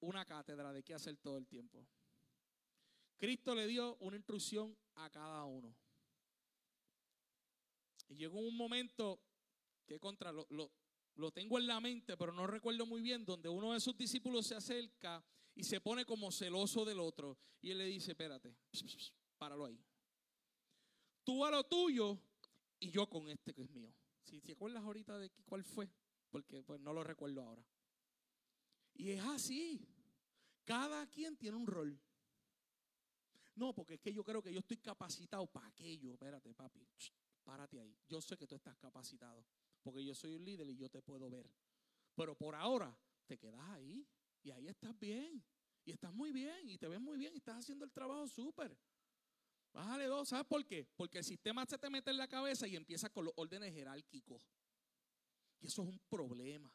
una 0.00 0.26
cátedra 0.26 0.70
de 0.70 0.82
qué 0.82 0.92
hacer 0.92 1.16
todo 1.16 1.38
el 1.38 1.46
tiempo. 1.46 1.88
Cristo 3.16 3.54
le 3.54 3.66
dio 3.66 3.96
una 4.00 4.18
instrucción 4.18 4.76
a 4.96 5.08
cada 5.08 5.46
uno. 5.46 5.74
Y 8.08 8.16
llegó 8.16 8.38
un 8.38 8.54
momento 8.54 9.18
que 9.86 9.98
contra 9.98 10.30
lo, 10.30 10.46
lo, 10.50 11.32
tengo 11.32 11.58
en 11.58 11.66
la 11.66 11.80
mente, 11.80 12.18
pero 12.18 12.34
no 12.34 12.46
recuerdo 12.46 12.84
muy 12.84 13.00
bien, 13.00 13.24
donde 13.24 13.48
uno 13.48 13.72
de 13.72 13.80
sus 13.80 13.96
discípulos 13.96 14.46
se 14.46 14.54
acerca 14.54 15.24
y 15.54 15.64
se 15.64 15.80
pone 15.80 16.04
como 16.04 16.30
celoso 16.30 16.84
del 16.84 17.00
otro. 17.00 17.38
Y 17.62 17.70
él 17.70 17.78
le 17.78 17.86
dice, 17.86 18.10
espérate, 18.10 18.54
páralo 19.38 19.64
ahí. 19.64 19.82
Tú 21.24 21.46
a 21.46 21.50
lo 21.50 21.64
tuyo 21.64 22.20
y 22.78 22.90
yo 22.90 23.08
con 23.08 23.26
este 23.30 23.54
que 23.54 23.62
es 23.62 23.70
mío. 23.70 23.90
Si 24.22 24.42
te 24.42 24.52
acuerdas 24.52 24.84
ahorita 24.84 25.16
de 25.16 25.30
cuál 25.46 25.64
fue, 25.64 25.88
porque 26.30 26.62
pues 26.62 26.80
no 26.80 26.92
lo 26.92 27.04
recuerdo 27.04 27.42
ahora. 27.42 27.64
Y 28.94 29.10
es 29.10 29.24
así. 29.24 29.86
Cada 30.64 31.06
quien 31.08 31.36
tiene 31.36 31.56
un 31.56 31.66
rol. 31.66 31.98
No, 33.56 33.74
porque 33.74 33.94
es 33.94 34.00
que 34.00 34.12
yo 34.12 34.24
creo 34.24 34.42
que 34.42 34.52
yo 34.52 34.60
estoy 34.60 34.78
capacitado 34.78 35.46
para 35.46 35.66
aquello. 35.66 36.12
Espérate, 36.12 36.54
papi, 36.54 36.86
párate 37.44 37.80
ahí. 37.80 37.96
Yo 38.08 38.20
sé 38.20 38.36
que 38.36 38.46
tú 38.46 38.54
estás 38.54 38.76
capacitado, 38.76 39.44
porque 39.82 40.04
yo 40.04 40.14
soy 40.14 40.34
un 40.34 40.44
líder 40.44 40.68
y 40.68 40.76
yo 40.76 40.88
te 40.88 41.02
puedo 41.02 41.28
ver. 41.28 41.50
Pero 42.14 42.36
por 42.36 42.54
ahora 42.54 42.96
te 43.26 43.38
quedas 43.38 43.60
ahí 43.70 44.06
y 44.42 44.50
ahí 44.50 44.68
estás 44.68 44.98
bien. 44.98 45.42
Y 45.84 45.92
estás 45.92 46.12
muy 46.12 46.30
bien 46.30 46.68
y 46.68 46.78
te 46.78 46.88
ves 46.88 47.00
muy 47.00 47.18
bien 47.18 47.34
y 47.34 47.38
estás 47.38 47.56
haciendo 47.56 47.84
el 47.84 47.90
trabajo 47.90 48.28
súper. 48.28 48.78
Bájale 49.72 50.06
dos, 50.06 50.28
¿sabes 50.28 50.46
por 50.46 50.64
qué? 50.66 50.88
Porque 50.96 51.18
el 51.18 51.24
sistema 51.24 51.64
se 51.64 51.78
te 51.78 51.88
mete 51.88 52.10
en 52.10 52.16
la 52.16 52.28
cabeza 52.28 52.66
y 52.66 52.76
empieza 52.76 53.08
con 53.10 53.24
los 53.24 53.34
órdenes 53.36 53.72
jerárquicos. 53.72 54.46
Y 55.60 55.66
eso 55.66 55.82
es 55.82 55.88
un 55.88 55.98
problema. 56.08 56.72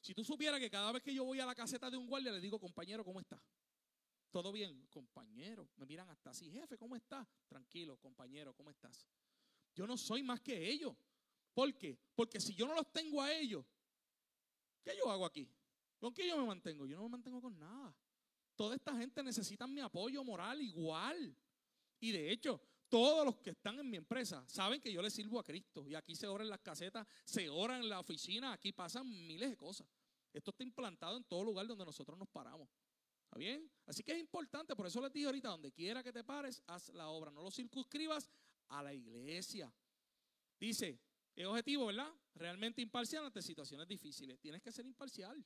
Si 0.00 0.14
tú 0.14 0.24
supieras 0.24 0.58
que 0.60 0.70
cada 0.70 0.92
vez 0.92 1.02
que 1.02 1.14
yo 1.14 1.24
voy 1.24 1.40
a 1.40 1.46
la 1.46 1.54
caseta 1.54 1.90
de 1.90 1.96
un 1.96 2.06
guardia 2.06 2.32
le 2.32 2.40
digo, 2.40 2.58
compañero, 2.58 3.04
¿cómo 3.04 3.20
está? 3.20 3.42
¿Todo 4.30 4.52
bien? 4.52 4.86
Compañero. 4.86 5.68
Me 5.76 5.86
miran 5.86 6.08
hasta 6.08 6.30
así, 6.30 6.50
jefe, 6.50 6.78
¿cómo 6.78 6.96
está? 6.96 7.28
Tranquilo, 7.48 7.98
compañero, 7.98 8.54
¿cómo 8.54 8.70
estás? 8.70 9.06
Yo 9.74 9.86
no 9.86 9.96
soy 9.96 10.22
más 10.22 10.40
que 10.40 10.70
ellos. 10.70 10.94
¿Por 11.52 11.76
qué? 11.76 11.98
Porque 12.14 12.40
si 12.40 12.54
yo 12.54 12.66
no 12.66 12.74
los 12.74 12.90
tengo 12.92 13.20
a 13.20 13.32
ellos, 13.32 13.64
¿qué 14.82 14.96
yo 14.96 15.10
hago 15.10 15.26
aquí? 15.26 15.48
¿Con 15.98 16.14
qué 16.14 16.26
yo 16.26 16.38
me 16.38 16.46
mantengo? 16.46 16.86
Yo 16.86 16.96
no 16.96 17.02
me 17.02 17.10
mantengo 17.10 17.42
con 17.42 17.58
nada. 17.58 17.94
Toda 18.56 18.76
esta 18.76 18.96
gente 18.96 19.22
necesita 19.22 19.66
mi 19.66 19.80
apoyo 19.80 20.24
moral 20.24 20.62
igual. 20.62 21.36
Y 21.98 22.12
de 22.12 22.30
hecho, 22.30 22.60
todos 22.90 23.24
los 23.24 23.36
que 23.38 23.50
están 23.50 23.78
en 23.78 23.88
mi 23.88 23.96
empresa 23.96 24.44
saben 24.46 24.80
que 24.80 24.92
yo 24.92 25.00
les 25.00 25.14
sirvo 25.14 25.38
a 25.38 25.44
Cristo. 25.44 25.88
Y 25.88 25.94
aquí 25.94 26.14
se 26.14 26.26
oran 26.26 26.50
las 26.50 26.60
casetas, 26.60 27.06
se 27.24 27.48
oran 27.48 27.82
en 27.82 27.88
la 27.88 28.00
oficina, 28.00 28.52
aquí 28.52 28.72
pasan 28.72 29.08
miles 29.08 29.48
de 29.48 29.56
cosas. 29.56 29.86
Esto 30.32 30.50
está 30.50 30.62
implantado 30.62 31.16
en 31.16 31.24
todo 31.24 31.44
lugar 31.44 31.66
donde 31.66 31.84
nosotros 31.84 32.18
nos 32.18 32.28
paramos. 32.28 32.68
¿Está 33.24 33.38
bien? 33.38 33.70
Así 33.86 34.02
que 34.02 34.12
es 34.12 34.18
importante, 34.18 34.74
por 34.74 34.86
eso 34.86 35.00
les 35.00 35.12
dije 35.12 35.26
ahorita, 35.26 35.48
donde 35.48 35.72
quiera 35.72 36.02
que 36.02 36.12
te 36.12 36.24
pares, 36.24 36.62
haz 36.66 36.92
la 36.92 37.08
obra. 37.08 37.30
No 37.30 37.42
lo 37.42 37.50
circunscribas 37.50 38.28
a 38.68 38.82
la 38.82 38.92
iglesia. 38.92 39.72
Dice, 40.58 41.00
es 41.34 41.46
objetivo, 41.46 41.86
¿verdad? 41.86 42.12
Realmente 42.34 42.82
imparcial 42.82 43.24
ante 43.24 43.40
situaciones 43.40 43.86
difíciles. 43.86 44.38
Tienes 44.40 44.60
que 44.60 44.72
ser 44.72 44.84
imparcial. 44.84 45.44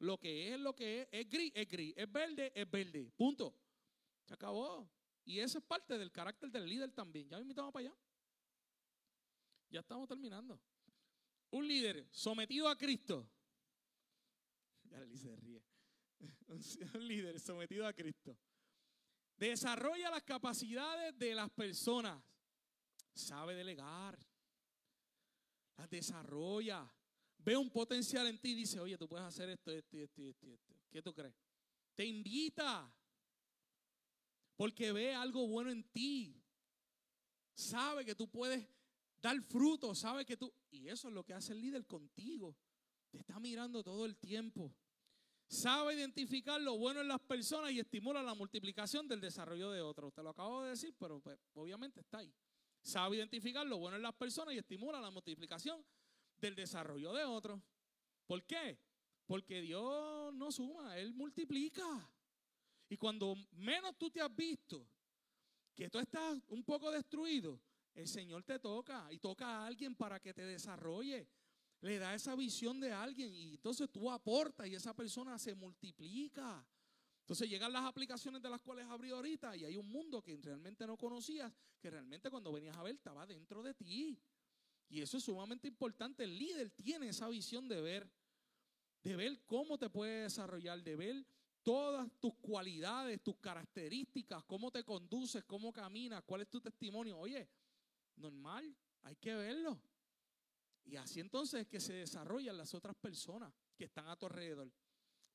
Lo 0.00 0.18
que 0.18 0.52
es, 0.52 0.60
lo 0.60 0.74
que 0.74 1.02
es. 1.02 1.08
Es 1.12 1.30
gris, 1.30 1.52
es 1.54 1.68
gris. 1.68 1.94
Es 1.96 2.10
verde, 2.10 2.52
es 2.54 2.70
verde. 2.70 3.12
Punto. 3.16 3.54
Se 4.24 4.34
acabó. 4.34 4.90
Y 5.24 5.40
eso 5.40 5.58
es 5.58 5.64
parte 5.64 5.96
del 5.98 6.10
carácter 6.10 6.50
del 6.50 6.68
líder 6.68 6.92
también. 6.92 7.28
Ya 7.28 7.36
me 7.36 7.42
invitamos 7.42 7.72
para 7.72 7.88
allá. 7.88 7.96
Ya 9.70 9.80
estamos 9.80 10.08
terminando. 10.08 10.60
Un 11.50 11.66
líder 11.66 12.06
sometido 12.10 12.68
a 12.68 12.76
Cristo. 12.76 13.28
Ya 14.84 14.98
le 15.00 15.16
se 15.16 15.34
ríe. 15.36 15.62
Un 16.94 17.06
líder 17.06 17.38
sometido 17.40 17.86
a 17.86 17.92
Cristo. 17.92 18.36
Desarrolla 19.36 20.10
las 20.10 20.22
capacidades 20.22 21.18
de 21.18 21.34
las 21.34 21.50
personas. 21.50 22.22
sabe 23.14 23.54
delegar, 23.54 24.18
las 25.76 25.90
desarrolla, 25.90 26.90
ve 27.38 27.56
un 27.56 27.70
potencial 27.70 28.26
en 28.26 28.38
ti 28.38 28.50
y 28.50 28.54
dice, 28.54 28.80
oye, 28.80 28.98
tú 28.98 29.08
puedes 29.08 29.26
hacer 29.26 29.48
esto, 29.48 29.70
esto, 29.70 29.96
esto, 29.96 30.22
esto, 30.22 30.46
esto. 30.46 30.74
¿Qué 30.90 31.02
tú 31.02 31.14
crees? 31.14 31.34
Te 31.94 32.04
invita, 32.04 32.92
porque 34.60 34.92
ve 34.92 35.14
algo 35.14 35.48
bueno 35.48 35.70
en 35.70 35.82
ti. 35.84 36.38
Sabe 37.54 38.04
que 38.04 38.14
tú 38.14 38.28
puedes 38.28 38.68
dar 39.22 39.40
fruto, 39.40 39.94
sabe 39.94 40.26
que 40.26 40.36
tú... 40.36 40.52
Y 40.70 40.88
eso 40.88 41.08
es 41.08 41.14
lo 41.14 41.24
que 41.24 41.32
hace 41.32 41.54
el 41.54 41.62
líder 41.62 41.86
contigo. 41.86 42.54
Te 43.08 43.16
está 43.16 43.40
mirando 43.40 43.82
todo 43.82 44.04
el 44.04 44.18
tiempo. 44.18 44.76
Sabe 45.46 45.94
identificar 45.94 46.60
lo 46.60 46.76
bueno 46.76 47.00
en 47.00 47.08
las 47.08 47.20
personas 47.20 47.72
y 47.72 47.80
estimula 47.80 48.22
la 48.22 48.34
multiplicación 48.34 49.08
del 49.08 49.22
desarrollo 49.22 49.70
de 49.70 49.80
otros. 49.80 50.12
Te 50.12 50.22
lo 50.22 50.28
acabo 50.28 50.62
de 50.62 50.72
decir, 50.72 50.94
pero 50.98 51.22
pues, 51.22 51.38
obviamente 51.54 52.00
está 52.00 52.18
ahí. 52.18 52.30
Sabe 52.82 53.16
identificar 53.16 53.66
lo 53.66 53.78
bueno 53.78 53.96
en 53.96 54.02
las 54.02 54.14
personas 54.14 54.52
y 54.52 54.58
estimula 54.58 55.00
la 55.00 55.10
multiplicación 55.10 55.82
del 56.36 56.54
desarrollo 56.54 57.14
de 57.14 57.24
otros. 57.24 57.62
¿Por 58.26 58.44
qué? 58.44 58.78
Porque 59.24 59.62
Dios 59.62 60.34
no 60.34 60.52
suma, 60.52 60.98
Él 60.98 61.14
multiplica. 61.14 62.12
Y 62.90 62.96
cuando 62.96 63.36
menos 63.52 63.96
tú 63.96 64.10
te 64.10 64.20
has 64.20 64.34
visto 64.34 64.84
que 65.76 65.88
tú 65.88 66.00
estás 66.00 66.42
un 66.48 66.64
poco 66.64 66.90
destruido, 66.90 67.60
el 67.94 68.08
Señor 68.08 68.42
te 68.42 68.58
toca 68.58 69.06
y 69.12 69.18
toca 69.18 69.46
a 69.46 69.66
alguien 69.66 69.94
para 69.94 70.18
que 70.18 70.34
te 70.34 70.44
desarrolle. 70.44 71.28
Le 71.82 71.98
da 71.98 72.14
esa 72.14 72.34
visión 72.34 72.80
de 72.80 72.92
alguien 72.92 73.32
y 73.32 73.54
entonces 73.54 73.88
tú 73.90 74.10
aportas 74.10 74.66
y 74.66 74.74
esa 74.74 74.92
persona 74.94 75.38
se 75.38 75.54
multiplica. 75.54 76.66
Entonces 77.20 77.48
llegan 77.48 77.72
las 77.72 77.84
aplicaciones 77.84 78.42
de 78.42 78.50
las 78.50 78.60
cuales 78.60 78.86
abrí 78.86 79.10
ahorita 79.10 79.56
y 79.56 79.64
hay 79.64 79.76
un 79.76 79.88
mundo 79.88 80.20
que 80.20 80.36
realmente 80.38 80.84
no 80.84 80.96
conocías, 80.96 81.52
que 81.78 81.90
realmente 81.90 82.28
cuando 82.28 82.52
venías 82.52 82.76
a 82.76 82.82
ver 82.82 82.96
estaba 82.96 83.24
dentro 83.24 83.62
de 83.62 83.72
ti. 83.72 84.20
Y 84.88 85.00
eso 85.00 85.16
es 85.16 85.22
sumamente 85.22 85.68
importante. 85.68 86.24
El 86.24 86.36
líder 86.36 86.70
tiene 86.70 87.08
esa 87.08 87.28
visión 87.28 87.68
de 87.68 87.80
ver, 87.80 88.10
de 89.04 89.14
ver 89.14 89.40
cómo 89.46 89.78
te 89.78 89.88
puede 89.88 90.22
desarrollar, 90.22 90.82
de 90.82 90.96
ver 90.96 91.26
todas 91.62 92.10
tus 92.20 92.34
cualidades, 92.36 93.22
tus 93.22 93.36
características, 93.38 94.44
cómo 94.44 94.70
te 94.70 94.84
conduces, 94.84 95.44
cómo 95.44 95.72
caminas, 95.72 96.22
cuál 96.24 96.42
es 96.42 96.50
tu 96.50 96.60
testimonio. 96.60 97.18
Oye, 97.18 97.48
normal, 98.16 98.74
hay 99.02 99.16
que 99.16 99.34
verlo. 99.34 99.80
Y 100.84 100.96
así 100.96 101.20
entonces 101.20 101.62
es 101.62 101.68
que 101.68 101.80
se 101.80 101.92
desarrollan 101.92 102.56
las 102.56 102.74
otras 102.74 102.96
personas 102.96 103.52
que 103.76 103.84
están 103.84 104.08
a 104.08 104.16
tu 104.16 104.26
alrededor. 104.26 104.70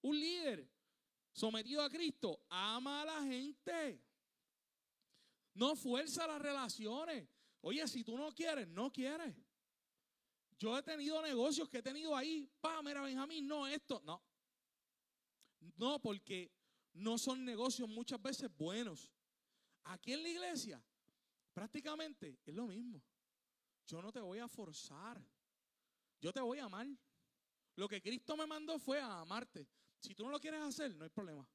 Un 0.01 0.19
líder 0.19 0.69
sometido 1.31 1.81
a 1.81 1.89
Cristo 1.89 2.45
ama 2.49 3.01
a 3.01 3.05
la 3.05 3.23
gente. 3.23 4.01
No 5.53 5.75
fuerza 5.75 6.27
las 6.27 6.41
relaciones. 6.41 7.27
Oye, 7.61 7.87
si 7.87 8.03
tú 8.03 8.17
no 8.17 8.33
quieres, 8.33 8.67
no 8.67 8.91
quieres. 8.91 9.35
Yo 10.57 10.77
he 10.77 10.83
tenido 10.83 11.21
negocios 11.21 11.69
que 11.69 11.79
he 11.79 11.83
tenido 11.83 12.15
ahí. 12.15 12.49
Pa, 12.61 12.81
mira, 12.81 13.01
Benjamín, 13.01 13.47
no, 13.47 13.67
esto. 13.67 14.01
No. 14.05 14.21
No, 15.75 16.01
porque 16.01 16.51
no 16.93 17.17
son 17.17 17.43
negocios 17.43 17.89
muchas 17.89 18.21
veces 18.21 18.49
buenos. 18.55 19.11
Aquí 19.85 20.13
en 20.13 20.23
la 20.23 20.29
iglesia, 20.29 20.83
prácticamente 21.53 22.39
es 22.45 22.53
lo 22.53 22.67
mismo. 22.67 23.01
Yo 23.85 24.01
no 24.01 24.11
te 24.11 24.19
voy 24.19 24.39
a 24.39 24.47
forzar. 24.47 25.21
Yo 26.19 26.33
te 26.33 26.41
voy 26.41 26.59
a 26.59 26.65
amar. 26.65 26.87
Lo 27.75 27.87
que 27.87 28.01
Cristo 28.01 28.35
me 28.37 28.47
mandó 28.47 28.79
fue 28.79 28.99
a 28.99 29.19
amarte. 29.19 29.67
Si 29.99 30.15
tú 30.15 30.23
no 30.23 30.31
lo 30.31 30.39
quieres 30.39 30.61
hacer, 30.61 30.95
no 30.95 31.03
hay 31.03 31.09
problema. 31.09 31.47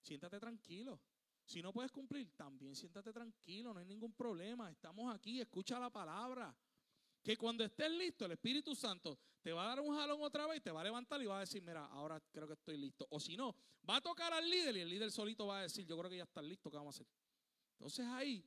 Siéntate 0.00 0.38
tranquilo. 0.38 1.00
Si 1.44 1.62
no 1.62 1.72
puedes 1.72 1.90
cumplir, 1.90 2.30
también 2.36 2.76
siéntate 2.76 3.12
tranquilo, 3.12 3.72
no 3.72 3.80
hay 3.80 3.86
ningún 3.86 4.12
problema. 4.12 4.70
Estamos 4.70 5.14
aquí, 5.14 5.40
escucha 5.40 5.78
la 5.78 5.90
palabra. 5.90 6.54
Que 7.22 7.36
cuando 7.36 7.64
estés 7.64 7.90
listo, 7.90 8.24
el 8.24 8.32
Espíritu 8.32 8.74
Santo 8.74 9.18
te 9.42 9.52
va 9.52 9.64
a 9.64 9.68
dar 9.68 9.80
un 9.80 9.94
jalón 9.94 10.22
otra 10.22 10.46
vez, 10.46 10.62
te 10.62 10.70
va 10.70 10.80
a 10.80 10.84
levantar 10.84 11.20
y 11.22 11.26
va 11.26 11.38
a 11.38 11.40
decir, 11.40 11.62
mira, 11.62 11.86
ahora 11.86 12.20
creo 12.32 12.46
que 12.46 12.54
estoy 12.54 12.76
listo. 12.76 13.06
O 13.10 13.20
si 13.20 13.36
no, 13.36 13.54
va 13.88 13.96
a 13.96 14.00
tocar 14.00 14.32
al 14.32 14.48
líder 14.48 14.76
y 14.76 14.80
el 14.80 14.88
líder 14.88 15.10
solito 15.10 15.46
va 15.46 15.60
a 15.60 15.62
decir, 15.62 15.86
yo 15.86 15.96
creo 15.98 16.10
que 16.10 16.16
ya 16.16 16.24
está 16.24 16.42
listo, 16.42 16.70
¿qué 16.70 16.76
vamos 16.76 16.94
a 16.94 16.96
hacer? 16.96 17.06
Entonces 17.72 18.06
ahí, 18.06 18.44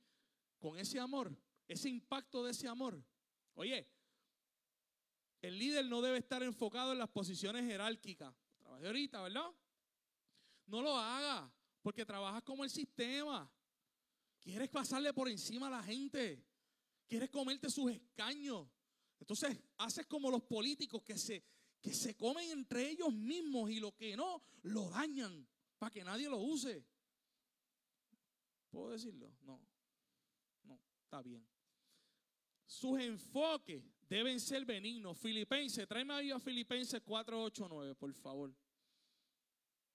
con 0.59 0.77
ese 0.77 0.99
amor, 0.99 1.35
ese 1.67 1.89
impacto 1.89 2.43
de 2.43 2.51
ese 2.51 2.67
amor, 2.67 3.01
oye, 3.53 3.87
el 5.41 5.57
líder 5.57 5.85
no 5.85 6.01
debe 6.01 6.19
estar 6.19 6.43
enfocado 6.43 6.91
en 6.91 6.99
las 6.99 7.09
posiciones 7.09 7.65
jerárquicas. 7.65 8.33
Trabajé 8.59 8.85
ahorita, 8.85 9.21
¿verdad? 9.23 9.49
No 10.67 10.81
lo 10.81 10.95
haga, 10.95 11.51
porque 11.81 12.05
trabajas 12.05 12.43
como 12.43 12.63
el 12.63 12.69
sistema. 12.69 13.51
Quieres 14.39 14.69
pasarle 14.69 15.13
por 15.13 15.29
encima 15.29 15.67
a 15.67 15.71
la 15.71 15.83
gente. 15.83 16.43
Quieres 17.11 17.29
comerte 17.29 17.69
sus 17.69 17.91
escaños. 17.91 18.69
Entonces, 19.19 19.59
haces 19.79 20.05
como 20.05 20.31
los 20.31 20.43
políticos 20.43 21.03
que 21.03 21.17
se, 21.17 21.43
que 21.81 21.93
se 21.93 22.15
comen 22.15 22.49
entre 22.51 22.89
ellos 22.89 23.13
mismos 23.13 23.69
y 23.69 23.81
lo 23.81 23.93
que 23.93 24.15
no, 24.15 24.41
lo 24.61 24.89
dañan 24.89 25.45
para 25.77 25.91
que 25.91 26.05
nadie 26.05 26.29
lo 26.29 26.37
use. 26.37 26.85
¿Puedo 28.69 28.91
decirlo? 28.91 29.29
No. 29.41 29.61
No, 30.63 30.79
está 31.03 31.21
bien. 31.21 31.45
Sus 32.65 32.97
enfoques 33.01 33.83
deben 34.07 34.39
ser 34.39 34.63
benignos. 34.63 35.17
Filipenses, 35.17 35.85
tráeme 35.89 36.13
ahí 36.13 36.31
a 36.31 36.39
Filipenses 36.39 37.01
4, 37.03 37.43
8, 37.43 37.67
9, 37.69 37.95
por 37.95 38.13
favor. 38.13 38.55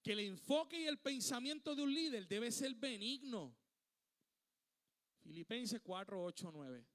Que 0.03 0.13
el 0.13 0.21
enfoque 0.21 0.83
y 0.83 0.85
el 0.85 0.99
pensamiento 0.99 1.75
de 1.75 1.83
un 1.83 1.95
líder 1.95 2.29
debe 2.29 2.53
ser 2.53 2.75
benigno. 2.75 3.57
Filipenses 5.23 5.81
4, 5.83 6.23
8, 6.23 6.51
9. 6.53 6.87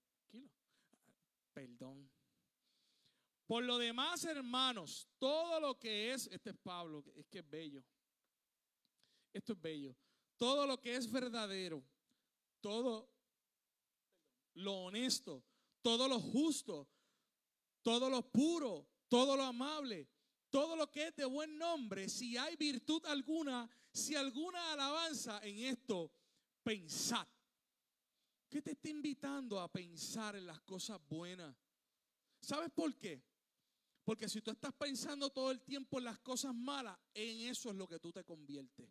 Perdón. 1.54 2.10
Por 3.46 3.64
lo 3.64 3.78
demás, 3.78 4.24
hermanos, 4.24 5.10
todo 5.18 5.60
lo 5.60 5.78
que 5.78 6.14
es, 6.14 6.28
este 6.28 6.52
es 6.52 6.58
Pablo, 6.58 7.04
es 7.16 7.28
que 7.28 7.40
es 7.40 7.50
bello. 7.50 7.84
Esto 9.34 9.54
es 9.54 9.62
bello. 9.62 9.96
Todo 10.38 10.66
lo 10.66 10.80
que 10.80 10.96
es 10.96 11.12
verdadero, 11.12 11.84
todo 12.62 13.10
lo 14.54 14.86
honesto, 14.86 15.44
todo 15.82 16.08
lo 16.08 16.20
justo, 16.20 16.88
todo 17.82 18.10
lo 18.10 18.32
puro, 18.32 18.88
todo 19.08 19.36
lo 19.36 19.44
amable, 19.44 20.08
todo 20.50 20.76
lo 20.76 20.90
que 20.90 21.08
es 21.08 21.16
de 21.16 21.26
buen 21.26 21.58
nombre, 21.58 22.10
si 22.10 22.38
hay 22.38 22.56
virtud 22.56 23.06
alguna, 23.06 23.70
si 23.92 24.16
alguna 24.16 24.74
alabanza 24.74 25.40
en 25.44 25.66
esto, 25.66 26.12
pensad. 26.64 27.28
¿Qué 28.52 28.62
te 28.62 28.72
está 28.72 28.90
invitando 28.90 29.62
a 29.62 29.72
pensar 29.72 30.36
en 30.36 30.46
las 30.46 30.60
cosas 30.60 31.00
buenas? 31.08 31.56
¿Sabes 32.42 32.70
por 32.70 32.94
qué? 32.98 33.24
Porque 34.04 34.28
si 34.28 34.42
tú 34.42 34.52
estás 34.52 34.74
pensando 34.74 35.30
todo 35.30 35.52
el 35.52 35.62
tiempo 35.62 36.00
en 36.00 36.04
las 36.04 36.20
cosas 36.20 36.54
malas, 36.54 37.00
en 37.14 37.48
eso 37.48 37.70
es 37.70 37.78
lo 37.78 37.88
que 37.88 37.98
tú 37.98 38.12
te 38.12 38.26
conviertes. 38.26 38.90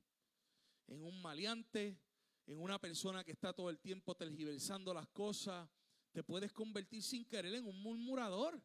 En 0.86 1.02
un 1.02 1.20
maleante, 1.20 2.00
en 2.46 2.58
una 2.58 2.78
persona 2.78 3.22
que 3.22 3.32
está 3.32 3.52
todo 3.52 3.68
el 3.68 3.78
tiempo 3.78 4.14
tergiversando 4.14 4.94
las 4.94 5.08
cosas. 5.08 5.68
Te 6.10 6.22
puedes 6.22 6.54
convertir 6.54 7.02
sin 7.02 7.26
querer 7.26 7.54
en 7.54 7.66
un 7.66 7.82
murmurador. 7.82 8.58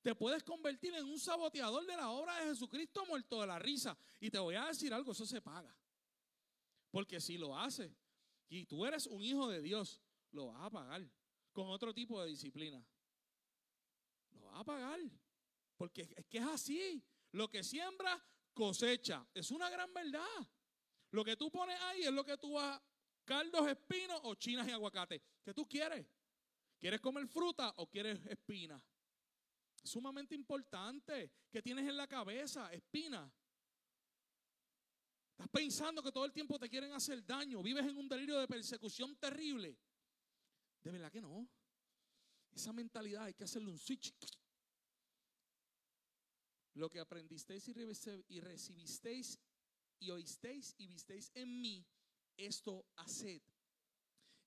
Te 0.00 0.14
puedes 0.14 0.44
convertir 0.44 0.94
en 0.94 1.06
un 1.06 1.18
saboteador 1.18 1.84
de 1.86 1.96
la 1.96 2.10
obra 2.10 2.38
de 2.38 2.50
Jesucristo 2.50 3.04
muerto 3.06 3.40
de 3.40 3.48
la 3.48 3.58
risa. 3.58 3.98
Y 4.20 4.30
te 4.30 4.38
voy 4.38 4.54
a 4.54 4.66
decir 4.66 4.94
algo, 4.94 5.10
eso 5.10 5.26
se 5.26 5.42
paga. 5.42 5.76
Porque 6.92 7.20
si 7.20 7.36
lo 7.36 7.58
haces 7.58 7.90
y 8.48 8.64
tú 8.66 8.86
eres 8.86 9.08
un 9.08 9.24
hijo 9.24 9.48
de 9.48 9.60
Dios, 9.60 10.00
lo 10.36 10.46
vas 10.48 10.62
a 10.62 10.70
pagar 10.70 11.10
con 11.52 11.68
otro 11.68 11.92
tipo 11.92 12.20
de 12.22 12.28
disciplina. 12.28 12.84
Lo 14.32 14.42
vas 14.42 14.60
a 14.60 14.64
pagar. 14.64 15.00
Porque 15.76 16.02
es 16.02 16.26
que 16.26 16.38
es 16.38 16.44
así. 16.44 17.02
Lo 17.32 17.48
que 17.48 17.64
siembra, 17.64 18.22
cosecha. 18.54 19.26
Es 19.34 19.50
una 19.50 19.68
gran 19.70 19.92
verdad. 19.92 20.46
Lo 21.10 21.24
que 21.24 21.36
tú 21.36 21.50
pones 21.50 21.80
ahí 21.80 22.02
es 22.02 22.12
lo 22.12 22.24
que 22.24 22.36
tú 22.36 22.52
vas. 22.52 22.80
Caldos, 23.24 23.66
espinos 23.66 24.20
o 24.24 24.34
chinas 24.34 24.68
y 24.68 24.70
aguacate. 24.70 25.22
¿Qué 25.42 25.52
tú 25.52 25.66
quieres? 25.66 26.06
¿Quieres 26.78 27.00
comer 27.00 27.26
fruta 27.26 27.72
o 27.78 27.88
quieres 27.88 28.24
espinas? 28.26 28.82
Sumamente 29.82 30.34
importante. 30.34 31.32
¿Qué 31.50 31.62
tienes 31.62 31.88
en 31.88 31.96
la 31.96 32.06
cabeza? 32.06 32.72
Espinas. 32.72 33.32
Estás 35.30 35.48
pensando 35.48 36.02
que 36.02 36.12
todo 36.12 36.24
el 36.24 36.32
tiempo 36.32 36.58
te 36.58 36.68
quieren 36.68 36.92
hacer 36.92 37.24
daño. 37.24 37.62
Vives 37.62 37.86
en 37.86 37.96
un 37.96 38.08
delirio 38.08 38.38
de 38.38 38.46
persecución 38.46 39.16
terrible. 39.16 39.76
De 40.86 40.92
verdad 40.92 41.10
que 41.10 41.20
no. 41.20 41.48
Esa 42.52 42.72
mentalidad 42.72 43.24
hay 43.24 43.34
que 43.34 43.42
hacerle 43.42 43.72
un 43.72 43.78
switch. 43.78 44.14
Lo 46.74 46.88
que 46.88 47.00
aprendisteis 47.00 47.66
y 47.66 48.40
recibisteis 48.40 49.36
y 49.98 50.10
oísteis 50.10 50.76
y 50.78 50.86
visteis 50.86 51.32
en 51.34 51.60
mí, 51.60 51.84
esto 52.36 52.86
haced. 52.94 53.42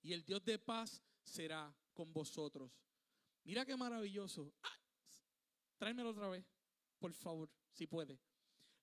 Y 0.01 0.13
el 0.13 0.23
Dios 0.23 0.41
de 0.45 0.57
paz 0.57 1.03
será 1.25 1.75
con 1.93 2.13
vosotros. 2.13 2.71
Mira 3.43 3.65
qué 3.65 3.75
maravilloso. 3.75 4.53
tráemelo 5.77 6.11
otra 6.11 6.29
vez, 6.29 6.45
por 6.99 7.11
favor, 7.11 7.51
si 7.73 7.85
puede. 7.85 8.17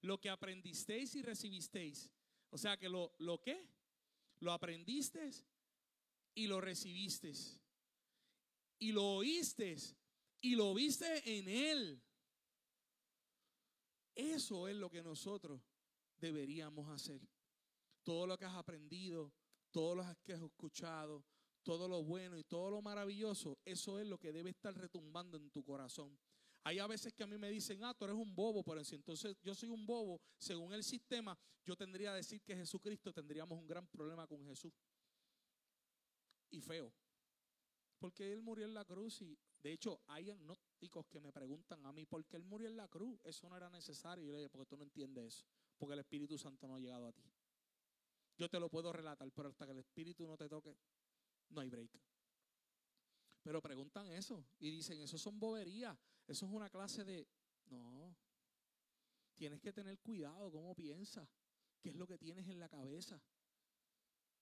Lo 0.03 0.21
que 0.21 0.29
aprendisteis 0.29 1.15
y 1.15 1.23
recibisteis. 1.23 2.13
O 2.51 2.59
sea 2.59 2.77
que 2.77 2.91
lo, 2.91 3.15
lo 3.17 3.41
que, 3.41 3.67
lo 4.41 4.53
aprendisteis 4.53 5.43
y 6.37 6.47
lo 6.47 6.61
recibiste. 6.61 7.33
y 8.79 8.93
lo 8.93 9.05
oíste 9.05 9.75
y 10.43 10.55
lo 10.55 10.75
viste 10.75 11.39
en 11.39 11.49
Él. 11.49 12.03
Eso 14.15 14.69
es 14.69 14.77
lo 14.77 14.91
que 14.91 15.03
nosotros 15.03 15.61
deberíamos 16.19 16.89
hacer. 16.91 17.21
Todo 18.03 18.27
lo 18.27 18.39
que 18.39 18.45
has 18.45 18.55
aprendido, 18.55 19.33
todo 19.71 19.97
lo 19.97 20.05
que 20.23 20.35
has 20.35 20.43
escuchado, 20.43 21.25
todo 21.63 21.89
lo 21.89 22.05
bueno 22.05 22.39
y 22.39 22.45
todo 22.45 22.71
lo 22.71 22.83
maravilloso, 22.83 23.59
eso 23.65 23.99
es 23.99 24.07
lo 24.07 24.19
que 24.19 24.31
debe 24.31 24.51
estar 24.51 24.75
retumbando 24.75 25.37
en 25.37 25.51
tu 25.51 25.65
corazón. 25.65 26.17
Hay 26.65 26.79
a 26.79 26.87
veces 26.87 27.13
que 27.13 27.25
a 27.25 27.27
mí 27.27 27.39
me 27.39 27.51
dicen, 27.51 27.83
ah, 27.83 27.95
tú 27.95 28.05
eres 28.05 28.17
un 28.17 28.35
bobo, 28.35 28.63
pero 28.63 28.85
si 28.85 28.95
entonces 28.95 29.37
yo 29.43 29.55
soy 29.55 29.71
un 29.71 29.87
bobo, 29.87 30.21
según 30.39 30.73
el 30.73 30.85
sistema, 30.85 31.37
yo 31.65 31.77
tendría 31.77 32.11
que 32.11 32.17
decir 32.17 32.43
que 32.43 32.57
Jesucristo 32.57 33.13
tendríamos 33.13 33.59
un 33.59 33.67
gran 33.67 33.87
problema 33.87 34.27
con 34.27 34.45
Jesús. 34.45 34.73
Y 36.51 36.61
feo. 36.61 36.93
Porque 37.99 38.33
Él 38.33 38.43
murió 38.43 38.67
en 38.67 38.75
la 38.75 38.85
cruz 38.85 39.23
y 39.23 39.39
de 39.63 39.73
hecho 39.73 40.01
hay 40.07 40.31
agnósticos 40.31 41.07
que 41.07 41.21
me 41.21 41.33
preguntan 41.33 41.85
a 41.87 41.93
mí, 41.93 42.05
¿por 42.07 42.25
qué 42.27 42.37
Él 42.37 42.45
murió 42.45 42.69
en 42.69 42.77
la 42.77 42.89
cruz? 42.89 43.19
Eso 43.25 43.49
no 43.49 43.57
era 43.57 43.71
necesario. 43.71 44.25
Y 44.25 44.29
yo 44.29 44.33
le 44.33 44.39
digo, 44.41 44.51
porque 44.51 44.67
tú 44.67 44.77
no 44.77 44.85
entiendes 44.85 45.25
eso. 45.25 45.47
Porque 45.79 45.95
el 45.95 46.01
Espíritu 46.01 46.39
Santo 46.39 46.69
no 46.69 46.77
ha 46.77 46.81
llegado 46.81 47.07
a 47.07 47.13
ti. 47.13 47.25
Yo 48.39 48.49
te 48.49 48.61
lo 48.61 48.69
puedo 48.69 48.93
relatar, 48.93 49.31
pero 49.33 49.49
hasta 49.49 49.65
que 49.65 49.73
el 49.73 49.79
Espíritu 49.79 50.27
no 50.27 50.37
te 50.37 50.49
toque, 50.49 50.77
no 51.49 51.61
hay 51.63 51.71
break. 51.71 51.91
Pero 53.43 53.63
preguntan 53.63 54.09
eso 54.09 54.45
y 54.59 54.71
dicen, 54.71 55.01
eso 55.01 55.17
son 55.17 55.39
boberías, 55.39 55.97
eso 56.27 56.47
es 56.47 56.53
una 56.53 56.69
clase 56.69 57.05
de... 57.05 57.27
No, 57.71 58.15
tienes 59.35 59.61
que 59.61 59.73
tener 59.73 59.99
cuidado 60.01 60.51
cómo 60.51 60.75
piensas, 60.75 61.29
qué 61.81 61.91
es 61.91 61.95
lo 61.95 62.07
que 62.07 62.19
tienes 62.19 62.47
en 62.49 62.59
la 62.61 62.69
cabeza. 62.69 63.21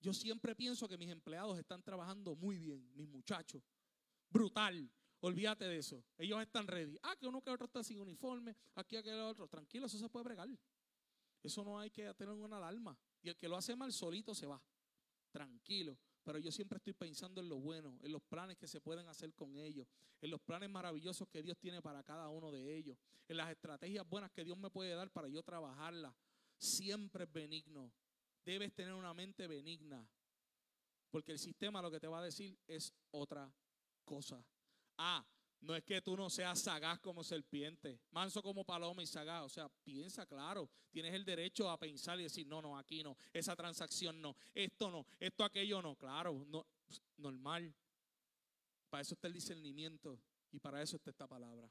Yo 0.01 0.13
siempre 0.13 0.55
pienso 0.55 0.87
que 0.87 0.97
mis 0.97 1.09
empleados 1.09 1.57
están 1.57 1.81
trabajando 1.81 2.35
muy 2.35 2.57
bien, 2.57 2.87
mis 2.95 3.07
muchachos. 3.07 3.63
Brutal. 4.29 4.89
Olvídate 5.21 5.65
de 5.65 5.77
eso. 5.77 6.03
Ellos 6.17 6.39
están 6.41 6.67
ready. 6.67 6.97
Ah, 7.01 7.15
que 7.15 7.25
uno 7.27 7.41
que 7.41 7.49
otro 7.49 7.65
está 7.65 7.83
sin 7.83 7.99
uniforme, 7.99 8.55
aquí 8.75 8.95
aquel 8.95 9.19
otro. 9.21 9.47
Tranquilo, 9.47 9.87
eso 9.87 9.97
se 9.97 10.09
puede 10.09 10.25
bregar. 10.25 10.47
Eso 11.41 11.63
no 11.63 11.79
hay 11.79 11.89
que 11.89 12.13
tener 12.13 12.33
una 12.33 12.57
alarma. 12.57 12.97
Y 13.23 13.29
el 13.29 13.35
que 13.35 13.47
lo 13.47 13.57
hace 13.57 13.75
mal 13.75 13.91
solito 13.91 14.35
se 14.35 14.45
va. 14.45 14.61
Tranquilo. 15.31 15.97
Pero 16.23 16.39
yo 16.39 16.51
siempre 16.51 16.77
estoy 16.77 16.93
pensando 16.93 17.39
en 17.39 17.49
lo 17.49 17.59
bueno, 17.59 17.99
en 18.01 18.11
los 18.11 18.21
planes 18.23 18.57
que 18.57 18.67
se 18.67 18.81
pueden 18.81 19.07
hacer 19.07 19.33
con 19.35 19.55
ellos, 19.57 19.87
en 20.21 20.31
los 20.31 20.41
planes 20.41 20.69
maravillosos 20.69 21.27
que 21.27 21.43
Dios 21.43 21.57
tiene 21.59 21.83
para 21.83 22.03
cada 22.03 22.29
uno 22.29 22.51
de 22.51 22.75
ellos, 22.75 22.97
en 23.27 23.37
las 23.37 23.51
estrategias 23.51 24.07
buenas 24.09 24.31
que 24.31 24.43
Dios 24.43 24.57
me 24.57 24.71
puede 24.71 24.95
dar 24.95 25.11
para 25.11 25.27
yo 25.27 25.43
trabajarlas. 25.43 26.15
Siempre 26.57 27.25
es 27.25 27.31
benigno. 27.31 27.91
Debes 28.45 28.73
tener 28.73 28.93
una 28.93 29.13
mente 29.13 29.47
benigna. 29.47 30.07
Porque 31.09 31.31
el 31.31 31.39
sistema 31.39 31.81
lo 31.81 31.89
que 31.89 31.99
te 31.99 32.07
va 32.07 32.19
a 32.19 32.23
decir 32.23 32.57
es 32.67 32.93
otra 33.11 33.51
cosa. 34.03 34.45
Ah, 34.97 35.25
no 35.61 35.75
es 35.75 35.83
que 35.83 36.01
tú 36.01 36.15
no 36.15 36.29
seas 36.29 36.59
sagaz 36.59 36.99
como 36.99 37.23
serpiente, 37.23 37.99
manso 38.11 38.43
como 38.43 38.63
paloma 38.63 39.01
y 39.01 39.07
sagaz. 39.07 39.43
O 39.43 39.49
sea, 39.49 39.67
piensa 39.83 40.25
claro. 40.25 40.69
Tienes 40.91 41.13
el 41.13 41.25
derecho 41.25 41.69
a 41.69 41.79
pensar 41.79 42.19
y 42.19 42.23
decir, 42.23 42.45
no, 42.45 42.61
no, 42.61 42.77
aquí 42.77 43.03
no. 43.03 43.17
Esa 43.33 43.55
transacción 43.55 44.21
no. 44.21 44.35
Esto 44.53 44.91
no. 44.91 45.07
Esto, 45.19 45.43
aquello 45.43 45.81
no. 45.81 45.95
Claro, 45.95 46.45
no, 46.47 46.67
normal. 47.17 47.73
Para 48.89 49.01
eso 49.01 49.15
está 49.15 49.27
el 49.27 49.33
discernimiento 49.33 50.21
y 50.51 50.59
para 50.59 50.81
eso 50.81 50.97
está 50.97 51.09
esta 51.09 51.27
palabra. 51.27 51.69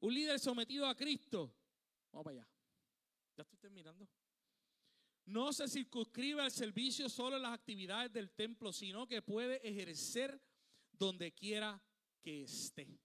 Un 0.00 0.14
líder 0.14 0.38
sometido 0.38 0.86
a 0.86 0.94
Cristo. 0.94 1.52
Vamos 2.12 2.24
para 2.24 2.36
allá. 2.38 2.48
Ya 3.36 3.42
estoy 3.42 3.58
terminando. 3.58 4.08
No 5.26 5.52
se 5.52 5.68
circunscribe 5.68 6.40
al 6.40 6.52
servicio 6.52 7.08
solo 7.08 7.36
en 7.36 7.42
las 7.42 7.52
actividades 7.52 8.12
del 8.12 8.30
templo, 8.30 8.72
sino 8.72 9.06
que 9.06 9.22
puede 9.22 9.56
ejercer 9.68 10.40
donde 10.92 11.32
quiera 11.32 11.82
que 12.22 12.44
esté. 12.44 12.98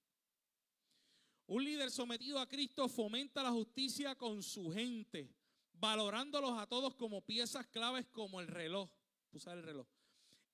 Un 1.48 1.66
líder 1.66 1.92
sometido 1.92 2.40
a 2.40 2.48
Cristo 2.48 2.88
fomenta 2.88 3.44
la 3.44 3.52
justicia 3.52 4.16
con 4.16 4.42
su 4.44 4.72
gente, 4.72 5.36
valorándolos 5.74 6.58
a 6.58 6.68
todos 6.68 6.96
como 6.96 7.26
piezas 7.26 7.68
claves 7.68 8.08
como 8.08 8.40
el 8.40 8.48
reloj. 8.48 8.90
Puse 9.30 9.52
el 9.52 9.64
reloj. 9.64 9.88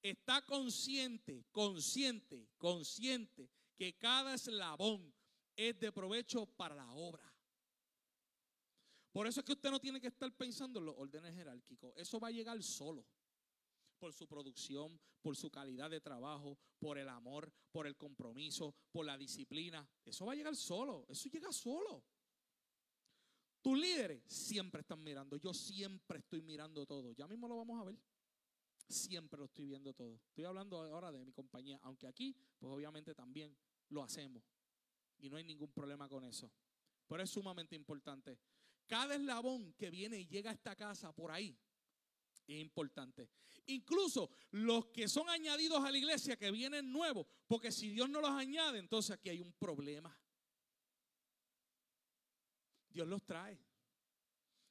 Está 0.01 0.41
consciente, 0.45 1.45
consciente, 1.51 2.49
consciente 2.57 3.49
que 3.75 3.97
cada 3.97 4.35
eslabón 4.35 5.13
es 5.55 5.77
de 5.79 5.91
provecho 5.91 6.45
para 6.45 6.75
la 6.75 6.89
obra. 6.93 7.36
Por 9.17 9.25
eso 9.25 9.39
es 9.39 9.45
que 9.47 9.53
usted 9.53 9.71
no 9.71 9.79
tiene 9.79 9.99
que 9.99 10.09
estar 10.09 10.31
pensando 10.33 10.77
en 10.77 10.85
los 10.85 10.95
órdenes 10.95 11.33
jerárquicos. 11.33 11.91
Eso 11.95 12.19
va 12.19 12.27
a 12.27 12.31
llegar 12.31 12.61
solo 12.61 13.03
por 13.97 14.13
su 14.13 14.27
producción, 14.27 15.01
por 15.23 15.35
su 15.35 15.49
calidad 15.49 15.89
de 15.89 15.99
trabajo, 15.99 16.55
por 16.77 16.99
el 16.99 17.09
amor, 17.09 17.51
por 17.71 17.87
el 17.87 17.97
compromiso, 17.97 18.75
por 18.91 19.07
la 19.07 19.17
disciplina. 19.17 19.89
Eso 20.05 20.23
va 20.27 20.33
a 20.33 20.35
llegar 20.35 20.55
solo, 20.55 21.03
eso 21.09 21.29
llega 21.29 21.51
solo. 21.51 22.03
Tus 23.59 23.75
líderes 23.75 24.21
siempre 24.27 24.81
están 24.81 25.03
mirando, 25.03 25.35
yo 25.37 25.51
siempre 25.51 26.19
estoy 26.19 26.43
mirando 26.43 26.85
todo. 26.85 27.11
Ya 27.13 27.27
mismo 27.27 27.47
lo 27.47 27.57
vamos 27.57 27.81
a 27.81 27.85
ver. 27.85 27.97
Siempre 28.87 29.39
lo 29.39 29.45
estoy 29.45 29.65
viendo 29.65 29.95
todo. 29.95 30.21
Estoy 30.27 30.45
hablando 30.45 30.79
ahora 30.79 31.11
de 31.11 31.25
mi 31.25 31.31
compañía, 31.31 31.79
aunque 31.81 32.05
aquí, 32.05 32.35
pues 32.59 32.71
obviamente 32.71 33.15
también 33.15 33.57
lo 33.89 34.03
hacemos. 34.03 34.43
Y 35.17 35.27
no 35.27 35.37
hay 35.37 35.43
ningún 35.43 35.71
problema 35.71 36.07
con 36.07 36.23
eso. 36.23 36.51
Pero 37.07 37.23
es 37.23 37.31
sumamente 37.31 37.75
importante. 37.75 38.37
Cada 38.87 39.15
eslabón 39.15 39.73
que 39.73 39.89
viene 39.89 40.19
y 40.19 40.27
llega 40.27 40.49
a 40.49 40.53
esta 40.53 40.75
casa 40.75 41.13
por 41.13 41.31
ahí, 41.31 41.57
es 42.47 42.61
importante. 42.61 43.29
Incluso 43.67 44.29
los 44.51 44.87
que 44.87 45.07
son 45.07 45.29
añadidos 45.29 45.83
a 45.83 45.91
la 45.91 45.97
iglesia, 45.97 46.37
que 46.37 46.51
vienen 46.51 46.91
nuevos, 46.91 47.27
porque 47.47 47.71
si 47.71 47.89
Dios 47.89 48.09
no 48.09 48.21
los 48.21 48.31
añade, 48.31 48.79
entonces 48.79 49.11
aquí 49.11 49.29
hay 49.29 49.41
un 49.41 49.51
problema. 49.53 50.17
Dios 52.89 53.07
los 53.07 53.23
trae. 53.25 53.59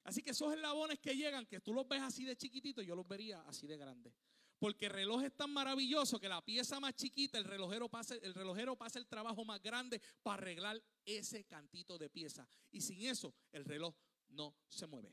Así 0.04 0.22
que 0.22 0.30
esos 0.30 0.52
eslabones 0.54 0.98
que 1.00 1.14
llegan, 1.14 1.46
que 1.46 1.60
tú 1.60 1.74
los 1.74 1.86
ves 1.86 2.00
así 2.00 2.24
de 2.24 2.36
chiquititos, 2.36 2.86
yo 2.86 2.94
los 2.94 3.06
vería 3.06 3.40
así 3.42 3.66
de 3.66 3.76
grandes. 3.76 4.14
Porque 4.58 4.86
el 4.86 4.92
reloj 4.92 5.22
es 5.22 5.36
tan 5.36 5.52
maravilloso 5.52 6.18
que 6.18 6.28
la 6.28 6.42
pieza 6.42 6.80
más 6.80 6.94
chiquita, 6.94 7.36
el 7.36 7.44
relojero 7.44 7.90
pasa, 7.90 8.14
el 8.14 8.32
relojero 8.32 8.76
pasa 8.76 8.98
el 8.98 9.06
trabajo 9.06 9.44
más 9.44 9.60
grande 9.62 10.00
para 10.22 10.40
arreglar 10.40 10.82
ese 11.04 11.44
cantito 11.44 11.98
de 11.98 12.08
pieza. 12.08 12.48
Y 12.70 12.80
sin 12.80 13.02
eso, 13.02 13.34
el 13.52 13.64
reloj 13.64 13.94
no 14.28 14.54
se 14.68 14.86
mueve. 14.86 15.12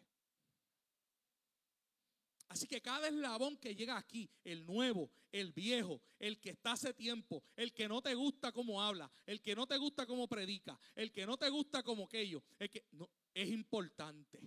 Así 2.53 2.67
que 2.67 2.81
cada 2.81 3.07
eslabón 3.07 3.57
que 3.57 3.75
llega 3.75 3.97
aquí, 3.97 4.29
el 4.43 4.63
nuevo, 4.63 5.09
el 5.31 5.51
viejo, 5.53 5.99
el 6.19 6.39
que 6.39 6.51
está 6.51 6.73
hace 6.73 6.93
tiempo, 6.93 7.43
el 7.55 7.73
que 7.73 7.87
no 7.87 7.99
te 7.99 8.13
gusta 8.13 8.51
cómo 8.51 8.79
habla, 8.79 9.11
el 9.25 9.41
que 9.41 9.55
no 9.55 9.65
te 9.65 9.75
gusta 9.77 10.05
cómo 10.05 10.27
predica, 10.27 10.79
el 10.93 11.11
que 11.11 11.25
no 11.25 11.35
te 11.35 11.49
gusta 11.49 11.81
como 11.81 12.05
aquello, 12.05 12.43
el 12.59 12.69
que 12.69 12.85
no, 12.91 13.09
es 13.33 13.49
importante. 13.49 14.39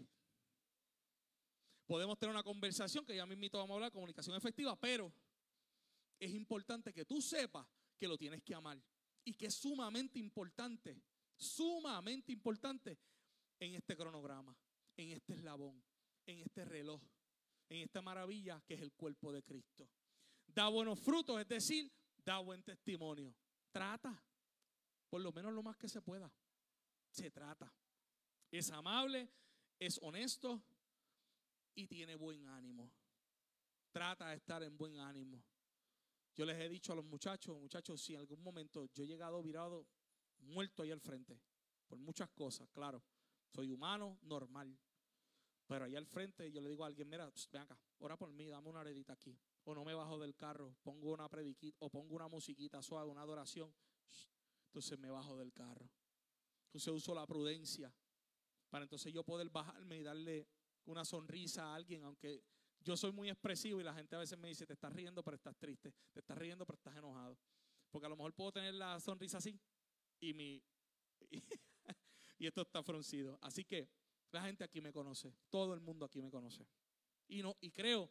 Podemos 1.85 2.17
tener 2.17 2.33
una 2.33 2.45
conversación 2.45 3.05
que 3.05 3.17
ya 3.17 3.27
me 3.27 3.35
invito 3.35 3.59
vamos 3.59 3.73
a 3.73 3.75
hablar, 3.75 3.91
comunicación 3.91 4.37
efectiva, 4.37 4.79
pero 4.79 5.12
es 6.21 6.33
importante 6.33 6.93
que 6.93 7.05
tú 7.05 7.21
sepas 7.21 7.67
que 7.99 8.07
lo 8.07 8.17
tienes 8.17 8.41
que 8.43 8.55
amar 8.55 8.81
y 9.25 9.35
que 9.35 9.47
es 9.47 9.55
sumamente 9.55 10.21
importante, 10.21 11.03
sumamente 11.37 12.31
importante 12.31 12.97
en 13.61 13.75
este 13.75 13.97
cronograma, 13.97 14.57
en 14.97 15.11
este 15.11 15.35
eslabón, 15.35 15.83
en 16.27 16.39
este 16.41 16.65
reloj 16.65 17.03
en 17.69 17.83
esta 17.83 18.03
maravilla 18.03 18.63
que 18.67 18.75
es 18.75 18.81
el 18.81 18.93
cuerpo 18.93 19.33
de 19.33 19.43
Cristo. 19.43 19.89
Da 20.47 20.69
buenos 20.69 21.01
frutos, 21.01 21.41
es 21.41 21.49
decir, 21.49 21.91
da 22.25 22.39
buen 22.39 22.63
testimonio. 22.63 23.35
Trata, 23.73 24.23
por 25.09 25.21
lo 25.21 25.33
menos 25.33 25.53
lo 25.53 25.63
más 25.63 25.77
que 25.77 25.89
se 25.89 26.01
pueda. 26.01 26.33
Se 27.11 27.31
trata. 27.31 27.73
Es 28.51 28.71
amable, 28.71 29.29
es 29.79 29.99
honesto 30.03 30.63
y 31.75 31.87
tiene 31.87 32.15
buen 32.17 32.47
ánimo. 32.47 32.91
Trata 33.91 34.29
de 34.29 34.37
estar 34.37 34.63
en 34.63 34.77
buen 34.77 34.99
ánimo. 34.99 35.45
Yo 36.35 36.45
les 36.45 36.59
he 36.59 36.69
dicho 36.69 36.93
a 36.93 36.97
los 36.97 37.05
muchachos, 37.05 37.59
muchachos, 37.59 38.01
si 38.01 38.15
en 38.15 38.21
algún 38.21 38.43
momento 38.43 38.87
yo 38.95 39.05
he 39.05 39.07
llegado 39.07 39.43
virado, 39.43 39.87
muerto 40.39 40.83
ahí 40.83 40.91
al 40.91 41.01
frente, 41.01 41.41
por 41.89 41.99
muchas 41.99 42.31
cosas, 42.31 42.69
claro. 42.71 43.03
Soy 43.53 43.70
humano, 43.70 44.18
normal. 44.22 44.78
Pero 45.66 45.84
ahí 45.84 45.97
al 45.97 46.07
frente 46.07 46.51
yo 46.53 46.61
le 46.61 46.70
digo 46.70 46.84
a 46.84 46.86
alguien, 46.86 47.09
mira, 47.09 47.30
ven 47.53 47.62
acá, 47.62 47.78
ora 47.99 48.16
por 48.16 48.32
mí, 48.32 48.49
dame 48.49 48.68
una 48.68 48.82
heredita 48.82 49.14
aquí. 49.14 49.36
O 49.64 49.74
no 49.74 49.84
me 49.84 49.94
bajo 49.94 50.18
del 50.18 50.36
carro, 50.36 50.76
pongo 50.82 51.12
una 51.12 51.28
prediquita 51.28 51.76
o 51.80 51.90
pongo 51.90 52.14
una 52.14 52.28
musiquita 52.28 52.80
suave, 52.82 53.11
una 53.11 53.22
adoración. 53.22 53.74
Entonces 54.66 54.99
me 54.99 55.11
bajo 55.11 55.36
del 55.36 55.53
carro. 55.53 55.90
Entonces 56.66 56.92
uso 56.92 57.14
la 57.14 57.26
prudencia 57.26 57.92
para 58.70 58.84
entonces 58.84 59.12
yo 59.12 59.24
poder 59.24 59.49
bajarme 59.51 59.99
y 59.99 60.03
darle 60.03 60.49
una 60.84 61.05
sonrisa 61.05 61.66
a 61.66 61.74
alguien, 61.74 62.05
aunque 62.05 62.44
yo 62.80 62.97
soy 62.97 63.12
muy 63.12 63.28
expresivo 63.30 63.80
y 63.80 63.84
la 63.84 63.94
gente 63.94 64.14
a 64.16 64.18
veces 64.18 64.38
me 64.38 64.49
dice, 64.49 64.66
te 64.66 64.74
estás 64.74 64.92
riendo 64.92 65.22
pero 65.22 65.36
estás 65.36 65.57
triste, 65.57 65.92
te 66.12 66.20
estás 66.20 66.36
riendo 66.38 66.64
pero 66.66 66.76
estás 66.76 66.97
enojado. 66.97 67.38
Porque 67.90 68.07
a 68.07 68.09
lo 68.09 68.16
mejor 68.16 68.34
puedo 68.34 68.53
tener 68.53 68.74
la 68.74 69.01
sonrisa 69.01 69.38
así 69.38 69.59
y 70.20 70.34
mi... 70.34 70.62
y 72.39 72.47
esto 72.47 72.62
está 72.62 72.82
fruncido. 72.82 73.39
Así 73.43 73.64
que 73.64 73.89
la 74.32 74.43
gente 74.43 74.64
aquí 74.64 74.80
me 74.80 74.93
conoce, 74.93 75.32
todo 75.49 75.74
el 75.74 75.80
mundo 75.80 76.05
aquí 76.05 76.20
me 76.20 76.30
conoce. 76.30 76.66
Y, 77.28 77.43
no, 77.43 77.57
y 77.61 77.70
creo 77.70 78.11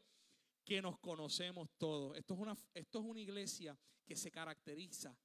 que 0.64 0.82
nos 0.82 1.00
conocemos 1.00 1.70
todos. 1.78 2.18
Esto 2.18 2.34
es 2.34 2.40
una, 2.40 2.56
esto 2.74 3.00
es 3.00 3.06
una 3.06 3.20
iglesia 3.20 3.78
que 4.06 4.16
se 4.16 4.32
caracteriza 4.32 5.18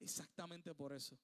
exactamente 0.00 0.74
por 0.74 0.92
eso. 0.92 1.18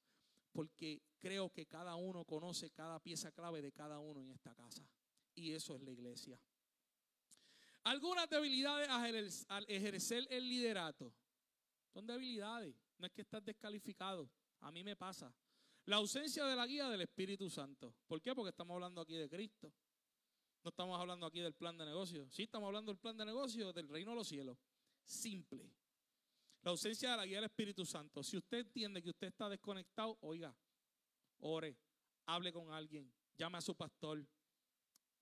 Porque 0.52 1.02
creo 1.18 1.50
que 1.50 1.66
cada 1.66 1.96
uno 1.96 2.24
conoce 2.24 2.70
cada 2.70 3.00
pieza 3.00 3.32
clave 3.32 3.60
de 3.60 3.72
cada 3.72 3.98
uno 3.98 4.20
en 4.22 4.30
esta 4.30 4.54
casa. 4.54 4.88
Y 5.34 5.52
eso 5.52 5.74
es 5.74 5.82
la 5.82 5.90
iglesia. 5.90 6.40
Algunas 7.82 8.28
debilidades 8.30 9.44
al 9.48 9.64
ejercer 9.68 10.26
el 10.30 10.48
liderato. 10.48 11.12
Son 11.92 12.06
debilidades. 12.06 12.74
No 12.98 13.06
es 13.06 13.12
que 13.12 13.22
estás 13.22 13.44
descalificado. 13.44 14.30
A 14.60 14.70
mí 14.70 14.84
me 14.84 14.96
pasa. 14.96 15.34
La 15.86 15.96
ausencia 15.96 16.44
de 16.46 16.56
la 16.56 16.66
guía 16.66 16.88
del 16.88 17.02
Espíritu 17.02 17.50
Santo. 17.50 17.94
¿Por 18.06 18.22
qué? 18.22 18.34
Porque 18.34 18.50
estamos 18.50 18.74
hablando 18.74 19.02
aquí 19.02 19.14
de 19.14 19.28
Cristo. 19.28 19.70
No 20.62 20.70
estamos 20.70 20.98
hablando 20.98 21.26
aquí 21.26 21.40
del 21.40 21.52
plan 21.52 21.76
de 21.76 21.84
negocio. 21.84 22.26
Sí, 22.30 22.44
estamos 22.44 22.68
hablando 22.68 22.90
del 22.90 22.98
plan 22.98 23.16
de 23.18 23.26
negocio 23.26 23.70
del 23.72 23.88
reino 23.88 24.12
de 24.12 24.16
los 24.16 24.28
cielos. 24.28 24.56
Simple. 25.04 25.70
La 26.62 26.70
ausencia 26.70 27.10
de 27.10 27.16
la 27.18 27.26
guía 27.26 27.36
del 27.36 27.44
Espíritu 27.44 27.84
Santo. 27.84 28.22
Si 28.22 28.38
usted 28.38 28.60
entiende 28.60 29.02
que 29.02 29.10
usted 29.10 29.26
está 29.26 29.50
desconectado, 29.50 30.16
oiga, 30.22 30.56
ore, 31.40 31.76
hable 32.24 32.50
con 32.50 32.72
alguien, 32.72 33.12
llame 33.36 33.58
a 33.58 33.60
su 33.60 33.74
pastor. 33.74 34.26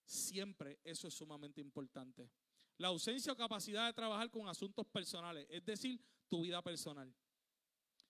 Siempre 0.04 0.78
eso 0.84 1.08
es 1.08 1.14
sumamente 1.14 1.60
importante. 1.60 2.30
La 2.78 2.88
ausencia 2.88 3.32
o 3.32 3.36
capacidad 3.36 3.86
de 3.86 3.94
trabajar 3.94 4.30
con 4.30 4.48
asuntos 4.48 4.86
personales, 4.86 5.44
es 5.50 5.64
decir, 5.64 6.00
tu 6.28 6.42
vida 6.42 6.62
personal. 6.62 7.12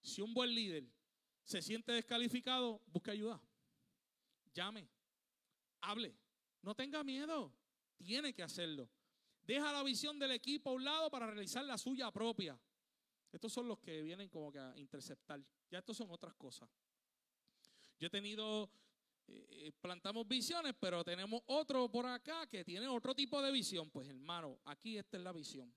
Si 0.03 0.21
un 0.21 0.35
buen 0.35 0.55
líder 0.55 0.85
se 1.45 1.63
siente 1.63 1.93
descalificado, 1.93 2.81
busque 2.87 3.11
ayuda. 3.11 3.41
Llame, 4.55 4.89
hable, 5.81 6.15
no 6.63 6.75
tenga 6.75 7.03
miedo, 7.03 7.53
tiene 7.97 8.35
que 8.35 8.43
hacerlo. 8.43 8.89
Deja 9.43 9.73
la 9.73 9.83
visión 9.83 10.19
del 10.19 10.33
equipo 10.33 10.71
a 10.71 10.73
un 10.75 10.85
lado 10.85 11.11
para 11.11 11.27
realizar 11.27 11.65
la 11.65 11.77
suya 11.77 12.11
propia. 12.11 12.59
Estos 13.33 13.53
son 13.53 13.67
los 13.67 13.79
que 13.81 14.03
vienen 14.03 14.29
como 14.29 14.53
que 14.53 14.59
a 14.59 14.77
interceptar. 14.77 15.43
Ya 15.71 15.79
estos 15.79 15.97
son 15.97 16.11
otras 16.11 16.35
cosas. 16.35 16.69
Yo 17.99 18.07
he 18.07 18.11
tenido, 18.11 18.71
eh, 19.27 19.47
eh, 19.51 19.73
plantamos 19.81 20.29
visiones, 20.29 20.75
pero 20.79 21.03
tenemos 21.03 21.41
otro 21.47 21.91
por 21.91 22.07
acá 22.07 22.47
que 22.47 22.65
tiene 22.65 22.87
otro 22.89 23.15
tipo 23.15 23.41
de 23.41 23.51
visión. 23.51 23.91
Pues 23.91 24.09
hermano, 24.09 24.61
aquí 24.65 24.99
esta 24.99 25.17
es 25.17 25.23
la 25.23 25.33
visión. 25.33 25.75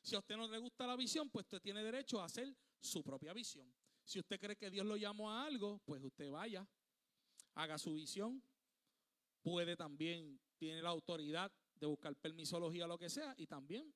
Si 0.00 0.16
a 0.16 0.20
usted 0.20 0.36
no 0.36 0.48
le 0.48 0.58
gusta 0.58 0.86
la 0.86 0.96
visión, 0.96 1.28
pues 1.28 1.44
usted 1.44 1.60
tiene 1.60 1.82
derecho 1.82 2.20
a 2.20 2.24
hacer 2.24 2.54
su 2.80 3.02
propia 3.02 3.32
visión. 3.32 3.70
Si 4.08 4.18
usted 4.18 4.40
cree 4.40 4.56
que 4.56 4.70
Dios 4.70 4.86
lo 4.86 4.96
llamó 4.96 5.30
a 5.30 5.44
algo, 5.44 5.82
pues 5.84 6.02
usted 6.02 6.30
vaya, 6.30 6.66
haga 7.56 7.76
su 7.76 7.92
visión, 7.92 8.42
puede 9.42 9.76
también, 9.76 10.40
tiene 10.56 10.80
la 10.80 10.88
autoridad 10.88 11.52
de 11.74 11.86
buscar 11.86 12.16
permisología 12.16 12.86
o 12.86 12.88
lo 12.88 12.96
que 12.96 13.10
sea 13.10 13.34
y 13.36 13.46
también 13.46 13.92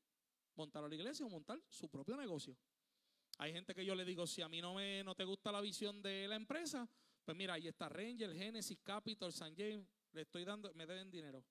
montar 0.54 0.84
a 0.84 0.88
la 0.88 0.94
iglesia 0.94 1.24
o 1.24 1.30
montar 1.30 1.58
su 1.70 1.88
propio 1.88 2.14
negocio. 2.14 2.54
Hay 3.38 3.54
gente 3.54 3.74
que 3.74 3.86
yo 3.86 3.94
le 3.94 4.04
digo, 4.04 4.26
si 4.26 4.42
a 4.42 4.50
mí 4.50 4.60
no, 4.60 4.74
me, 4.74 5.02
no 5.02 5.14
te 5.14 5.24
gusta 5.24 5.50
la 5.50 5.62
visión 5.62 6.02
de 6.02 6.28
la 6.28 6.36
empresa, 6.36 6.86
pues 7.24 7.34
mira, 7.34 7.54
ahí 7.54 7.66
está 7.66 7.88
Ranger, 7.88 8.34
Genesis, 8.34 8.80
Capital, 8.82 9.32
San 9.32 9.56
James, 9.56 9.88
le 10.12 10.20
estoy 10.20 10.44
dando, 10.44 10.74
me 10.74 10.84
deben 10.84 11.10
dinero. 11.10 11.42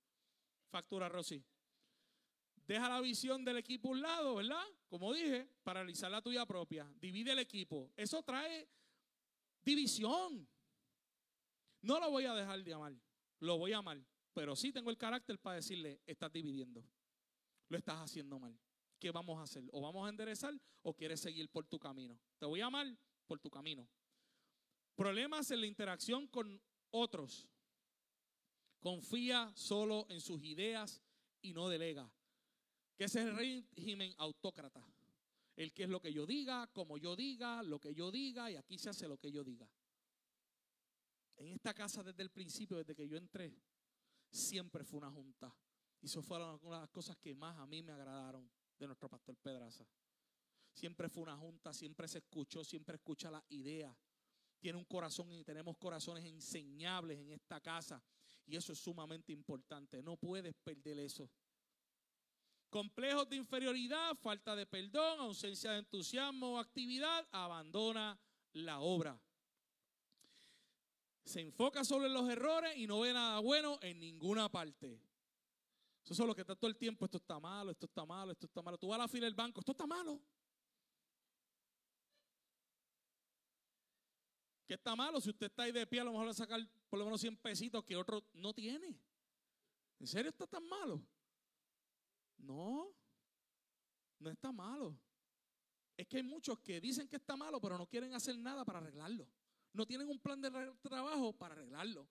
Factura 0.70 1.10
Rosy. 1.10 1.44
Deja 2.72 2.88
la 2.88 3.02
visión 3.02 3.44
del 3.44 3.58
equipo 3.58 3.90
a 3.90 3.92
un 3.92 4.02
lado, 4.02 4.36
¿verdad? 4.36 4.64
Como 4.88 5.12
dije, 5.12 5.46
para 5.62 5.84
la 5.84 6.22
tuya 6.22 6.46
propia. 6.46 6.90
Divide 7.02 7.34
el 7.34 7.40
equipo. 7.40 7.92
Eso 7.98 8.24
trae 8.24 8.66
división. 9.62 10.48
No 11.82 12.00
lo 12.00 12.10
voy 12.10 12.24
a 12.24 12.34
dejar 12.34 12.64
de 12.64 12.74
amar 12.74 12.94
lo 13.42 13.58
voy 13.58 13.74
a 13.74 13.80
amar, 13.80 14.00
pero 14.34 14.56
sí 14.56 14.72
tengo 14.72 14.90
el 14.90 14.98
carácter 14.98 15.38
para 15.40 15.58
decirle, 15.58 16.00
estás 16.06 16.32
dividiendo, 16.32 16.86
lo 17.68 17.78
estás 17.78 17.96
haciendo 17.96 18.40
mal. 18.40 18.58
¿Qué 19.00 19.12
vamos 19.12 19.40
a 19.40 19.44
hacer? 19.44 19.64
¿O 19.72 19.82
vamos 19.82 20.06
a 20.06 20.10
enderezar 20.10 20.54
o 20.84 20.94
quieres 20.94 21.20
seguir 21.20 21.50
por 21.50 21.66
tu 21.66 21.80
camino? 21.80 22.20
Te 22.38 22.46
voy 22.46 22.62
a 22.62 22.68
amar 22.68 22.88
por 23.26 23.40
tu 23.40 23.50
camino. 23.50 23.90
Problemas 24.96 25.50
en 25.50 25.62
la 25.62 25.66
interacción 25.66 26.28
con 26.28 26.62
otros. 26.92 27.48
Confía 28.80 29.52
solo 29.56 30.06
en 30.10 30.22
sus 30.22 30.44
ideas 30.44 31.02
y 31.42 31.52
no 31.54 31.68
delega. 31.68 32.08
Que 33.02 33.06
es 33.06 33.16
el 33.16 33.36
régimen 33.36 34.14
autócrata. 34.20 34.86
El 35.56 35.74
que 35.74 35.86
es 35.86 35.90
lo 35.90 36.00
que 36.00 36.14
yo 36.14 36.28
diga, 36.28 36.68
como 36.68 37.00
yo 37.00 37.16
diga, 37.16 37.64
lo 37.64 37.80
que 37.80 37.96
yo 37.96 38.12
diga, 38.12 38.52
y 38.52 38.58
aquí 38.58 38.78
se 38.78 38.92
hace 38.92 39.08
lo 39.08 39.18
que 39.18 39.32
yo 39.32 39.44
diga 39.44 39.68
en 41.42 41.54
esta 41.54 41.74
casa 41.74 42.04
desde 42.04 42.22
el 42.22 42.30
principio, 42.30 42.78
desde 42.78 42.96
que 42.96 43.08
yo 43.08 43.18
entré, 43.18 43.60
siempre 44.30 44.84
fue 44.84 45.00
una 45.00 45.10
junta. 45.10 45.52
Y 46.00 46.06
eso 46.06 46.22
fueron 46.22 46.50
algunas 46.50 46.80
de 46.80 46.84
las 46.84 46.90
cosas 46.92 47.18
que 47.18 47.34
más 47.34 47.58
a 47.58 47.66
mí 47.66 47.82
me 47.82 47.92
agradaron 47.92 48.48
de 48.78 48.86
nuestro 48.86 49.10
pastor 49.10 49.36
Pedraza. 49.38 49.86
Siempre 50.72 51.10
fue 51.10 51.24
una 51.24 51.36
junta, 51.36 51.74
siempre 51.74 52.08
se 52.08 52.20
escuchó, 52.20 52.64
siempre 52.64 52.96
escucha 52.96 53.30
la 53.30 53.44
idea. 53.50 53.96
Tiene 54.60 54.78
un 54.78 54.86
corazón 54.86 55.34
y 55.34 55.44
tenemos 55.44 55.76
corazones 55.78 56.24
enseñables 56.26 57.20
en 57.20 57.32
esta 57.32 57.60
casa. 57.60 58.02
Y 58.46 58.56
eso 58.56 58.74
es 58.74 58.80
sumamente 58.80 59.32
importante. 59.32 60.02
No 60.02 60.18
puedes 60.18 60.54
perder 60.56 61.00
eso. 61.00 61.30
Complejos 62.72 63.28
de 63.28 63.36
inferioridad, 63.36 64.16
falta 64.16 64.56
de 64.56 64.66
perdón, 64.66 65.20
ausencia 65.20 65.72
de 65.74 65.80
entusiasmo 65.80 66.54
o 66.54 66.58
actividad, 66.58 67.28
abandona 67.30 68.18
la 68.54 68.80
obra. 68.80 69.22
Se 71.26 71.42
enfoca 71.42 71.84
solo 71.84 72.06
en 72.06 72.14
los 72.14 72.30
errores 72.30 72.78
y 72.78 72.88
no 72.88 73.02
ve 73.02 73.12
nada 73.12 73.40
bueno 73.40 73.78
en 73.82 74.00
ninguna 74.00 74.48
parte. 74.48 75.02
Eso 76.06 76.24
es 76.24 76.28
lo 76.28 76.34
que 76.34 76.42
está 76.42 76.56
todo 76.56 76.70
el 76.70 76.78
tiempo. 76.78 77.04
Esto 77.04 77.18
está 77.18 77.42
malo, 77.42 77.72
esto 77.72 77.88
está 77.88 78.06
malo, 78.06 78.32
esto 78.32 78.46
está 78.46 78.62
malo. 78.62 78.78
Tú 78.78 78.88
vas 78.88 79.00
a 79.00 79.04
la 79.04 79.08
fila 79.10 79.26
del 79.26 79.36
banco, 79.36 79.60
esto 79.60 79.74
está 79.74 79.86
malo. 79.86 80.22
¿Qué 84.66 84.76
está 84.76 84.96
malo? 84.96 85.20
Si 85.20 85.30
usted 85.30 85.48
está 85.48 85.64
ahí 85.64 85.74
de 85.74 85.86
pie, 85.86 86.00
a 86.00 86.06
lo 86.06 86.12
mejor 86.12 86.28
le 86.28 86.32
a 86.32 86.36
sacar 86.36 86.66
por 86.90 87.00
lo 87.00 87.04
menos 87.04 87.20
100 87.20 87.36
pesitos 87.36 87.84
que 87.84 87.98
otro 87.98 88.24
no 88.32 88.54
tiene. 88.54 88.98
¿En 90.00 90.08
serio 90.08 90.30
está 90.30 90.48
tan 90.48 90.66
malo? 90.70 91.06
No, 92.42 92.94
no 94.20 94.30
está 94.30 94.52
malo. 94.52 95.00
Es 95.98 96.08
que 96.08 96.18
hay 96.18 96.24
muchos 96.24 96.60
que 96.60 96.82
dicen 96.82 97.08
que 97.08 97.18
está 97.18 97.36
malo, 97.36 97.60
pero 97.60 97.78
no 97.78 97.88
quieren 97.88 98.14
hacer 98.14 98.38
nada 98.38 98.66
para 98.66 98.80
arreglarlo. 98.80 99.28
No 99.74 99.86
tienen 99.86 100.10
un 100.10 100.20
plan 100.20 100.42
de 100.42 100.50
trabajo 100.82 101.34
para 101.34 101.54
arreglarlo. 101.54 102.08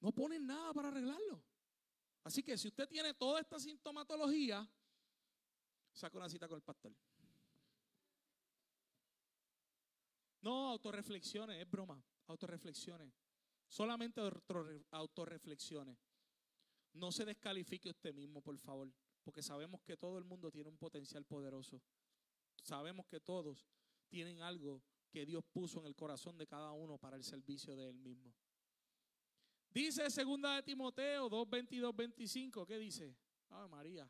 No 0.00 0.12
ponen 0.12 0.46
nada 0.46 0.72
para 0.72 0.88
arreglarlo. 0.88 1.42
Así 2.24 2.42
que 2.42 2.58
si 2.58 2.68
usted 2.68 2.88
tiene 2.88 3.14
toda 3.14 3.40
esta 3.40 3.58
sintomatología, 3.58 4.68
saca 5.92 6.18
una 6.18 6.28
cita 6.28 6.48
con 6.48 6.56
el 6.56 6.62
pastor. 6.62 6.92
No, 10.42 10.68
autorreflexiones, 10.70 11.60
es 11.60 11.70
broma. 11.70 12.02
Autorreflexiones. 12.26 13.12
Solamente 13.68 14.20
autorreflexiones. 14.90 15.96
No 16.94 17.12
se 17.12 17.24
descalifique 17.24 17.90
usted 17.90 18.14
mismo, 18.14 18.40
por 18.40 18.58
favor, 18.58 18.92
porque 19.26 19.42
sabemos 19.42 19.82
que 19.82 19.96
todo 19.96 20.18
el 20.18 20.24
mundo 20.24 20.52
tiene 20.52 20.68
un 20.68 20.78
potencial 20.78 21.24
poderoso. 21.24 21.82
Sabemos 22.62 23.06
que 23.06 23.18
todos 23.18 23.66
tienen 24.06 24.40
algo 24.40 24.84
que 25.10 25.26
Dios 25.26 25.44
puso 25.52 25.80
en 25.80 25.86
el 25.86 25.96
corazón 25.96 26.38
de 26.38 26.46
cada 26.46 26.70
uno 26.70 26.96
para 26.96 27.16
el 27.16 27.24
servicio 27.24 27.74
de 27.74 27.88
Él 27.88 27.98
mismo. 27.98 28.32
Dice 29.68 30.08
segunda 30.10 30.54
de 30.54 30.62
Timoteo 30.62 31.28
2, 31.28 31.50
22, 31.50 31.96
25. 31.96 32.66
¿Qué 32.66 32.78
dice? 32.78 33.16
Ave 33.48 33.66
María. 33.66 34.08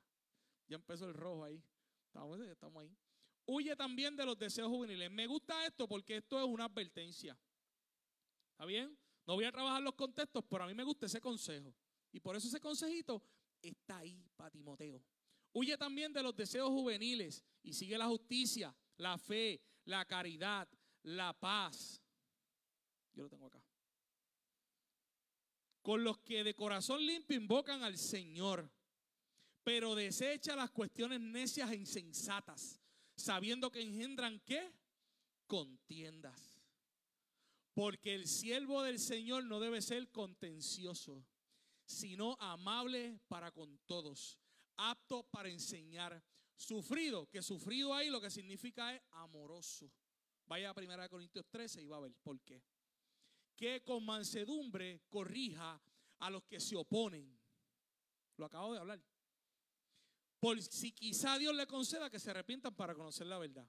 Ya 0.68 0.76
empezó 0.76 1.06
el 1.06 1.14
rojo 1.14 1.44
ahí. 1.44 1.64
Estamos, 2.08 2.38
estamos 2.40 2.82
ahí. 2.82 2.94
Huye 3.46 3.74
también 3.74 4.14
de 4.16 4.26
los 4.26 4.38
deseos 4.38 4.68
juveniles. 4.68 5.10
Me 5.10 5.26
gusta 5.26 5.64
esto 5.64 5.88
porque 5.88 6.18
esto 6.18 6.38
es 6.38 6.44
una 6.44 6.66
advertencia. 6.66 7.38
¿Está 8.50 8.66
bien? 8.66 8.98
No 9.26 9.32
voy 9.32 9.46
a 9.46 9.50
trabajar 9.50 9.82
los 9.82 9.94
contextos, 9.94 10.44
pero 10.46 10.64
a 10.64 10.66
mí 10.66 10.74
me 10.74 10.84
gusta 10.84 11.06
ese 11.06 11.22
consejo. 11.22 11.74
Y 12.12 12.20
por 12.20 12.36
eso 12.36 12.48
ese 12.48 12.60
consejito 12.60 13.22
está 13.68 13.98
ahí 13.98 14.28
para 14.36 14.50
Timoteo. 14.50 15.02
Huye 15.52 15.76
también 15.78 16.12
de 16.12 16.22
los 16.22 16.36
deseos 16.36 16.68
juveniles 16.68 17.42
y 17.62 17.72
sigue 17.72 17.96
la 17.96 18.06
justicia, 18.06 18.74
la 18.98 19.16
fe, 19.16 19.62
la 19.84 20.04
caridad, 20.04 20.68
la 21.02 21.32
paz. 21.32 22.02
Yo 23.14 23.22
lo 23.22 23.30
tengo 23.30 23.46
acá. 23.46 23.62
Con 25.80 26.04
los 26.04 26.18
que 26.18 26.44
de 26.44 26.54
corazón 26.54 27.06
limpio 27.06 27.36
invocan 27.36 27.82
al 27.82 27.96
Señor, 27.96 28.70
pero 29.62 29.94
desecha 29.94 30.54
las 30.56 30.70
cuestiones 30.70 31.20
necias 31.20 31.70
e 31.70 31.76
insensatas, 31.76 32.80
sabiendo 33.16 33.70
que 33.70 33.80
engendran 33.80 34.40
qué? 34.40 34.72
Contiendas. 35.46 36.60
Porque 37.72 38.14
el 38.14 38.26
siervo 38.26 38.82
del 38.82 38.98
Señor 38.98 39.44
no 39.44 39.60
debe 39.60 39.80
ser 39.80 40.10
contencioso, 40.10 41.24
sino 41.86 42.36
amable 42.40 43.18
para 43.28 43.50
con 43.52 43.78
todos, 43.86 44.38
apto 44.76 45.22
para 45.30 45.48
enseñar, 45.48 46.22
sufrido, 46.54 47.28
que 47.30 47.40
sufrido 47.42 47.94
ahí 47.94 48.10
lo 48.10 48.20
que 48.20 48.30
significa 48.30 48.94
es 48.94 49.02
amoroso 49.12 49.90
Vaya 50.46 50.70
a 50.70 50.74
1 50.76 51.08
Corintios 51.08 51.46
13 51.50 51.82
y 51.82 51.86
va 51.86 51.96
a 51.96 52.00
ver 52.00 52.14
por 52.22 52.40
qué. 52.40 52.62
Que 53.56 53.82
con 53.82 54.04
mansedumbre 54.04 55.02
corrija 55.08 55.80
a 56.20 56.30
los 56.30 56.44
que 56.44 56.60
se 56.60 56.76
oponen. 56.76 57.36
Lo 58.36 58.46
acabo 58.46 58.72
de 58.72 58.78
hablar. 58.78 59.02
Por 60.38 60.62
si 60.62 60.92
quizá 60.92 61.38
Dios 61.38 61.54
le 61.54 61.66
conceda 61.66 62.10
que 62.10 62.20
se 62.20 62.30
arrepientan 62.30 62.74
para 62.74 62.94
conocer 62.94 63.26
la 63.26 63.38
verdad. 63.38 63.68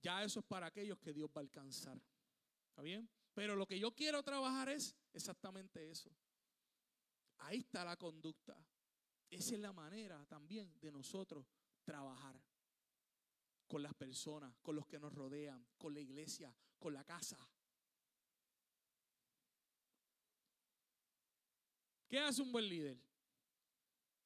Ya 0.00 0.24
eso 0.24 0.40
es 0.40 0.46
para 0.46 0.66
aquellos 0.66 0.98
que 0.98 1.12
Dios 1.12 1.28
va 1.28 1.40
a 1.40 1.44
alcanzar. 1.44 2.00
¿Está 2.70 2.80
bien? 2.80 3.10
Pero 3.34 3.56
lo 3.56 3.66
que 3.66 3.78
yo 3.78 3.94
quiero 3.94 4.22
trabajar 4.22 4.70
es 4.70 4.96
exactamente 5.12 5.90
eso. 5.90 6.10
Ahí 7.40 7.58
está 7.58 7.84
la 7.84 7.96
conducta. 7.96 8.56
Esa 9.28 9.54
es 9.54 9.60
la 9.60 9.72
manera 9.72 10.24
también 10.26 10.78
de 10.80 10.90
nosotros 10.90 11.46
trabajar 11.84 12.40
con 13.66 13.82
las 13.82 13.94
personas, 13.94 14.54
con 14.62 14.74
los 14.74 14.86
que 14.86 14.98
nos 14.98 15.14
rodean, 15.14 15.64
con 15.78 15.94
la 15.94 16.00
iglesia, 16.00 16.54
con 16.78 16.92
la 16.92 17.04
casa. 17.04 17.38
¿Qué 22.08 22.18
hace 22.18 22.42
un 22.42 22.50
buen 22.50 22.68
líder? 22.68 23.00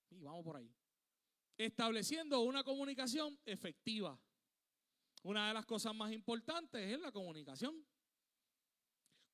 Y 0.08 0.22
vamos 0.22 0.42
por 0.42 0.56
ahí. 0.56 0.74
Estableciendo 1.58 2.40
una 2.40 2.64
comunicación 2.64 3.38
efectiva. 3.44 4.18
Una 5.22 5.48
de 5.48 5.54
las 5.54 5.66
cosas 5.66 5.94
más 5.94 6.10
importantes 6.10 6.80
es 6.80 6.98
la 6.98 7.12
comunicación. 7.12 7.86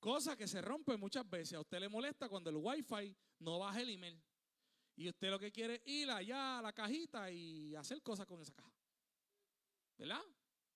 Cosa 0.00 0.34
que 0.34 0.48
se 0.48 0.62
rompe 0.62 0.96
muchas 0.96 1.28
veces. 1.28 1.54
A 1.54 1.60
usted 1.60 1.78
le 1.78 1.88
molesta 1.88 2.28
cuando 2.28 2.48
el 2.48 2.56
wifi 2.56 3.14
no 3.40 3.58
baja 3.58 3.82
el 3.82 3.90
email. 3.90 4.20
Y 4.96 5.08
usted 5.08 5.30
lo 5.30 5.38
que 5.38 5.52
quiere 5.52 5.76
es 5.76 5.86
ir 5.86 6.10
allá 6.10 6.58
a 6.58 6.62
la 6.62 6.72
cajita 6.72 7.30
y 7.30 7.74
hacer 7.76 8.02
cosas 8.02 8.26
con 8.26 8.40
esa 8.40 8.54
caja. 8.54 8.72
¿Verdad? 9.98 10.22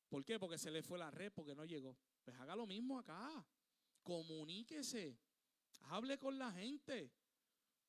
¿Por 0.09 0.25
qué? 0.25 0.39
Porque 0.39 0.59
se 0.59 0.70
le 0.70 0.83
fue 0.83 0.99
la 0.99 1.11
red, 1.11 1.33
porque 1.33 1.55
no 1.55 1.64
llegó. 1.64 1.97
Pues 2.22 2.39
haga 2.39 2.55
lo 2.55 2.66
mismo 2.66 2.99
acá. 2.99 3.45
Comuníquese. 4.03 5.18
Hable 5.85 6.18
con 6.18 6.39
la 6.39 6.53
gente. 6.53 7.11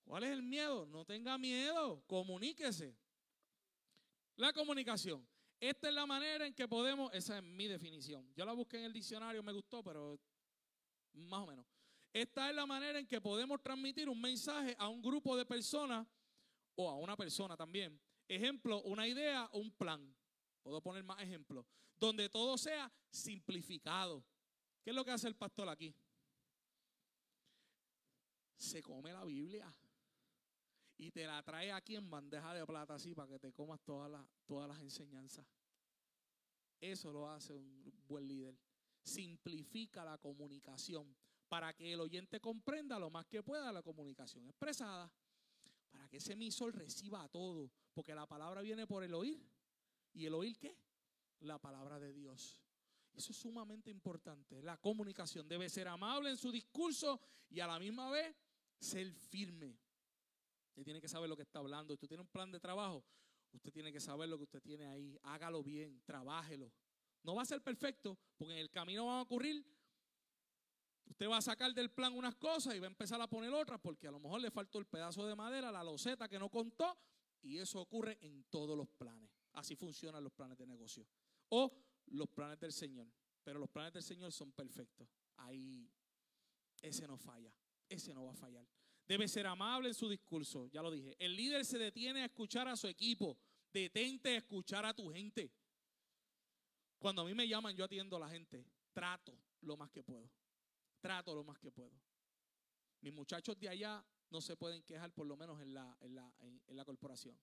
¿Cuál 0.06 0.24
es 0.24 0.32
el 0.32 0.42
miedo? 0.42 0.86
No 0.86 1.04
tenga 1.04 1.38
miedo. 1.38 2.02
Comuníquese. 2.08 2.98
La 4.38 4.54
comunicación. 4.54 5.28
Esta 5.60 5.90
es 5.90 5.94
la 5.94 6.06
manera 6.06 6.46
en 6.46 6.54
que 6.54 6.68
podemos, 6.68 7.14
esa 7.14 7.38
es 7.38 7.44
mi 7.44 7.68
definición. 7.68 8.34
Yo 8.36 8.46
la 8.46 8.54
busqué 8.54 8.78
en 8.78 8.86
el 8.86 8.94
diccionario, 8.94 9.42
me 9.42 9.54
gustó, 9.54 9.84
pero 9.84 10.20
más 11.16 11.42
o 11.42 11.48
menos. 11.48 11.66
Esta 12.14 12.50
es 12.50 12.56
la 12.56 12.66
manera 12.66 12.98
en 12.98 13.08
que 13.08 13.20
podemos 13.20 13.62
transmitir 13.62 14.08
un 14.08 14.22
mensaje 14.22 14.76
a 14.80 14.88
un 14.88 15.02
grupo 15.02 15.36
de 15.36 15.46
personas 15.46 16.08
o 16.76 16.90
a 16.90 16.96
una 16.96 17.18
persona 17.18 17.58
también. 17.58 18.00
Ejemplo, 18.28 18.82
una 18.84 19.08
idea 19.08 19.50
o 19.52 19.60
un 19.60 19.72
plan. 19.72 20.16
Puedo 20.64 20.82
poner 20.82 21.04
más 21.04 21.22
ejemplos. 21.22 21.66
Donde 21.98 22.30
todo 22.30 22.58
sea 22.58 22.92
simplificado. 23.10 24.26
¿Qué 24.84 24.92
es 24.92 24.96
lo 24.96 25.04
que 25.04 25.12
hace 25.12 25.28
el 25.28 25.36
pastor 25.36 25.68
aquí? 25.70 25.94
Se 28.58 28.82
come 28.82 29.12
la 29.12 29.26
Biblia 29.26 29.74
y 30.98 31.12
te 31.12 31.26
la 31.26 31.44
trae 31.44 31.72
aquí 31.72 31.96
en 31.96 32.10
bandeja 32.10 32.54
de 32.54 32.66
plata 32.66 32.96
así 32.96 33.14
para 33.14 33.28
que 33.28 33.40
te 33.40 33.52
comas 33.52 33.82
todas 33.84 34.10
las, 34.10 34.26
todas 34.46 34.68
las 34.68 34.80
enseñanzas. 34.80 35.46
Eso 36.80 37.12
lo 37.12 37.30
hace 37.30 37.54
un 37.54 37.94
buen 38.08 38.28
líder. 38.28 38.58
Simplifica 39.06 40.04
la 40.04 40.18
comunicación 40.18 41.16
para 41.48 41.74
que 41.74 41.94
el 41.94 42.02
oyente 42.02 42.40
comprenda 42.40 42.98
lo 42.98 43.10
más 43.10 43.28
que 43.28 43.44
pueda 43.44 43.72
la 43.72 43.84
comunicación 43.84 44.46
expresada, 44.48 45.12
para 45.92 46.10
que 46.10 46.18
ese 46.18 46.34
emisor 46.34 46.76
reciba 46.76 47.28
todo, 47.30 47.72
porque 47.94 48.16
la 48.16 48.26
palabra 48.26 48.62
viene 48.62 48.88
por 48.88 49.04
el 49.04 49.14
oír. 49.14 49.48
¿Y 50.14 50.26
el 50.26 50.34
oír 50.34 50.58
qué? 50.58 50.76
La 51.42 51.60
palabra 51.60 52.00
de 52.00 52.14
Dios. 52.14 52.64
Eso 53.14 53.32
es 53.32 53.38
sumamente 53.38 53.92
importante. 53.92 54.62
La 54.64 54.78
comunicación 54.78 55.48
debe 55.48 55.70
ser 55.70 55.88
amable 55.88 56.32
en 56.32 56.38
su 56.38 56.52
discurso 56.52 57.22
y 57.50 57.60
a 57.60 57.68
la 57.68 57.80
misma 57.80 58.10
vez 58.10 58.36
ser 58.80 59.12
firme. 59.14 59.78
Usted 60.70 60.84
tiene 60.84 61.00
que 61.00 61.08
saber 61.08 61.30
lo 61.30 61.38
que 61.38 61.44
está 61.44 61.60
hablando. 61.60 61.94
Usted 61.94 62.08
tiene 62.08 62.22
un 62.22 62.28
plan 62.28 62.52
de 62.52 62.60
trabajo. 62.60 63.06
Usted 63.54 63.72
tiene 63.72 63.94
que 63.94 64.02
saber 64.02 64.28
lo 64.28 64.38
que 64.38 64.44
usted 64.44 64.62
tiene 64.62 64.88
ahí. 64.88 65.18
Hágalo 65.24 65.64
bien, 65.64 66.02
trabájelo. 66.04 66.72
No 67.26 67.34
va 67.34 67.42
a 67.42 67.46
ser 67.46 67.62
perfecto, 67.62 68.18
porque 68.38 68.54
en 68.54 68.60
el 68.60 68.70
camino 68.70 69.08
van 69.08 69.18
a 69.18 69.22
ocurrir. 69.24 69.66
Usted 71.08 71.28
va 71.28 71.38
a 71.38 71.42
sacar 71.42 71.74
del 71.74 71.90
plan 71.90 72.14
unas 72.14 72.36
cosas 72.36 72.76
y 72.76 72.80
va 72.80 72.86
a 72.86 72.90
empezar 72.90 73.20
a 73.20 73.28
poner 73.28 73.52
otras, 73.52 73.80
porque 73.82 74.08
a 74.08 74.12
lo 74.12 74.20
mejor 74.20 74.42
le 74.42 74.52
faltó 74.52 74.78
el 74.78 74.86
pedazo 74.86 75.26
de 75.26 75.36
madera, 75.36 75.72
la 75.72 75.84
loseta 75.84 76.30
que 76.30 76.38
no 76.38 76.50
contó, 76.50 76.96
y 77.42 77.58
eso 77.58 77.82
ocurre 77.82 78.20
en 78.22 78.44
todos 78.46 78.78
los 78.78 78.88
planes. 78.90 79.30
Así 79.54 79.76
funcionan 79.76 80.24
los 80.24 80.34
planes 80.34 80.58
de 80.58 80.68
negocio. 80.68 81.08
O 81.50 81.72
los 82.08 82.30
planes 82.30 82.60
del 82.60 82.72
Señor. 82.72 83.08
Pero 83.44 83.60
los 83.60 83.70
planes 83.70 83.94
del 83.94 84.04
Señor 84.04 84.32
son 84.32 84.52
perfectos. 84.52 85.08
Ahí, 85.38 85.90
ese 86.82 87.08
no 87.08 87.18
falla. 87.18 87.52
Ese 87.90 88.14
no 88.14 88.26
va 88.26 88.34
a 88.34 88.36
fallar. 88.36 88.68
Debe 89.08 89.28
ser 89.28 89.48
amable 89.48 89.90
en 89.90 89.94
su 89.96 90.10
discurso, 90.10 90.68
ya 90.68 90.82
lo 90.82 90.92
dije. 90.92 91.16
El 91.20 91.36
líder 91.36 91.64
se 91.66 91.78
detiene 91.78 92.22
a 92.22 92.26
escuchar 92.26 92.68
a 92.68 92.76
su 92.76 92.88
equipo. 92.88 93.38
Detente 93.72 94.30
a 94.30 94.38
escuchar 94.38 94.86
a 94.86 94.94
tu 94.94 95.12
gente. 95.12 95.52
Cuando 96.98 97.22
a 97.22 97.26
mí 97.26 97.34
me 97.34 97.48
llaman, 97.48 97.76
yo 97.76 97.86
atiendo 97.86 98.18
a 98.18 98.20
la 98.20 98.30
gente. 98.30 98.66
Trato 98.94 99.38
lo 99.62 99.78
más 99.78 99.92
que 99.92 100.04
puedo. 100.04 100.30
Trato 101.00 101.36
lo 101.36 101.44
más 101.44 101.60
que 101.60 101.72
puedo. 101.72 101.92
Mis 103.02 103.14
muchachos 103.14 103.58
de 103.60 103.70
allá 103.70 104.04
no 104.30 104.42
se 104.42 104.56
pueden 104.56 104.84
quejar, 104.84 105.12
por 105.12 105.28
lo 105.28 105.38
menos 105.38 105.62
en 105.62 105.74
la, 105.74 105.96
en 106.02 106.16
la, 106.16 106.34
en, 106.40 106.76
la 106.76 106.86
corporación. 106.86 107.38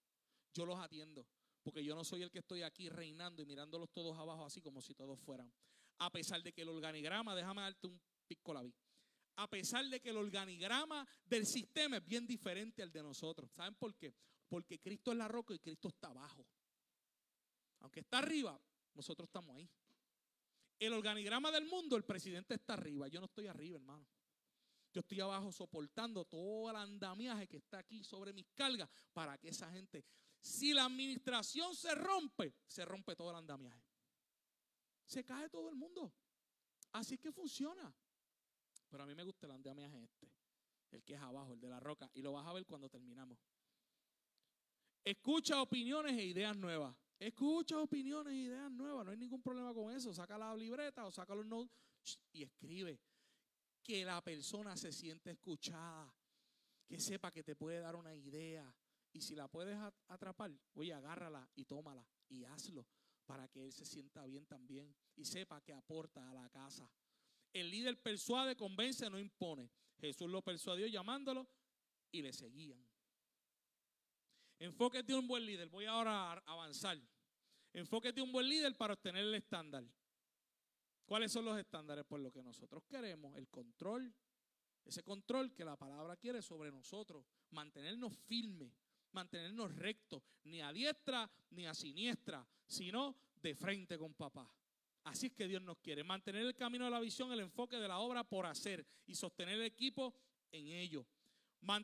Yo 0.52 0.66
los 0.66 0.78
atiendo, 0.78 1.26
porque 1.62 1.84
yo 1.84 1.94
no 1.94 2.04
soy 2.04 2.22
el 2.22 2.30
que 2.30 2.40
estoy 2.40 2.62
aquí 2.62 2.88
reinando 2.88 3.42
y 3.42 3.46
mirándolos 3.46 3.90
todos 3.92 4.18
abajo 4.18 4.44
así 4.44 4.60
como 4.60 4.80
si 4.80 4.94
todos 4.94 5.20
fueran. 5.20 5.52
A 5.98 6.10
pesar 6.10 6.42
de 6.42 6.52
que 6.52 6.62
el 6.62 6.68
organigrama, 6.68 7.34
déjame 7.34 7.62
darte 7.62 7.86
un 7.86 8.00
pico 8.26 8.52
la 8.52 8.62
vida 8.62 8.82
a 9.36 9.48
pesar 9.48 9.84
de 9.86 10.00
que 10.00 10.10
el 10.10 10.16
organigrama 10.16 11.06
del 11.24 11.46
sistema 11.46 11.96
es 11.96 12.04
bien 12.04 12.26
diferente 12.26 12.82
al 12.82 12.92
de 12.92 13.02
nosotros. 13.02 13.50
¿Saben 13.52 13.74
por 13.74 13.94
qué? 13.94 14.14
Porque 14.48 14.78
Cristo 14.78 15.12
es 15.12 15.18
la 15.18 15.28
roca 15.28 15.54
y 15.54 15.58
Cristo 15.58 15.88
está 15.88 16.08
abajo. 16.08 16.46
Aunque 17.80 18.00
está 18.00 18.18
arriba, 18.18 18.60
nosotros 18.94 19.28
estamos 19.28 19.56
ahí. 19.56 19.68
El 20.78 20.92
organigrama 20.92 21.50
del 21.50 21.66
mundo, 21.66 21.96
el 21.96 22.04
presidente 22.04 22.54
está 22.54 22.74
arriba. 22.74 23.08
Yo 23.08 23.20
no 23.20 23.26
estoy 23.26 23.46
arriba, 23.46 23.76
hermano. 23.76 24.06
Yo 24.92 25.00
estoy 25.00 25.20
abajo 25.20 25.50
soportando 25.52 26.24
todo 26.24 26.70
el 26.70 26.76
andamiaje 26.76 27.46
que 27.46 27.56
está 27.56 27.78
aquí 27.78 28.04
sobre 28.04 28.32
mis 28.32 28.46
cargas 28.54 28.90
para 29.12 29.38
que 29.38 29.48
esa 29.48 29.70
gente, 29.70 30.04
si 30.40 30.74
la 30.74 30.84
administración 30.84 31.74
se 31.74 31.94
rompe, 31.94 32.54
se 32.66 32.84
rompe 32.84 33.16
todo 33.16 33.30
el 33.30 33.36
andamiaje. 33.36 33.82
Se 35.06 35.24
cae 35.24 35.48
todo 35.48 35.70
el 35.70 35.76
mundo. 35.76 36.12
Así 36.92 37.16
que 37.16 37.32
funciona. 37.32 37.94
Pero 38.88 39.04
a 39.04 39.06
mí 39.06 39.14
me 39.14 39.24
gusta 39.24 39.46
el 39.46 39.52
andamiaje 39.52 40.02
este, 40.02 40.30
el 40.90 41.02
que 41.02 41.14
es 41.14 41.20
abajo, 41.20 41.54
el 41.54 41.60
de 41.60 41.68
la 41.70 41.80
roca. 41.80 42.10
Y 42.12 42.20
lo 42.20 42.32
vas 42.32 42.46
a 42.46 42.52
ver 42.52 42.66
cuando 42.66 42.90
terminamos. 42.90 43.38
Escucha 45.02 45.62
opiniones 45.62 46.18
e 46.18 46.24
ideas 46.24 46.56
nuevas. 46.56 46.94
Escucha 47.22 47.78
opiniones 47.78 48.34
ideas 48.34 48.68
nuevas. 48.72 49.04
No 49.04 49.12
hay 49.12 49.16
ningún 49.16 49.40
problema 49.40 49.72
con 49.72 49.94
eso. 49.94 50.12
Saca 50.12 50.36
la 50.36 50.56
libreta 50.56 51.06
o 51.06 51.12
saca 51.12 51.36
los 51.36 51.46
notes 51.46 51.70
y 52.32 52.42
escribe. 52.42 52.98
Que 53.80 54.04
la 54.04 54.20
persona 54.20 54.76
se 54.76 54.90
siente 54.90 55.30
escuchada. 55.30 56.12
Que 56.84 56.98
sepa 56.98 57.30
que 57.30 57.44
te 57.44 57.54
puede 57.54 57.78
dar 57.78 57.94
una 57.94 58.12
idea. 58.12 58.74
Y 59.12 59.20
si 59.20 59.36
la 59.36 59.46
puedes 59.46 59.78
atrapar, 60.08 60.50
oye, 60.74 60.92
agárrala 60.92 61.48
y 61.54 61.64
tómala 61.64 62.04
y 62.28 62.44
hazlo 62.44 62.88
para 63.24 63.46
que 63.46 63.62
él 63.62 63.72
se 63.72 63.84
sienta 63.84 64.24
bien 64.26 64.44
también 64.46 64.92
y 65.14 65.24
sepa 65.24 65.60
que 65.60 65.72
aporta 65.72 66.28
a 66.28 66.34
la 66.34 66.48
casa. 66.48 66.90
El 67.52 67.70
líder 67.70 68.02
persuade, 68.02 68.56
convence, 68.56 69.08
no 69.08 69.18
impone. 69.20 69.70
Jesús 70.00 70.28
lo 70.28 70.42
persuadió 70.42 70.88
llamándolo 70.88 71.46
y 72.10 72.20
le 72.20 72.32
seguían. 72.32 72.84
Enfóquete 74.58 75.14
un 75.14 75.28
buen 75.28 75.46
líder. 75.46 75.68
Voy 75.68 75.86
ahora 75.86 76.32
a 76.32 76.42
avanzar. 76.46 76.98
Enfóquete 77.72 78.20
un 78.20 78.32
buen 78.32 78.48
líder 78.48 78.76
para 78.76 78.94
obtener 78.94 79.24
el 79.24 79.34
estándar. 79.34 79.84
¿Cuáles 81.06 81.32
son 81.32 81.44
los 81.44 81.58
estándares? 81.58 82.04
Por 82.04 82.20
lo 82.20 82.30
que 82.30 82.42
nosotros 82.42 82.82
queremos, 82.84 83.36
el 83.36 83.48
control, 83.48 84.14
ese 84.84 85.02
control 85.02 85.52
que 85.52 85.64
la 85.64 85.76
palabra 85.76 86.16
quiere 86.16 86.42
sobre 86.42 86.70
nosotros, 86.70 87.24
mantenernos 87.50 88.16
firmes, 88.16 88.72
mantenernos 89.12 89.74
rectos, 89.76 90.22
ni 90.44 90.60
a 90.60 90.72
diestra 90.72 91.30
ni 91.50 91.66
a 91.66 91.74
siniestra, 91.74 92.46
sino 92.66 93.16
de 93.42 93.54
frente 93.54 93.98
con 93.98 94.14
papá. 94.14 94.50
Así 95.04 95.26
es 95.26 95.32
que 95.32 95.48
Dios 95.48 95.62
nos 95.62 95.78
quiere. 95.78 96.04
Mantener 96.04 96.46
el 96.46 96.54
camino 96.54 96.84
de 96.84 96.90
la 96.90 97.00
visión, 97.00 97.32
el 97.32 97.40
enfoque 97.40 97.76
de 97.76 97.88
la 97.88 97.98
obra 97.98 98.22
por 98.22 98.46
hacer 98.46 98.86
y 99.06 99.14
sostener 99.14 99.58
el 99.58 99.64
equipo 99.64 100.14
en 100.52 100.68
ello. 100.68 101.06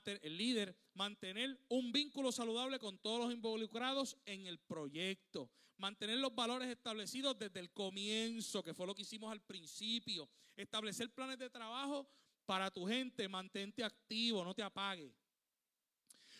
El 0.05 0.37
líder, 0.37 0.76
mantener 0.95 1.57
un 1.68 1.93
vínculo 1.93 2.33
saludable 2.33 2.81
con 2.81 2.99
todos 2.99 3.20
los 3.20 3.33
involucrados 3.33 4.16
en 4.26 4.47
el 4.47 4.59
proyecto. 4.59 5.51
Mantener 5.76 6.18
los 6.18 6.35
valores 6.35 6.68
establecidos 6.68 7.39
desde 7.39 7.61
el 7.61 7.70
comienzo, 7.70 8.64
que 8.64 8.74
fue 8.74 8.89
lo 8.89 8.95
que 8.95 9.03
hicimos 9.03 9.31
al 9.31 9.41
principio. 9.41 10.29
Establecer 10.57 11.14
planes 11.14 11.39
de 11.39 11.49
trabajo 11.49 12.09
para 12.45 12.72
tu 12.72 12.87
gente. 12.87 13.29
Mantente 13.29 13.85
activo, 13.85 14.43
no 14.43 14.53
te 14.53 14.64
apague. 14.64 15.14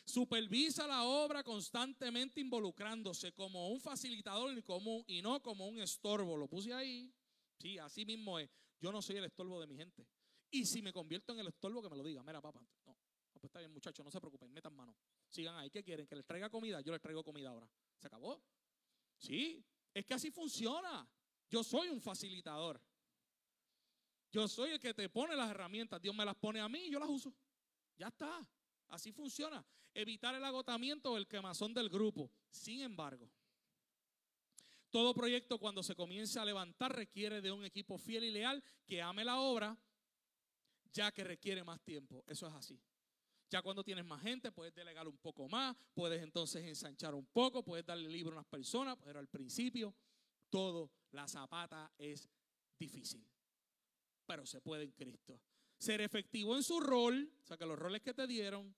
Supervisa 0.05 0.89
la 0.89 1.05
obra 1.05 1.45
constantemente 1.45 2.41
involucrándose 2.41 3.33
como 3.33 3.69
un 3.69 3.81
facilitador 3.81 4.59
y, 4.59 4.63
como, 4.63 5.05
y 5.07 5.23
no 5.23 5.41
como 5.41 5.69
un 5.69 5.79
estorbo. 5.79 6.37
Lo 6.37 6.49
puse 6.49 6.73
ahí. 6.75 7.15
Sí, 7.57 7.79
así 7.79 8.05
mismo 8.05 8.41
es. 8.41 8.51
Yo 8.81 8.91
no 8.91 9.01
soy 9.01 9.17
el 9.17 9.25
estorbo 9.25 9.61
de 9.61 9.69
mi 9.69 9.77
gente. 9.77 10.05
Y 10.51 10.65
si 10.65 10.83
me 10.83 10.93
convierto 10.93 11.33
en 11.35 11.39
el 11.39 11.49
estorbo, 11.49 11.81
que 11.83 11.91
me 11.91 11.97
lo 11.97 12.03
diga. 12.03 12.23
Mira, 12.25 12.41
papá, 12.41 12.67
Ah, 13.39 13.41
pues 13.41 13.51
está 13.51 13.61
bien, 13.61 13.73
muchachos, 13.73 14.05
no 14.05 14.11
se 14.11 14.19
preocupen, 14.19 14.53
metan 14.53 14.75
mano. 14.75 14.97
Sigan 15.29 15.55
ahí, 15.55 15.71
¿qué 15.71 15.85
quieren? 15.85 16.09
¿Que 16.09 16.17
les 16.17 16.27
traiga 16.27 16.51
comida? 16.51 16.81
Yo 16.81 16.91
les 16.91 17.01
traigo 17.01 17.23
comida 17.23 17.51
ahora. 17.51 17.71
¿Se 17.97 18.09
acabó? 18.09 18.43
Sí, 19.17 19.65
es 19.95 20.05
que 20.05 20.15
así 20.15 20.33
funciona. 20.33 21.09
Yo 21.49 21.63
soy 21.63 21.89
un 21.89 22.01
facilitador. 22.01 22.83
Yo 24.33 24.49
soy 24.49 24.73
el 24.73 24.81
que 24.81 24.93
te 24.93 25.09
pone 25.09 25.37
las 25.37 25.53
herramientas. 25.53 26.03
Dios 26.03 26.17
me 26.17 26.25
las 26.25 26.35
pone 26.35 26.61
a 26.61 26.69
mí 26.69 26.87
y 26.87 26.91
yo 26.91 26.99
las 26.99 27.09
uso. 27.09 27.33
Ya 27.97 28.09
está. 28.09 28.45
Así 28.89 29.13
funciona. 29.13 29.65
Evitar 29.95 30.35
el 30.35 30.45
agotamiento 30.45 31.13
o 31.13 31.17
el 31.17 31.29
quemazón 31.29 31.73
del 31.73 31.89
grupo. 31.89 32.33
Sin 32.51 32.81
embargo, 32.81 33.31
todo 34.91 35.15
proyecto 35.15 35.59
cuando 35.59 35.85
se 35.85 35.95
comienza 35.95 36.43
a 36.43 36.45
levantar 36.45 36.93
requiere 36.93 37.41
de 37.41 37.53
un 37.53 37.65
equipo 37.65 37.99
fiel 37.99 38.25
y 38.25 38.33
leal 38.33 38.65
que 38.85 39.01
ame 39.01 39.25
la 39.25 39.39
obra, 39.39 39.79
ya 40.93 41.13
que 41.13 41.23
requiere 41.23 41.63
más 41.63 41.81
tiempo. 41.85 42.25
Eso 42.27 42.49
es 42.49 42.55
así. 42.55 42.83
Ya 43.51 43.63
cuando 43.63 43.83
tienes 43.83 44.05
más 44.05 44.21
gente, 44.23 44.53
puedes 44.53 44.75
delegar 44.75 45.09
un 45.09 45.17
poco 45.17 45.49
más, 45.49 45.75
puedes 45.95 46.23
entonces 46.23 46.65
ensanchar 46.65 47.15
un 47.15 47.27
poco, 47.27 47.63
puedes 47.63 47.87
darle 47.87 48.09
libro 48.09 48.33
a 48.33 48.39
unas 48.41 48.47
personas, 48.47 48.97
pero 49.03 49.19
al 49.19 49.29
principio 49.29 49.95
todo, 50.51 50.91
la 51.13 51.27
zapata 51.27 51.91
es 51.97 52.29
difícil. 52.79 53.27
Pero 54.27 54.45
se 54.45 54.61
puede 54.61 54.85
en 54.85 54.93
Cristo. 54.93 55.41
Ser 55.79 56.01
efectivo 56.01 56.57
en 56.57 56.63
su 56.63 56.81
rol, 56.81 57.33
o 57.43 57.47
sea, 57.47 57.57
que 57.57 57.65
los 57.65 57.79
roles 57.79 58.03
que 58.03 58.13
te 58.13 58.27
dieron, 58.27 58.75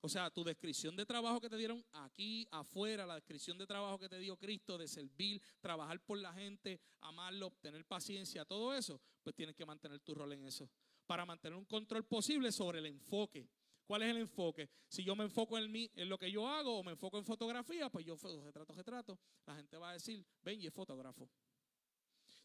o 0.00 0.08
sea, 0.08 0.30
tu 0.30 0.44
descripción 0.44 0.96
de 0.96 1.04
trabajo 1.04 1.40
que 1.40 1.48
te 1.48 1.56
dieron 1.56 1.84
aquí, 1.92 2.46
afuera, 2.50 3.06
la 3.06 3.16
descripción 3.16 3.58
de 3.58 3.66
trabajo 3.66 3.98
que 3.98 4.08
te 4.08 4.18
dio 4.18 4.36
Cristo, 4.36 4.78
de 4.78 4.88
servir, 4.88 5.42
trabajar 5.60 6.00
por 6.00 6.18
la 6.18 6.32
gente, 6.32 6.80
amarlo, 7.00 7.52
tener 7.60 7.84
paciencia, 7.84 8.44
todo 8.44 8.74
eso, 8.74 9.00
pues 9.22 9.34
tienes 9.36 9.54
que 9.54 9.66
mantener 9.66 10.00
tu 10.00 10.14
rol 10.14 10.32
en 10.32 10.44
eso. 10.44 10.70
Para 11.06 11.24
mantener 11.24 11.58
un 11.58 11.64
control 11.64 12.04
posible 12.04 12.52
sobre 12.52 12.78
el 12.78 12.86
enfoque. 12.86 13.48
¿Cuál 13.88 14.02
es 14.02 14.10
el 14.10 14.18
enfoque? 14.18 14.68
Si 14.86 15.02
yo 15.02 15.16
me 15.16 15.24
enfoco 15.24 15.56
en, 15.56 15.72
mí, 15.72 15.90
en 15.94 16.10
lo 16.10 16.18
que 16.18 16.30
yo 16.30 16.46
hago 16.46 16.78
o 16.78 16.82
me 16.82 16.92
enfoco 16.92 17.16
en 17.16 17.24
fotografía, 17.24 17.88
pues 17.88 18.04
yo 18.04 18.16
retrato, 18.44 18.74
retrato. 18.74 19.18
La 19.46 19.56
gente 19.56 19.78
va 19.78 19.88
a 19.88 19.92
decir, 19.94 20.22
ven 20.42 20.60
y 20.60 20.66
es 20.66 20.74
fotógrafo. 20.74 21.26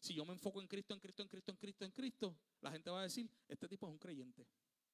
Si 0.00 0.14
yo 0.14 0.24
me 0.24 0.32
enfoco 0.32 0.62
en 0.62 0.66
Cristo, 0.66 0.94
en 0.94 1.00
Cristo, 1.00 1.22
en 1.22 1.28
Cristo, 1.28 1.50
en 1.50 1.58
Cristo, 1.58 1.84
en 1.84 1.90
Cristo, 1.90 2.38
la 2.62 2.72
gente 2.72 2.88
va 2.88 3.00
a 3.00 3.02
decir, 3.02 3.30
este 3.46 3.68
tipo 3.68 3.86
es 3.86 3.92
un 3.92 3.98
creyente. 3.98 4.48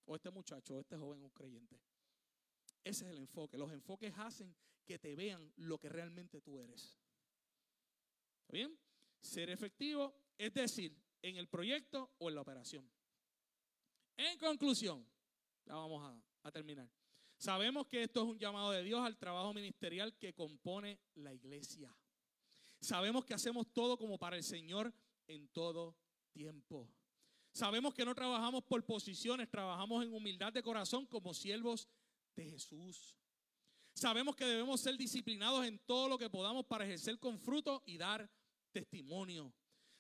O 0.07 0.17
este 0.17 0.29
muchacho, 0.31 0.75
o 0.75 0.81
este 0.81 0.97
joven 0.97 1.21
es 1.21 1.25
un 1.27 1.31
creyente. 1.31 1.79
Ese 2.83 3.05
es 3.05 3.11
el 3.13 3.19
enfoque. 3.19 3.57
Los 3.57 3.71
enfoques 3.71 4.13
hacen 4.17 4.53
que 4.85 4.99
te 4.99 5.15
vean 5.15 5.53
lo 5.55 5.79
que 5.79 5.89
realmente 5.89 6.41
tú 6.41 6.59
eres. 6.59 6.99
¿Está 8.41 8.55
bien? 8.55 8.77
Ser 9.21 9.51
efectivo, 9.51 10.13
es 10.37 10.53
decir, 10.53 11.01
en 11.23 11.37
el 11.37 11.47
proyecto 11.47 12.11
o 12.19 12.29
en 12.29 12.35
la 12.35 12.41
operación. 12.41 12.91
En 14.17 14.37
conclusión, 14.37 15.07
ya 15.65 15.75
vamos 15.75 16.03
a, 16.03 16.30
a 16.43 16.51
terminar. 16.51 16.89
Sabemos 17.37 17.87
que 17.87 18.03
esto 18.03 18.23
es 18.23 18.29
un 18.29 18.39
llamado 18.39 18.71
de 18.71 18.83
Dios 18.83 19.05
al 19.05 19.17
trabajo 19.17 19.55
ministerial 19.55 20.17
que 20.19 20.35
compone 20.35 20.99
la 21.15 21.33
iglesia. 21.33 21.95
Sabemos 22.81 23.25
que 23.25 23.35
hacemos 23.35 23.73
todo 23.73 23.97
como 23.97 24.19
para 24.19 24.37
el 24.37 24.45
Señor 24.45 24.93
en 25.27 25.49
todo 25.49 25.97
tiempo. 26.33 26.89
Sabemos 27.53 27.95
que 27.95 28.05
no 28.05 28.15
trabajamos 28.15 28.63
por 28.65 28.85
posiciones, 28.85 29.51
trabajamos 29.51 30.05
en 30.05 30.13
humildad 30.13 30.53
de 30.53 30.63
corazón 30.63 31.07
como 31.07 31.35
siervos 31.35 31.89
de 32.37 32.45
Jesús. 32.49 33.17
Sabemos 33.95 34.37
que 34.37 34.45
debemos 34.45 34.81
ser 34.81 34.97
disciplinados 34.97 35.67
en 35.67 35.79
todo 35.81 36.09
lo 36.09 36.19
que 36.19 36.31
podamos 36.31 36.65
para 36.67 36.85
ejercer 36.85 37.19
con 37.19 37.39
fruto 37.39 37.83
y 37.87 37.99
dar 37.99 38.31
testimonio. 38.71 39.53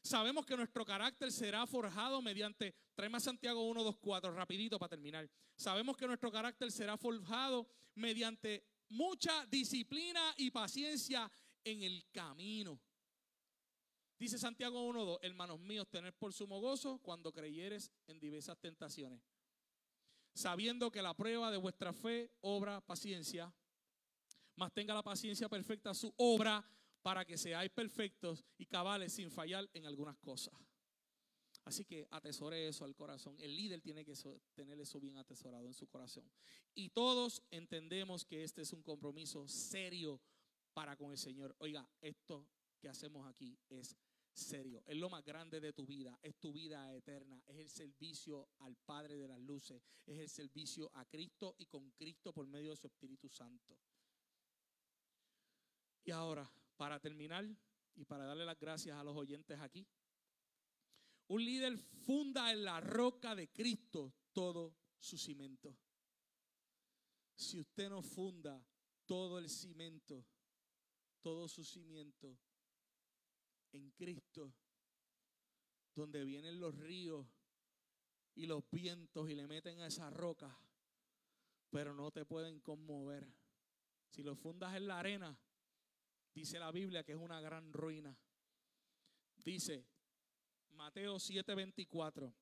Sabemos 0.03 0.47
que 0.47 0.57
nuestro 0.57 0.85
carácter 0.85 1.31
será 1.31 1.67
forjado 1.67 2.23
mediante, 2.23 2.75
tráeme 2.95 3.19
a 3.19 3.21
Santiago 3.21 3.69
1, 3.69 3.85
2, 3.85 3.97
4, 3.99 4.33
rapidito 4.33 4.79
para 4.79 4.91
terminar. 4.91 5.29
Sabemos 5.57 5.97
que 5.97 6.07
nuestro 6.07 6.33
carácter 6.33 6.73
será 6.73 6.97
forjado 6.97 7.69
mediante 7.95 8.65
mucha 8.89 9.47
disciplina 9.47 10.35
y 10.37 10.51
paciencia 10.51 11.31
en 11.65 11.83
el 11.83 12.07
camino. 12.11 12.81
Dice 14.19 14.39
Santiago 14.39 14.87
1, 14.87 15.05
2, 15.05 15.19
hermanos 15.23 15.61
míos, 15.61 15.89
tener 15.91 16.15
por 16.15 16.33
sumo 16.33 16.61
gozo 16.61 16.99
cuando 16.99 17.33
creyeres 17.33 17.91
en 18.07 18.19
diversas 18.19 18.59
tentaciones 18.59 19.21
sabiendo 20.35 20.91
que 20.91 21.03
la 21.03 21.15
prueba 21.15 21.51
de 21.51 21.57
vuestra 21.57 21.93
fe 21.93 22.31
obra 22.41 22.81
paciencia, 22.81 23.53
mas 24.57 24.73
tenga 24.73 24.95
la 24.95 25.03
paciencia 25.03 25.49
perfecta 25.49 25.95
su 25.95 26.13
obra 26.17 26.65
para 27.03 27.25
que 27.25 27.39
seáis 27.39 27.71
perfectos 27.71 28.45
y 28.59 28.67
cabales 28.67 29.13
sin 29.13 29.31
fallar 29.31 29.69
en 29.73 29.87
algunas 29.87 30.17
cosas. 30.19 30.55
Así 31.65 31.85
que 31.85 32.07
atesore 32.11 32.69
eso 32.69 32.85
al 32.85 32.95
corazón. 32.95 33.37
El 33.39 33.55
líder 33.55 33.81
tiene 33.81 34.05
que 34.05 34.15
tener 34.55 34.81
eso 34.81 34.99
bien 34.99 35.17
atesorado 35.19 35.67
en 35.67 35.75
su 35.75 35.87
corazón. 35.87 36.31
Y 36.75 36.89
todos 36.91 37.43
entendemos 37.51 38.25
que 38.25 38.45
este 38.45 38.63
es 38.63 38.73
un 38.73 38.83
compromiso 38.83 39.47
serio 39.47 40.21
para 40.73 40.97
con 40.97 41.11
el 41.11 41.19
Señor. 41.19 41.55
Oiga, 41.59 41.89
esto 42.01 42.49
que 42.81 42.89
hacemos 42.89 43.27
aquí 43.27 43.59
es 43.69 43.97
serio. 44.33 44.83
Es 44.87 44.97
lo 44.97 45.11
más 45.11 45.25
grande 45.25 45.61
de 45.61 45.73
tu 45.73 45.87
vida. 45.87 46.19
Es 46.23 46.37
tu 46.39 46.53
vida 46.53 46.95
eterna. 46.95 47.43
Es 47.47 47.57
el 47.57 47.69
servicio 47.69 48.49
al 48.59 48.77
Padre 48.77 49.17
de 49.17 49.29
las 49.29 49.41
Luces. 49.41 49.83
Es 50.07 50.19
el 50.19 50.29
servicio 50.29 50.91
a 50.95 51.05
Cristo 51.05 51.55
y 51.59 51.67
con 51.67 51.91
Cristo 51.93 52.33
por 52.33 52.47
medio 52.47 52.71
de 52.71 52.77
su 52.77 52.87
Espíritu 52.87 53.29
Santo. 53.29 53.79
Y 56.03 56.11
ahora, 56.11 56.51
para 56.81 56.99
terminar 56.99 57.47
y 57.95 58.07
para 58.07 58.25
darle 58.25 58.47
las 58.47 58.59
gracias 58.59 58.97
a 58.97 59.05
los 59.05 59.15
oyentes 59.15 59.61
aquí, 59.61 59.87
un 61.27 61.45
líder 61.45 61.77
funda 61.77 62.51
en 62.51 62.65
la 62.65 62.81
roca 62.81 63.35
de 63.35 63.53
Cristo 63.53 64.15
todo 64.33 64.75
su 64.99 65.19
cimento. 65.19 65.77
Si 67.37 67.61
usted 67.61 67.91
no 67.91 68.01
funda 68.01 68.67
todo 69.05 69.39
el 69.39 69.51
cimento, 69.51 70.25
todo 71.21 71.49
su 71.49 71.65
cimiento, 71.65 72.39
en 73.73 73.91
Cristo, 73.91 74.55
donde 75.95 76.25
vienen 76.25 76.59
los 76.59 76.75
ríos 76.75 77.27
y 78.37 78.47
los 78.47 78.65
vientos 78.71 79.29
y 79.29 79.35
le 79.35 79.47
meten 79.47 79.81
a 79.81 79.89
esa 79.89 80.09
roca, 80.09 80.59
pero 81.69 81.93
no 81.93 82.11
te 82.11 82.25
pueden 82.25 82.59
conmover. 82.61 83.31
Si 84.09 84.23
lo 84.23 84.35
fundas 84.35 84.75
en 84.77 84.87
la 84.87 84.99
arena, 84.99 85.39
dice 86.35 86.59
la 86.59 86.71
Biblia 86.71 87.05
que 87.05 87.13
es 87.13 87.19
una 87.19 87.41
gran 87.41 87.73
ruina. 87.73 88.17
Dice 89.37 89.87
Mateo 90.71 91.19
7:24, 91.19 92.33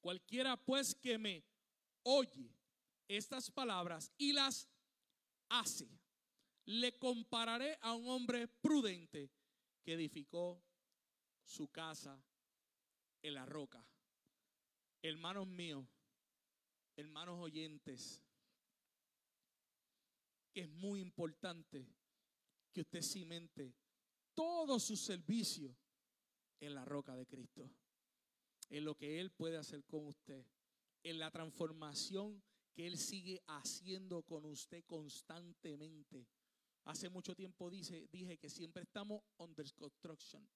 cualquiera 0.00 0.56
pues 0.56 0.94
que 0.94 1.18
me 1.18 1.44
oye 2.02 2.50
estas 3.08 3.50
palabras 3.50 4.12
y 4.18 4.32
las 4.32 4.68
hace, 5.48 5.88
le 6.66 6.98
compararé 6.98 7.78
a 7.80 7.94
un 7.94 8.08
hombre 8.08 8.48
prudente 8.48 9.30
que 9.82 9.94
edificó 9.94 10.62
su 11.44 11.68
casa 11.70 12.22
en 13.22 13.34
la 13.34 13.46
roca. 13.46 13.86
Hermanos 15.02 15.46
míos, 15.46 15.86
hermanos 16.96 17.38
oyentes, 17.38 18.22
que 20.52 20.62
es 20.62 20.68
muy 20.68 21.00
importante 21.00 21.86
que 22.74 22.82
usted 22.82 23.00
cimente 23.00 23.72
todo 24.34 24.78
su 24.80 24.96
servicio 24.96 25.74
en 26.60 26.74
la 26.74 26.84
roca 26.84 27.14
de 27.14 27.26
Cristo, 27.26 27.70
en 28.68 28.84
lo 28.84 28.96
que 28.96 29.20
Él 29.20 29.30
puede 29.30 29.56
hacer 29.56 29.84
con 29.84 30.06
usted, 30.06 30.44
en 31.02 31.18
la 31.18 31.30
transformación 31.30 32.42
que 32.74 32.86
Él 32.86 32.98
sigue 32.98 33.42
haciendo 33.46 34.22
con 34.22 34.44
usted 34.44 34.84
constantemente. 34.84 36.26
Hace 36.84 37.08
mucho 37.08 37.34
tiempo 37.34 37.70
dice, 37.70 38.08
dije 38.10 38.36
que 38.36 38.50
siempre 38.50 38.82
estamos 38.82 39.22
under 39.38 39.72
construction. 39.74 40.46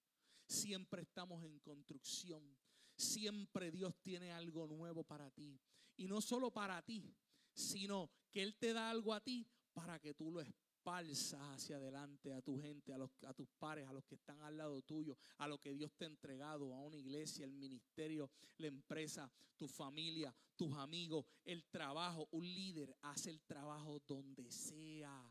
Siempre 0.46 1.02
estamos 1.02 1.44
en 1.44 1.58
construcción. 1.60 2.56
Siempre 2.96 3.70
Dios 3.70 3.94
tiene 4.00 4.32
algo 4.32 4.66
nuevo 4.66 5.04
para 5.04 5.30
ti. 5.30 5.60
Y 5.96 6.08
no 6.08 6.20
solo 6.20 6.50
para 6.50 6.82
ti, 6.82 7.14
sino 7.54 8.10
que 8.30 8.42
Él 8.42 8.56
te 8.56 8.72
da 8.72 8.90
algo 8.90 9.14
a 9.14 9.20
ti 9.20 9.46
para 9.72 9.98
que 10.00 10.14
tú 10.14 10.32
lo 10.32 10.40
espalzas 10.88 11.40
hacia 11.54 11.76
adelante 11.76 12.32
a 12.32 12.40
tu 12.40 12.58
gente, 12.60 12.92
a, 12.92 12.98
los, 12.98 13.10
a 13.24 13.34
tus 13.34 13.48
pares, 13.58 13.86
a 13.86 13.92
los 13.92 14.04
que 14.04 14.14
están 14.14 14.40
al 14.42 14.56
lado 14.56 14.80
tuyo, 14.82 15.18
a 15.36 15.46
lo 15.46 15.58
que 15.58 15.74
Dios 15.74 15.92
te 15.96 16.04
ha 16.04 16.08
entregado, 16.08 16.74
a 16.74 16.80
una 16.80 16.96
iglesia, 16.96 17.44
el 17.44 17.52
ministerio, 17.52 18.30
la 18.56 18.68
empresa, 18.68 19.30
tu 19.56 19.68
familia, 19.68 20.34
tus 20.56 20.72
amigos, 20.74 21.26
el 21.44 21.64
trabajo. 21.66 22.28
Un 22.32 22.44
líder 22.44 22.96
hace 23.02 23.30
el 23.30 23.42
trabajo 23.42 24.00
donde 24.06 24.50
sea 24.50 25.30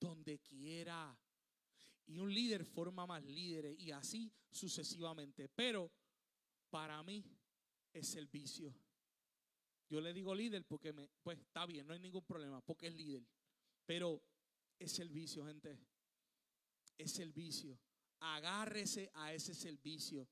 donde 0.00 0.38
quiera. 0.38 1.16
Y 2.06 2.18
un 2.18 2.32
líder 2.32 2.64
forma 2.64 3.06
más 3.06 3.22
líderes 3.22 3.78
y 3.78 3.90
así 3.90 4.32
sucesivamente. 4.50 5.48
Pero 5.48 5.90
para 6.70 7.02
mí 7.02 7.24
es 7.92 8.14
el 8.14 8.28
vicio. 8.28 8.74
Yo 9.88 10.00
le 10.00 10.14
digo 10.14 10.34
líder 10.34 10.64
porque 10.64 10.92
me, 10.92 11.08
pues 11.22 11.38
está 11.38 11.66
bien, 11.66 11.86
no 11.86 11.92
hay 11.92 12.00
ningún 12.00 12.24
problema, 12.24 12.62
porque 12.62 12.86
es 12.86 12.94
líder. 12.94 13.22
Pero 13.86 14.22
es 14.78 14.98
el 14.98 15.10
vicio, 15.10 15.46
gente. 15.46 15.78
Es 16.96 17.18
el 17.18 17.32
vicio. 17.32 17.78
Agárrese 18.20 19.10
a 19.14 19.32
ese 19.32 19.54
servicio. 19.54 20.28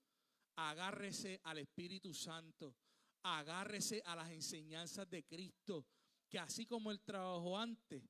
Agárrese 0.56 1.40
al 1.44 1.58
Espíritu 1.58 2.12
Santo. 2.14 2.76
Agárrese 3.24 4.02
a 4.04 4.16
las 4.16 4.30
enseñanzas 4.30 5.08
de 5.08 5.24
Cristo 5.24 5.86
que 6.32 6.38
así 6.38 6.64
como 6.64 6.90
Él 6.90 6.98
trabajó 7.02 7.58
antes, 7.58 8.02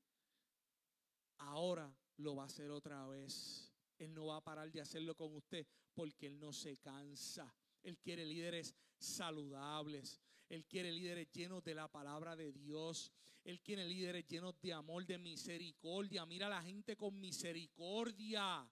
ahora 1.38 1.92
lo 2.18 2.36
va 2.36 2.44
a 2.44 2.46
hacer 2.46 2.70
otra 2.70 3.04
vez. 3.08 3.74
Él 3.98 4.14
no 4.14 4.26
va 4.26 4.36
a 4.36 4.44
parar 4.44 4.70
de 4.70 4.80
hacerlo 4.80 5.16
con 5.16 5.34
usted 5.34 5.66
porque 5.92 6.28
Él 6.28 6.38
no 6.38 6.52
se 6.52 6.76
cansa. 6.76 7.52
Él 7.82 7.98
quiere 7.98 8.24
líderes 8.24 8.76
saludables. 8.96 10.20
Él 10.52 10.66
quiere 10.66 10.92
líderes 10.92 11.32
llenos 11.32 11.64
de 11.64 11.74
la 11.74 11.88
palabra 11.88 12.36
de 12.36 12.52
Dios. 12.52 13.10
Él 13.42 13.62
quiere 13.62 13.88
líderes 13.88 14.28
llenos 14.28 14.54
de 14.60 14.74
amor, 14.74 15.06
de 15.06 15.16
misericordia. 15.16 16.26
Mira 16.26 16.48
a 16.48 16.50
la 16.50 16.62
gente 16.62 16.94
con 16.94 17.18
misericordia. 17.18 18.70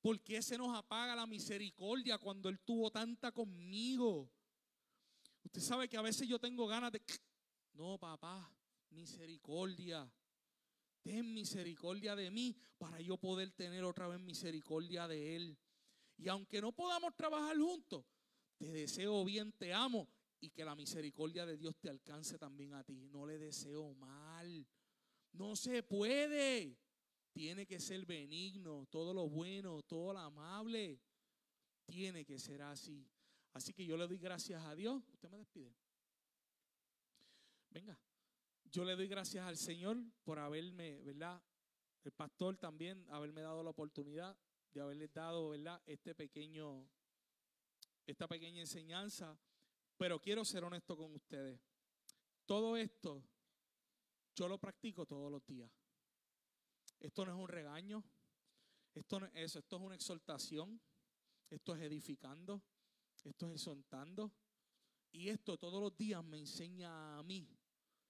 ¿Por 0.00 0.20
qué 0.20 0.40
se 0.40 0.56
nos 0.56 0.72
apaga 0.72 1.16
la 1.16 1.26
misericordia 1.26 2.16
cuando 2.18 2.48
Él 2.48 2.60
tuvo 2.60 2.92
tanta 2.92 3.32
conmigo? 3.32 4.30
Usted 5.42 5.60
sabe 5.60 5.88
que 5.88 5.96
a 5.96 6.02
veces 6.02 6.28
yo 6.28 6.38
tengo 6.38 6.68
ganas 6.68 6.92
de... 6.92 7.02
No, 7.72 7.98
papá, 7.98 8.48
misericordia. 8.90 10.08
Ten 11.02 11.34
misericordia 11.34 12.14
de 12.14 12.30
mí 12.30 12.56
para 12.78 13.00
yo 13.00 13.16
poder 13.16 13.50
tener 13.50 13.82
otra 13.82 14.06
vez 14.06 14.20
misericordia 14.20 15.08
de 15.08 15.34
Él. 15.34 15.58
Y 16.18 16.28
aunque 16.28 16.60
no 16.60 16.70
podamos 16.70 17.16
trabajar 17.16 17.58
juntos, 17.58 18.04
te 18.58 18.70
deseo 18.70 19.24
bien, 19.24 19.50
te 19.50 19.74
amo 19.74 20.08
y 20.42 20.50
que 20.50 20.64
la 20.64 20.74
misericordia 20.74 21.46
de 21.46 21.56
Dios 21.56 21.76
te 21.78 21.88
alcance 21.88 22.36
también 22.36 22.74
a 22.74 22.82
ti. 22.82 23.08
No 23.12 23.24
le 23.24 23.38
deseo 23.38 23.94
mal. 23.94 24.66
No 25.32 25.54
se 25.54 25.84
puede. 25.84 26.76
Tiene 27.30 27.64
que 27.64 27.78
ser 27.78 28.04
benigno, 28.04 28.86
todo 28.90 29.14
lo 29.14 29.28
bueno, 29.28 29.82
todo 29.84 30.12
lo 30.12 30.18
amable. 30.18 31.00
Tiene 31.86 32.24
que 32.24 32.40
ser 32.40 32.60
así. 32.62 33.08
Así 33.52 33.72
que 33.72 33.86
yo 33.86 33.96
le 33.96 34.08
doy 34.08 34.18
gracias 34.18 34.60
a 34.64 34.74
Dios. 34.74 35.00
Usted 35.12 35.30
me 35.30 35.38
despide. 35.38 35.72
Venga. 37.70 37.96
Yo 38.64 38.84
le 38.84 38.96
doy 38.96 39.06
gracias 39.06 39.46
al 39.46 39.56
Señor 39.56 39.96
por 40.24 40.40
haberme, 40.40 41.00
¿verdad? 41.02 41.40
El 42.02 42.10
pastor 42.10 42.56
también, 42.56 43.06
haberme 43.10 43.42
dado 43.42 43.62
la 43.62 43.70
oportunidad 43.70 44.36
de 44.72 44.80
haberles 44.80 45.12
dado, 45.12 45.50
¿verdad? 45.50 45.80
Este 45.86 46.16
pequeño, 46.16 46.88
esta 48.06 48.26
pequeña 48.26 48.60
enseñanza. 48.60 49.38
Pero 50.02 50.20
quiero 50.20 50.44
ser 50.44 50.64
honesto 50.64 50.96
con 50.96 51.14
ustedes. 51.14 51.60
Todo 52.44 52.76
esto 52.76 53.22
yo 54.34 54.48
lo 54.48 54.58
practico 54.58 55.06
todos 55.06 55.30
los 55.30 55.46
días. 55.46 55.70
Esto 56.98 57.24
no 57.24 57.30
es 57.30 57.38
un 57.38 57.46
regaño. 57.46 58.02
Esto 58.92 59.24
es 59.24 59.30
eso. 59.34 59.60
Esto 59.60 59.76
es 59.76 59.82
una 59.82 59.94
exhortación. 59.94 60.80
Esto 61.48 61.76
es 61.76 61.82
edificando. 61.82 62.64
Esto 63.22 63.46
es 63.46 63.52
exhortando. 63.52 64.32
Y 65.12 65.28
esto 65.28 65.56
todos 65.56 65.80
los 65.80 65.96
días 65.96 66.24
me 66.24 66.38
enseña 66.38 67.16
a 67.16 67.22
mí 67.22 67.48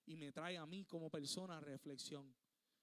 y 0.07 0.17
me 0.17 0.33
trae 0.33 0.57
a 0.57 0.65
mí 0.65 0.87
como 0.87 1.11
persona 1.11 1.61
reflexión. 1.61 2.35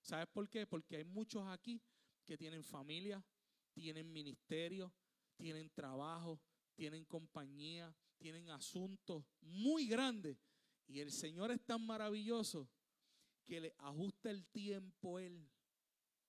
¿Sabes 0.03 0.27
por 0.27 0.47
qué? 0.47 0.67
Porque 0.67 0.97
hay 0.97 1.05
muchos 1.05 1.47
aquí 1.47 1.81
que 2.23 2.37
tienen 2.37 2.63
familia, 2.63 3.25
tienen 3.73 4.13
ministerio, 4.13 4.93
tienen 5.35 5.71
trabajo, 5.71 6.39
tienen 6.75 7.05
compañía, 7.05 7.91
tienen 8.19 8.49
asuntos 8.49 9.23
muy 9.41 9.87
grandes. 9.87 10.37
Y 10.87 10.99
el 10.99 11.11
Señor 11.11 11.51
es 11.51 11.61
tan 11.65 11.85
maravilloso 11.85 12.69
que 13.45 13.61
le 13.61 13.73
ajusta 13.77 14.29
el 14.29 14.45
tiempo 14.47 15.19
Él 15.19 15.49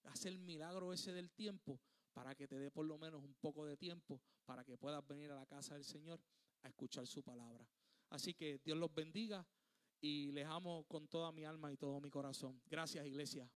hace 0.04 0.28
el 0.28 0.38
milagro 0.38 0.92
ese 0.92 1.12
del 1.12 1.30
tiempo 1.30 1.80
para 2.12 2.34
que 2.34 2.48
te 2.48 2.58
dé 2.58 2.70
por 2.70 2.86
lo 2.86 2.98
menos 2.98 3.22
un 3.22 3.34
poco 3.34 3.66
de 3.66 3.76
tiempo 3.76 4.20
para 4.44 4.64
que 4.64 4.76
puedas 4.76 5.06
venir 5.06 5.30
a 5.30 5.36
la 5.36 5.46
casa 5.46 5.74
del 5.74 5.84
Señor 5.84 6.20
a 6.62 6.68
escuchar 6.68 7.06
su 7.06 7.22
palabra. 7.22 7.66
Así 8.08 8.34
que 8.34 8.58
Dios 8.64 8.76
los 8.76 8.92
bendiga 8.92 9.46
y 10.00 10.32
les 10.32 10.46
amo 10.46 10.84
con 10.84 11.06
toda 11.08 11.30
mi 11.32 11.44
alma 11.44 11.72
y 11.72 11.76
todo 11.76 12.00
mi 12.00 12.10
corazón. 12.10 12.60
Gracias, 12.66 13.06
iglesia. 13.06 13.48